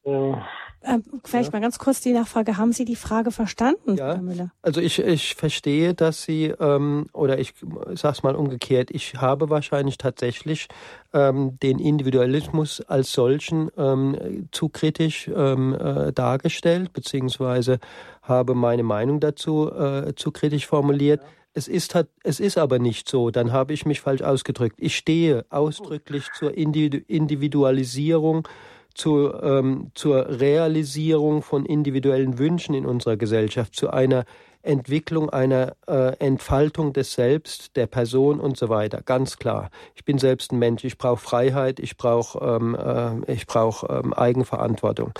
[0.06, 1.58] Ähm, vielleicht ja.
[1.58, 2.58] mal ganz kurz die Nachfrage.
[2.58, 4.14] Haben Sie die Frage verstanden, ja.
[4.14, 4.50] Herr Müller?
[4.60, 7.54] Also ich, ich verstehe, dass Sie, ähm, oder ich
[7.94, 10.68] sage es mal umgekehrt, ich habe wahrscheinlich tatsächlich
[11.14, 17.78] ähm, den Individualismus als solchen ähm, zu kritisch ähm, äh, dargestellt, beziehungsweise
[18.22, 21.22] habe meine Meinung dazu äh, zu kritisch formuliert.
[21.22, 21.28] Ja.
[21.56, 24.74] Es ist, es ist aber nicht so, dann habe ich mich falsch ausgedrückt.
[24.80, 28.48] Ich stehe ausdrücklich zur Individualisierung
[28.94, 34.24] zu, ähm, zur Realisierung von individuellen Wünschen in unserer Gesellschaft, zu einer
[34.62, 39.02] Entwicklung, einer äh, Entfaltung des Selbst, der Person und so weiter.
[39.02, 39.70] Ganz klar.
[39.94, 40.84] Ich bin selbst ein Mensch.
[40.84, 41.78] Ich brauche Freiheit.
[41.80, 45.12] Ich brauche ähm, äh, ich brauch, ähm, Eigenverantwortung.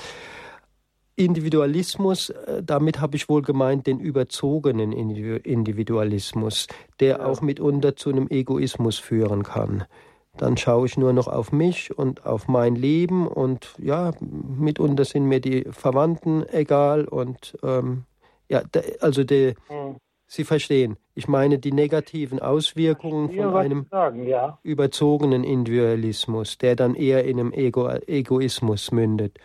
[1.16, 6.66] Individualismus, äh, damit habe ich wohl gemeint den überzogenen Individualismus,
[7.00, 9.84] der auch mitunter zu einem Egoismus führen kann
[10.36, 15.26] dann schaue ich nur noch auf mich und auf mein Leben und ja, mitunter sind
[15.26, 18.04] mir die Verwandten egal und ähm,
[18.48, 18.62] ja,
[19.00, 19.96] also die, hm.
[20.26, 24.58] Sie verstehen, ich meine die negativen Auswirkungen von einem sagen, ja.
[24.64, 29.38] überzogenen Individualismus, der dann eher in einem Ego Egoismus mündet.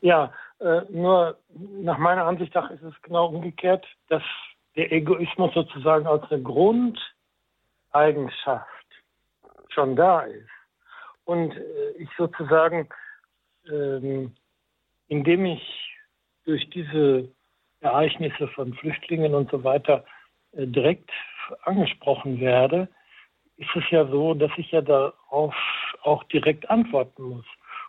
[0.00, 4.22] Ja, äh, nur nach meiner Ansicht nach ist es genau umgekehrt, dass
[4.76, 8.66] der Egoismus sozusagen als eine Grundeigenschaft
[9.74, 10.48] schon da ist.
[11.24, 12.88] Und äh, ich sozusagen,
[13.70, 14.34] ähm,
[15.08, 15.96] indem ich
[16.44, 17.28] durch diese
[17.80, 20.04] Ereignisse von Flüchtlingen und so weiter
[20.52, 21.10] äh, direkt
[21.64, 22.88] angesprochen werde,
[23.56, 25.54] ist es ja so, dass ich ja darauf
[26.02, 27.44] auch direkt antworten muss.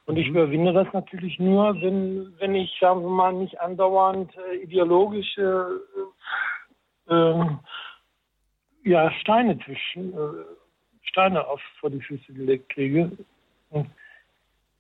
[0.06, 0.36] Und ich mhm.
[0.36, 5.82] überwinde das natürlich nur, wenn, wenn ich, sagen wir mal, nicht andauernd äh, ideologische
[7.10, 7.60] äh, ähm,
[8.84, 10.46] ja, Steine zwischen äh,
[11.06, 13.12] Steine auf, vor die Füße gelegt kriege.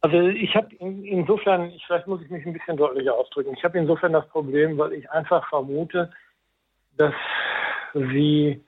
[0.01, 3.63] Also ich habe in, insofern, ich, vielleicht muss ich mich ein bisschen deutlicher ausdrücken, ich
[3.63, 6.11] habe insofern das Problem, weil ich einfach vermute,
[6.97, 7.13] dass
[7.93, 8.63] sie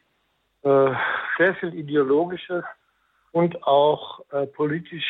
[0.63, 0.91] äh,
[1.37, 2.63] sehr viel Ideologisches
[3.31, 5.05] und auch äh, politisch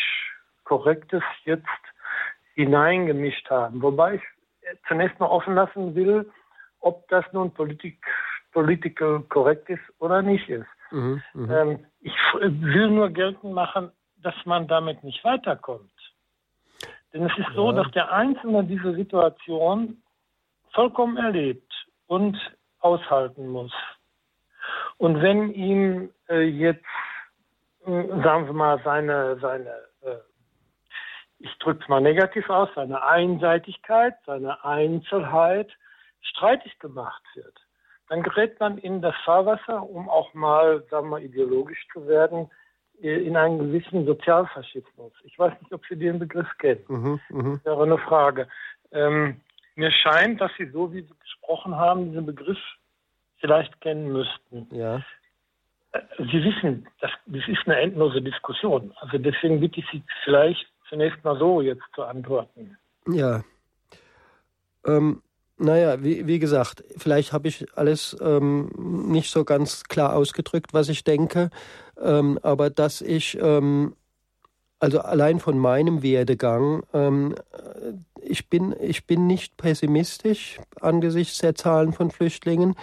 [0.65, 1.65] Korrektes jetzt
[2.55, 3.81] hineingemischt haben.
[3.81, 4.21] Wobei ich
[4.87, 6.29] zunächst mal offen lassen will,
[6.81, 7.99] ob das nun Politik,
[8.51, 10.67] political korrekt ist oder nicht ist.
[10.91, 15.91] Mhm, mhm, ähm, ich will nur geltend machen, dass man damit nicht weiterkommt.
[17.13, 17.53] Denn es ist ja.
[17.55, 20.01] so, dass der Einzelne diese Situation
[20.73, 21.71] vollkommen erlebt
[22.07, 22.37] und
[22.79, 23.73] aushalten muss.
[24.97, 26.85] Und wenn ihm äh, jetzt,
[27.85, 29.69] äh, sagen wir mal, seine, seine
[30.01, 30.17] äh,
[31.39, 35.71] ich drücke es mal negativ aus, seine Einseitigkeit, seine Einzelheit
[36.21, 37.66] streitig gemacht wird,
[38.09, 42.49] dann gerät man in das Fahrwasser, um auch mal, sagen wir, ideologisch zu werden,
[43.01, 45.11] äh, in einen gewissen Sozialfaschismus.
[45.23, 46.83] Ich weiß nicht, ob Sie den Begriff kennen.
[46.87, 47.51] Mhm, mh.
[47.55, 48.47] Das wäre eine Frage.
[48.91, 49.41] Ähm,
[49.75, 52.59] mir scheint, dass Sie, so wie Sie gesprochen haben, diesen Begriff
[53.39, 54.67] vielleicht kennen müssten.
[54.71, 55.03] Ja.
[55.91, 58.93] Äh, Sie wissen, das, das ist eine endlose Diskussion.
[59.01, 62.77] Also deswegen bitte ich Sie vielleicht zunächst mal so jetzt zu antworten.
[63.07, 63.43] Ja.
[64.85, 65.21] Ähm,
[65.57, 70.89] naja, wie, wie gesagt, vielleicht habe ich alles ähm, nicht so ganz klar ausgedrückt, was
[70.89, 71.49] ich denke,
[72.01, 73.95] ähm, aber dass ich, ähm,
[74.79, 77.35] also allein von meinem Werdegang, ähm,
[78.21, 82.75] ich, bin, ich bin nicht pessimistisch angesichts der Zahlen von Flüchtlingen.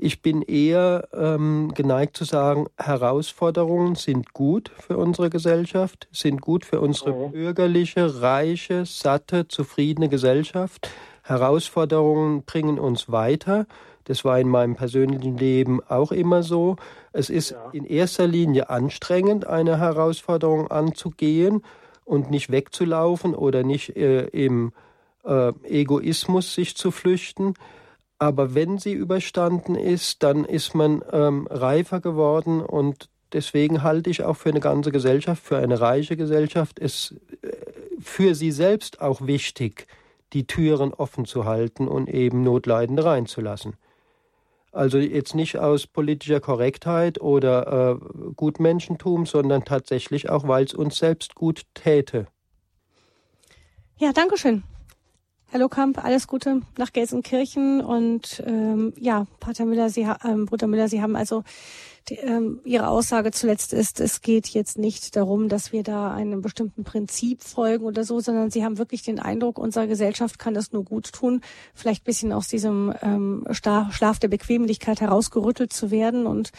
[0.00, 6.64] Ich bin eher ähm, geneigt zu sagen, Herausforderungen sind gut für unsere Gesellschaft, sind gut
[6.64, 7.32] für unsere mhm.
[7.32, 10.88] bürgerliche, reiche, satte, zufriedene Gesellschaft.
[11.28, 13.66] Herausforderungen bringen uns weiter.
[14.04, 16.76] Das war in meinem persönlichen Leben auch immer so.
[17.12, 17.70] Es ist ja.
[17.72, 21.62] in erster Linie anstrengend, eine Herausforderung anzugehen
[22.04, 24.72] und nicht wegzulaufen oder nicht äh, im
[25.24, 27.54] äh, Egoismus sich zu flüchten.
[28.18, 34.24] Aber wenn sie überstanden ist, dann ist man ähm, reifer geworden und deswegen halte ich
[34.24, 37.48] auch für eine ganze Gesellschaft, für eine reiche Gesellschaft, es äh,
[38.00, 39.86] für sie selbst auch wichtig,
[40.32, 43.76] die Türen offen zu halten und eben Notleidende reinzulassen.
[44.72, 50.98] Also jetzt nicht aus politischer Korrektheit oder äh, Gutmenschentum, sondern tatsächlich auch, weil es uns
[50.98, 52.26] selbst gut täte.
[53.98, 54.62] Ja, danke schön.
[55.50, 60.88] Herr Lokamp, alles Gute nach Gelsenkirchen und ähm, ja, Pater Müller, Sie, ähm, Bruder Müller,
[60.88, 61.42] Sie haben also
[62.10, 66.42] die, ähm, Ihre Aussage zuletzt ist, es geht jetzt nicht darum, dass wir da einem
[66.42, 70.72] bestimmten Prinzip folgen oder so, sondern Sie haben wirklich den Eindruck, unsere Gesellschaft kann das
[70.72, 71.40] nur gut tun,
[71.74, 76.52] vielleicht bisschen aus diesem ähm, Schlaf der Bequemlichkeit herausgerüttelt zu werden und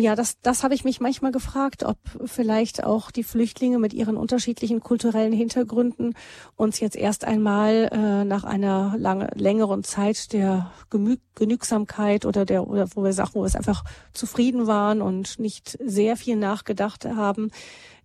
[0.00, 4.16] ja, das, das habe ich mich manchmal gefragt, ob vielleicht auch die Flüchtlinge mit ihren
[4.16, 6.14] unterschiedlichen kulturellen Hintergründen
[6.56, 12.66] uns jetzt erst einmal äh, nach einer lange, längeren Zeit der Gemü Genügsamkeit oder der,
[12.66, 17.04] oder wo wir sagen, wo wir es einfach zufrieden waren und nicht sehr viel nachgedacht
[17.04, 17.50] haben,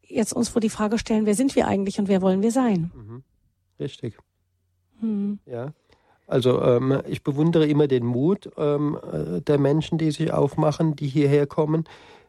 [0.07, 2.91] jetzt uns vor die Frage stellen, wer sind wir eigentlich und wer wollen wir sein?
[2.93, 3.23] Mhm.
[3.79, 4.17] Richtig.
[4.99, 5.39] Hm.
[5.45, 5.73] Ja.
[6.27, 11.07] Also ähm, ich bewundere immer den Mut ähm, äh, der Menschen, die sich aufmachen, die
[11.07, 11.85] hierher kommen,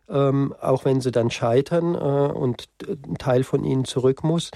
[0.09, 4.51] ähm, auch wenn sie dann scheitern äh, und ein Teil von ihnen zurück muss.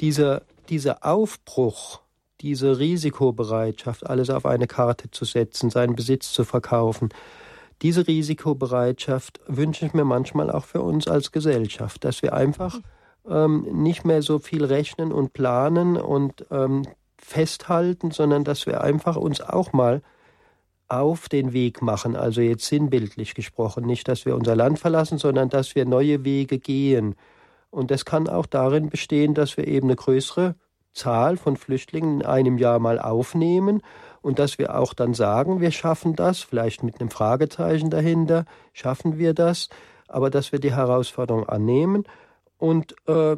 [0.00, 2.00] Dieser, dieser Aufbruch,
[2.40, 7.08] diese Risikobereitschaft, alles auf eine Karte zu setzen, seinen Besitz zu verkaufen,
[7.82, 12.80] diese Risikobereitschaft wünsche ich mir manchmal auch für uns als Gesellschaft, dass wir einfach
[13.28, 16.82] ähm, nicht mehr so viel rechnen und planen und ähm,
[17.26, 20.00] festhalten, sondern dass wir einfach uns auch mal
[20.86, 25.48] auf den Weg machen, also jetzt sinnbildlich gesprochen, nicht, dass wir unser Land verlassen, sondern
[25.48, 27.16] dass wir neue Wege gehen.
[27.70, 30.54] Und das kann auch darin bestehen, dass wir eben eine größere
[30.92, 33.82] Zahl von Flüchtlingen in einem Jahr mal aufnehmen
[34.22, 39.18] und dass wir auch dann sagen, wir schaffen das, vielleicht mit einem Fragezeichen dahinter, schaffen
[39.18, 39.68] wir das,
[40.06, 42.04] aber dass wir die Herausforderung annehmen
[42.56, 43.36] und äh,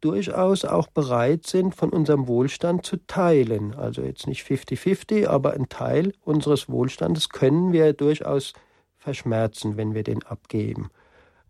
[0.00, 3.74] durchaus auch bereit sind, von unserem Wohlstand zu teilen.
[3.74, 8.52] Also jetzt nicht 50-50, aber ein Teil unseres Wohlstandes können wir durchaus
[8.96, 10.90] verschmerzen, wenn wir den abgeben.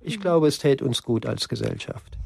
[0.01, 0.22] Ich mhm.
[0.22, 2.18] glaube, es täte uns gut als Gesellschaft.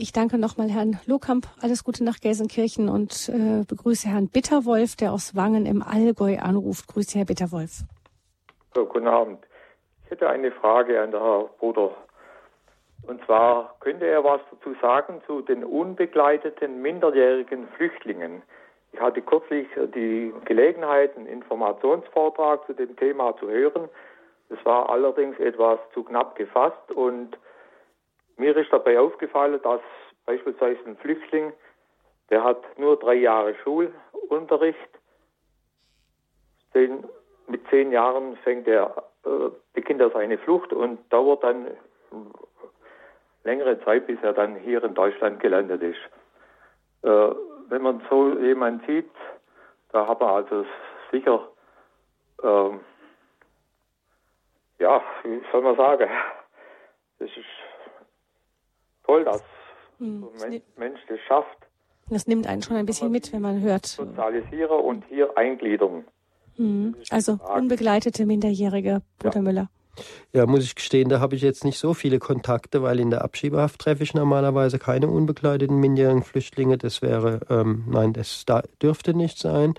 [0.00, 1.48] Ich danke nochmal Herrn Lohkamp.
[1.60, 6.86] Alles Gute nach Gelsenkirchen und äh, begrüße Herrn Bitterwolf, der aus Wangen im Allgäu anruft.
[6.86, 7.82] Grüße, Herr Bitterwolf.
[8.76, 9.44] So, guten Abend.
[10.04, 11.90] Ich hätte eine Frage an Herrn Bruder
[13.08, 18.42] und zwar könnte er was dazu sagen zu den unbegleiteten minderjährigen Flüchtlingen.
[18.92, 23.88] Ich hatte kürzlich die Gelegenheit, einen Informationsvortrag zu dem Thema zu hören.
[24.50, 27.38] Es war allerdings etwas zu knapp gefasst und
[28.36, 29.80] mir ist dabei aufgefallen, dass
[30.26, 31.52] beispielsweise ein Flüchtling,
[32.28, 34.78] der hat nur drei Jahre Schulunterricht,
[36.74, 37.04] den,
[37.46, 41.68] mit zehn Jahren fängt er, äh, beginnt er seine Flucht und dauert dann
[43.48, 46.02] längere Zeit, bis er dann hier in Deutschland gelandet ist.
[47.02, 47.34] Äh,
[47.70, 49.10] wenn man so jemanden sieht,
[49.92, 50.64] da hat man also
[51.10, 51.48] sicher,
[52.42, 52.80] ähm,
[54.78, 56.08] ja, wie soll man sagen,
[57.18, 57.54] das ist
[59.04, 59.42] toll, dass
[59.98, 61.58] hm, so ein Mensch das schafft.
[62.10, 63.86] Das nimmt einen schon ein bisschen mit, wenn man hört.
[63.86, 66.06] Sozialisieren und hier eingliedern.
[66.56, 66.96] Mhm.
[67.10, 69.42] Also unbegleitete Minderjährige, Bruder ja.
[69.42, 69.68] Müller.
[70.32, 73.22] Ja, muss ich gestehen, da habe ich jetzt nicht so viele Kontakte, weil in der
[73.22, 76.78] Abschiebehaft treffe ich normalerweise keine unbegleiteten minderjährigen Flüchtlinge.
[76.78, 79.74] Das wäre, ähm, nein, das da dürfte nicht sein.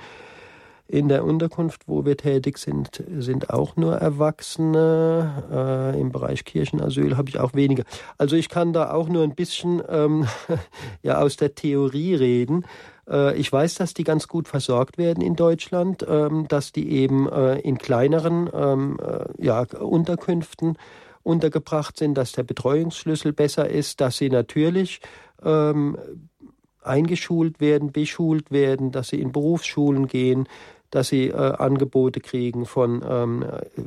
[0.92, 5.94] In der Unterkunft, wo wir tätig sind, sind auch nur Erwachsene.
[5.94, 7.84] Äh, Im Bereich Kirchenasyl habe ich auch weniger.
[8.18, 10.28] Also ich kann da auch nur ein bisschen ähm,
[11.04, 12.66] ja aus der Theorie reden.
[13.10, 17.30] Äh, ich weiß, dass die ganz gut versorgt werden in Deutschland, ähm, dass die eben
[17.30, 20.78] äh, in kleineren ähm, äh, Unterkünften
[21.24, 25.02] untergebracht sind, dass der Betreuungsschlüssel besser ist, dass sie natürlich
[25.44, 25.98] ähm,
[26.82, 30.48] eingeschult werden, beschult werden, dass sie in Berufsschulen gehen,
[30.92, 33.46] dass sie Angebote kriegen von ähm,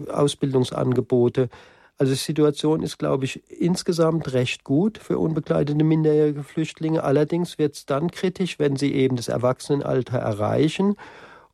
[0.08, 1.48] Ausbildungsangebote.
[2.02, 7.04] Also die Situation ist, glaube ich, insgesamt recht gut für unbegleitete minderjährige Flüchtlinge.
[7.04, 10.96] Allerdings wird es dann kritisch, wenn sie eben das Erwachsenenalter erreichen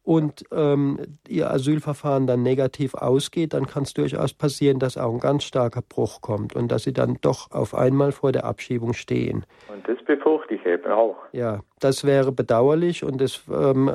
[0.08, 5.20] und ähm, ihr Asylverfahren dann negativ ausgeht, dann kann es durchaus passieren, dass auch ein
[5.20, 9.44] ganz starker Bruch kommt und dass sie dann doch auf einmal vor der Abschiebung stehen.
[9.70, 11.16] Und das befürchte ich eben auch.
[11.32, 13.90] Ja, das wäre bedauerlich und es ähm,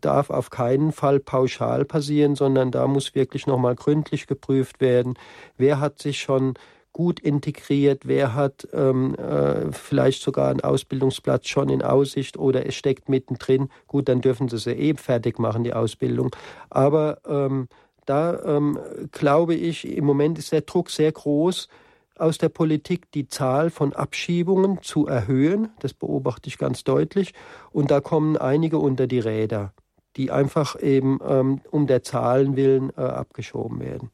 [0.00, 5.14] darf auf keinen Fall pauschal passieren, sondern da muss wirklich nochmal gründlich geprüft werden,
[5.58, 6.54] wer hat sich schon
[6.96, 12.74] gut integriert, wer hat ähm, äh, vielleicht sogar einen Ausbildungsplatz schon in Aussicht oder es
[12.74, 13.68] steckt mittendrin.
[13.86, 16.34] Gut, dann dürfen sie sie eben fertig machen, die Ausbildung.
[16.70, 17.68] Aber ähm,
[18.06, 18.78] da ähm,
[19.12, 21.68] glaube ich, im Moment ist der Druck sehr groß,
[22.16, 25.68] aus der Politik die Zahl von Abschiebungen zu erhöhen.
[25.80, 27.34] Das beobachte ich ganz deutlich.
[27.72, 29.74] Und da kommen einige unter die Räder,
[30.16, 34.10] die einfach eben ähm, um der Zahlen willen äh, abgeschoben werden.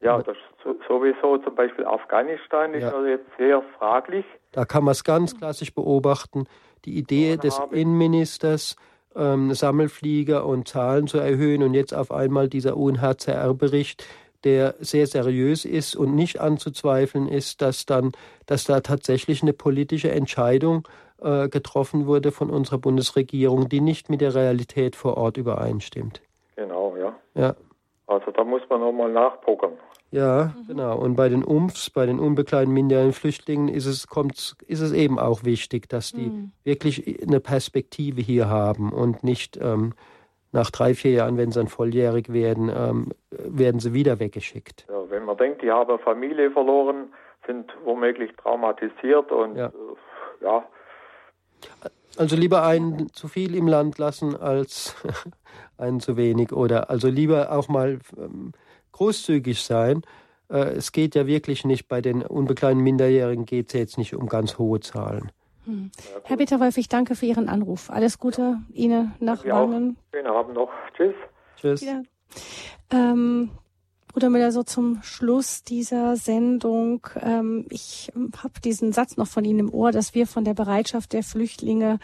[0.00, 0.36] Ja, das
[0.86, 2.92] sowieso zum Beispiel Afghanistan ist ja.
[2.92, 4.24] also jetzt sehr fraglich.
[4.52, 6.46] Da kann man es ganz klassisch beobachten.
[6.84, 8.76] Die Idee des Innenministers,
[9.14, 14.06] ähm, Sammelflieger und Zahlen zu erhöhen und jetzt auf einmal dieser UNHCR-Bericht,
[14.44, 18.12] der sehr seriös ist und nicht anzuzweifeln ist, dass dann,
[18.46, 20.86] dass da tatsächlich eine politische Entscheidung
[21.20, 26.22] äh, getroffen wurde von unserer Bundesregierung, die nicht mit der Realität vor Ort übereinstimmt.
[26.54, 27.14] Genau, ja.
[27.34, 27.54] Ja.
[28.06, 29.72] Also da muss man nochmal nachgucken.
[30.10, 30.66] Ja, mhm.
[30.66, 30.98] genau.
[30.98, 35.18] Und bei den UMFs, bei den unbekleideten minderjährigen Flüchtlingen, ist es, kommt, ist es eben
[35.18, 36.52] auch wichtig, dass die mhm.
[36.64, 39.92] wirklich eine Perspektive hier haben und nicht ähm,
[40.52, 44.86] nach drei, vier Jahren, wenn sie dann volljährig werden, ähm, werden sie wieder weggeschickt.
[44.88, 47.12] Ja, wenn man denkt, die haben Familie verloren,
[47.46, 49.66] sind womöglich traumatisiert und ja.
[49.66, 50.64] Äh, ja.
[52.16, 54.96] Also lieber einen zu viel im Land lassen als
[55.78, 58.52] einen zu wenig oder also lieber auch mal ähm,
[58.98, 60.02] großzügig sein.
[60.50, 64.28] Äh, es geht ja wirklich nicht bei den unbekleideten Minderjährigen geht es jetzt nicht um
[64.28, 65.30] ganz hohe Zahlen.
[65.64, 65.90] Hm.
[66.24, 67.90] Herr Bitterwolf, ich danke für Ihren Anruf.
[67.90, 69.96] Alles Gute Ihnen nach Wangen.
[70.12, 70.70] Schönen Abend noch.
[70.96, 71.14] Tschüss.
[71.56, 71.84] Tschüss.
[72.90, 73.50] Ähm,
[74.08, 77.06] Bruder Müller, so zum Schluss dieser Sendung.
[77.20, 78.10] Ähm, ich
[78.42, 81.98] habe diesen Satz noch von Ihnen im Ohr, dass wir von der Bereitschaft der Flüchtlinge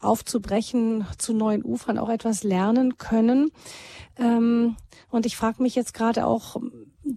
[0.00, 3.52] aufzubrechen zu neuen Ufern auch etwas lernen können.
[4.18, 4.76] Ähm,
[5.10, 6.56] und ich frage mich jetzt gerade auch,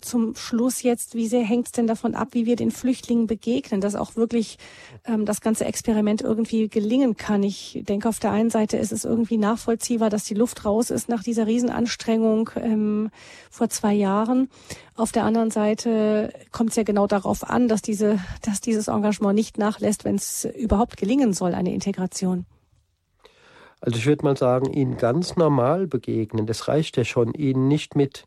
[0.02, 3.82] zum Schluss jetzt, wie sehr hängt es denn davon ab, wie wir den Flüchtlingen begegnen,
[3.82, 4.58] dass auch wirklich
[5.06, 7.44] ähm, das ganze Experiment irgendwie gelingen kann.
[7.44, 11.10] Ich denke, auf der einen Seite ist es irgendwie nachvollziehbar, dass die Luft raus ist
[11.10, 13.12] nach dieser Riesenanstrengung ähm,
[13.50, 14.50] vor zwei Jahren.
[14.96, 19.36] Auf der anderen Seite kommt es ja genau darauf an, dass diese, dass dieses Engagement
[19.36, 22.46] nicht nachlässt, wenn es überhaupt gelingen soll, eine Integration.
[23.84, 26.46] Also ich würde mal sagen, ihnen ganz normal begegnen.
[26.46, 28.24] Das reicht ja schon, ihnen nicht mit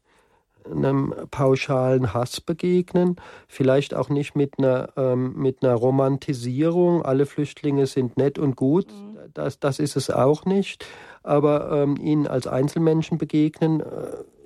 [0.71, 3.17] einem pauschalen Hass begegnen,
[3.49, 8.89] vielleicht auch nicht mit einer, ähm, mit einer Romantisierung, alle Flüchtlinge sind nett und gut,
[8.89, 9.17] mhm.
[9.33, 10.85] das, das ist es auch nicht,
[11.23, 13.85] aber ähm, ihnen als Einzelmenschen begegnen, äh,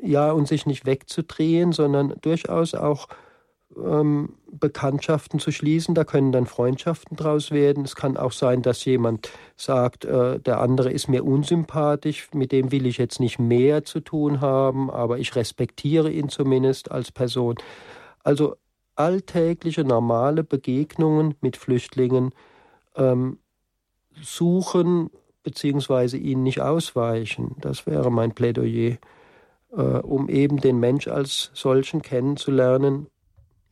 [0.02, 3.08] ja, und sich nicht wegzudrehen, sondern durchaus auch
[3.76, 5.94] ähm, Bekanntschaften zu schließen.
[5.94, 7.84] Da können dann Freundschaften draus werden.
[7.84, 12.72] Es kann auch sein, dass jemand sagt, äh, der andere ist mir unsympathisch, mit dem
[12.72, 17.56] will ich jetzt nicht mehr zu tun haben, aber ich respektiere ihn zumindest als Person.
[18.22, 18.56] Also
[18.96, 22.32] alltägliche, normale Begegnungen mit Flüchtlingen
[22.96, 23.38] ähm,
[24.20, 25.10] suchen
[25.42, 27.56] beziehungsweise ihnen nicht ausweichen.
[27.60, 28.98] Das wäre mein Plädoyer,
[29.72, 33.06] äh, um eben den Mensch als solchen kennenzulernen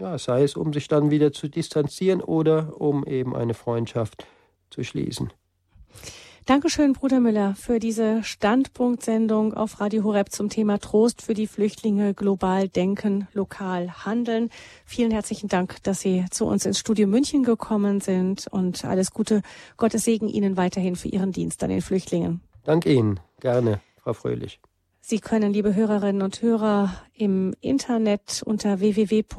[0.00, 4.26] ja, sei es, um sich dann wieder zu distanzieren oder um eben eine Freundschaft
[4.70, 5.32] zu schließen.
[6.48, 12.14] Dankeschön, Bruder Müller, für diese Standpunktsendung auf Radio Horeb zum Thema Trost für die Flüchtlinge,
[12.14, 14.48] global denken, lokal handeln.
[14.86, 19.42] Vielen herzlichen Dank, dass Sie zu uns ins Studio München gekommen sind und alles Gute.
[19.76, 22.40] Gottes Segen Ihnen weiterhin für Ihren Dienst an den Flüchtlingen.
[22.64, 23.20] Dank Ihnen.
[23.40, 24.58] Gerne, Frau Fröhlich.
[25.10, 29.30] Sie können, liebe Hörerinnen und Hörer, im Internet unter www.horeb.org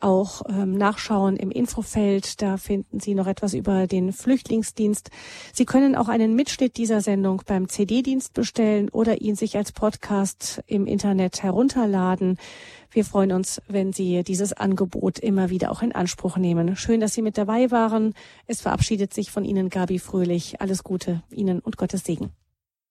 [0.00, 2.40] auch ähm, nachschauen im Infofeld.
[2.40, 5.10] Da finden Sie noch etwas über den Flüchtlingsdienst.
[5.52, 10.62] Sie können auch einen Mitschnitt dieser Sendung beim CD-Dienst bestellen oder ihn sich als Podcast
[10.66, 12.38] im Internet herunterladen.
[12.90, 16.76] Wir freuen uns, wenn Sie dieses Angebot immer wieder auch in Anspruch nehmen.
[16.76, 18.14] Schön, dass Sie mit dabei waren.
[18.46, 20.62] Es verabschiedet sich von Ihnen Gabi Fröhlich.
[20.62, 22.30] Alles Gute Ihnen und Gottes Segen.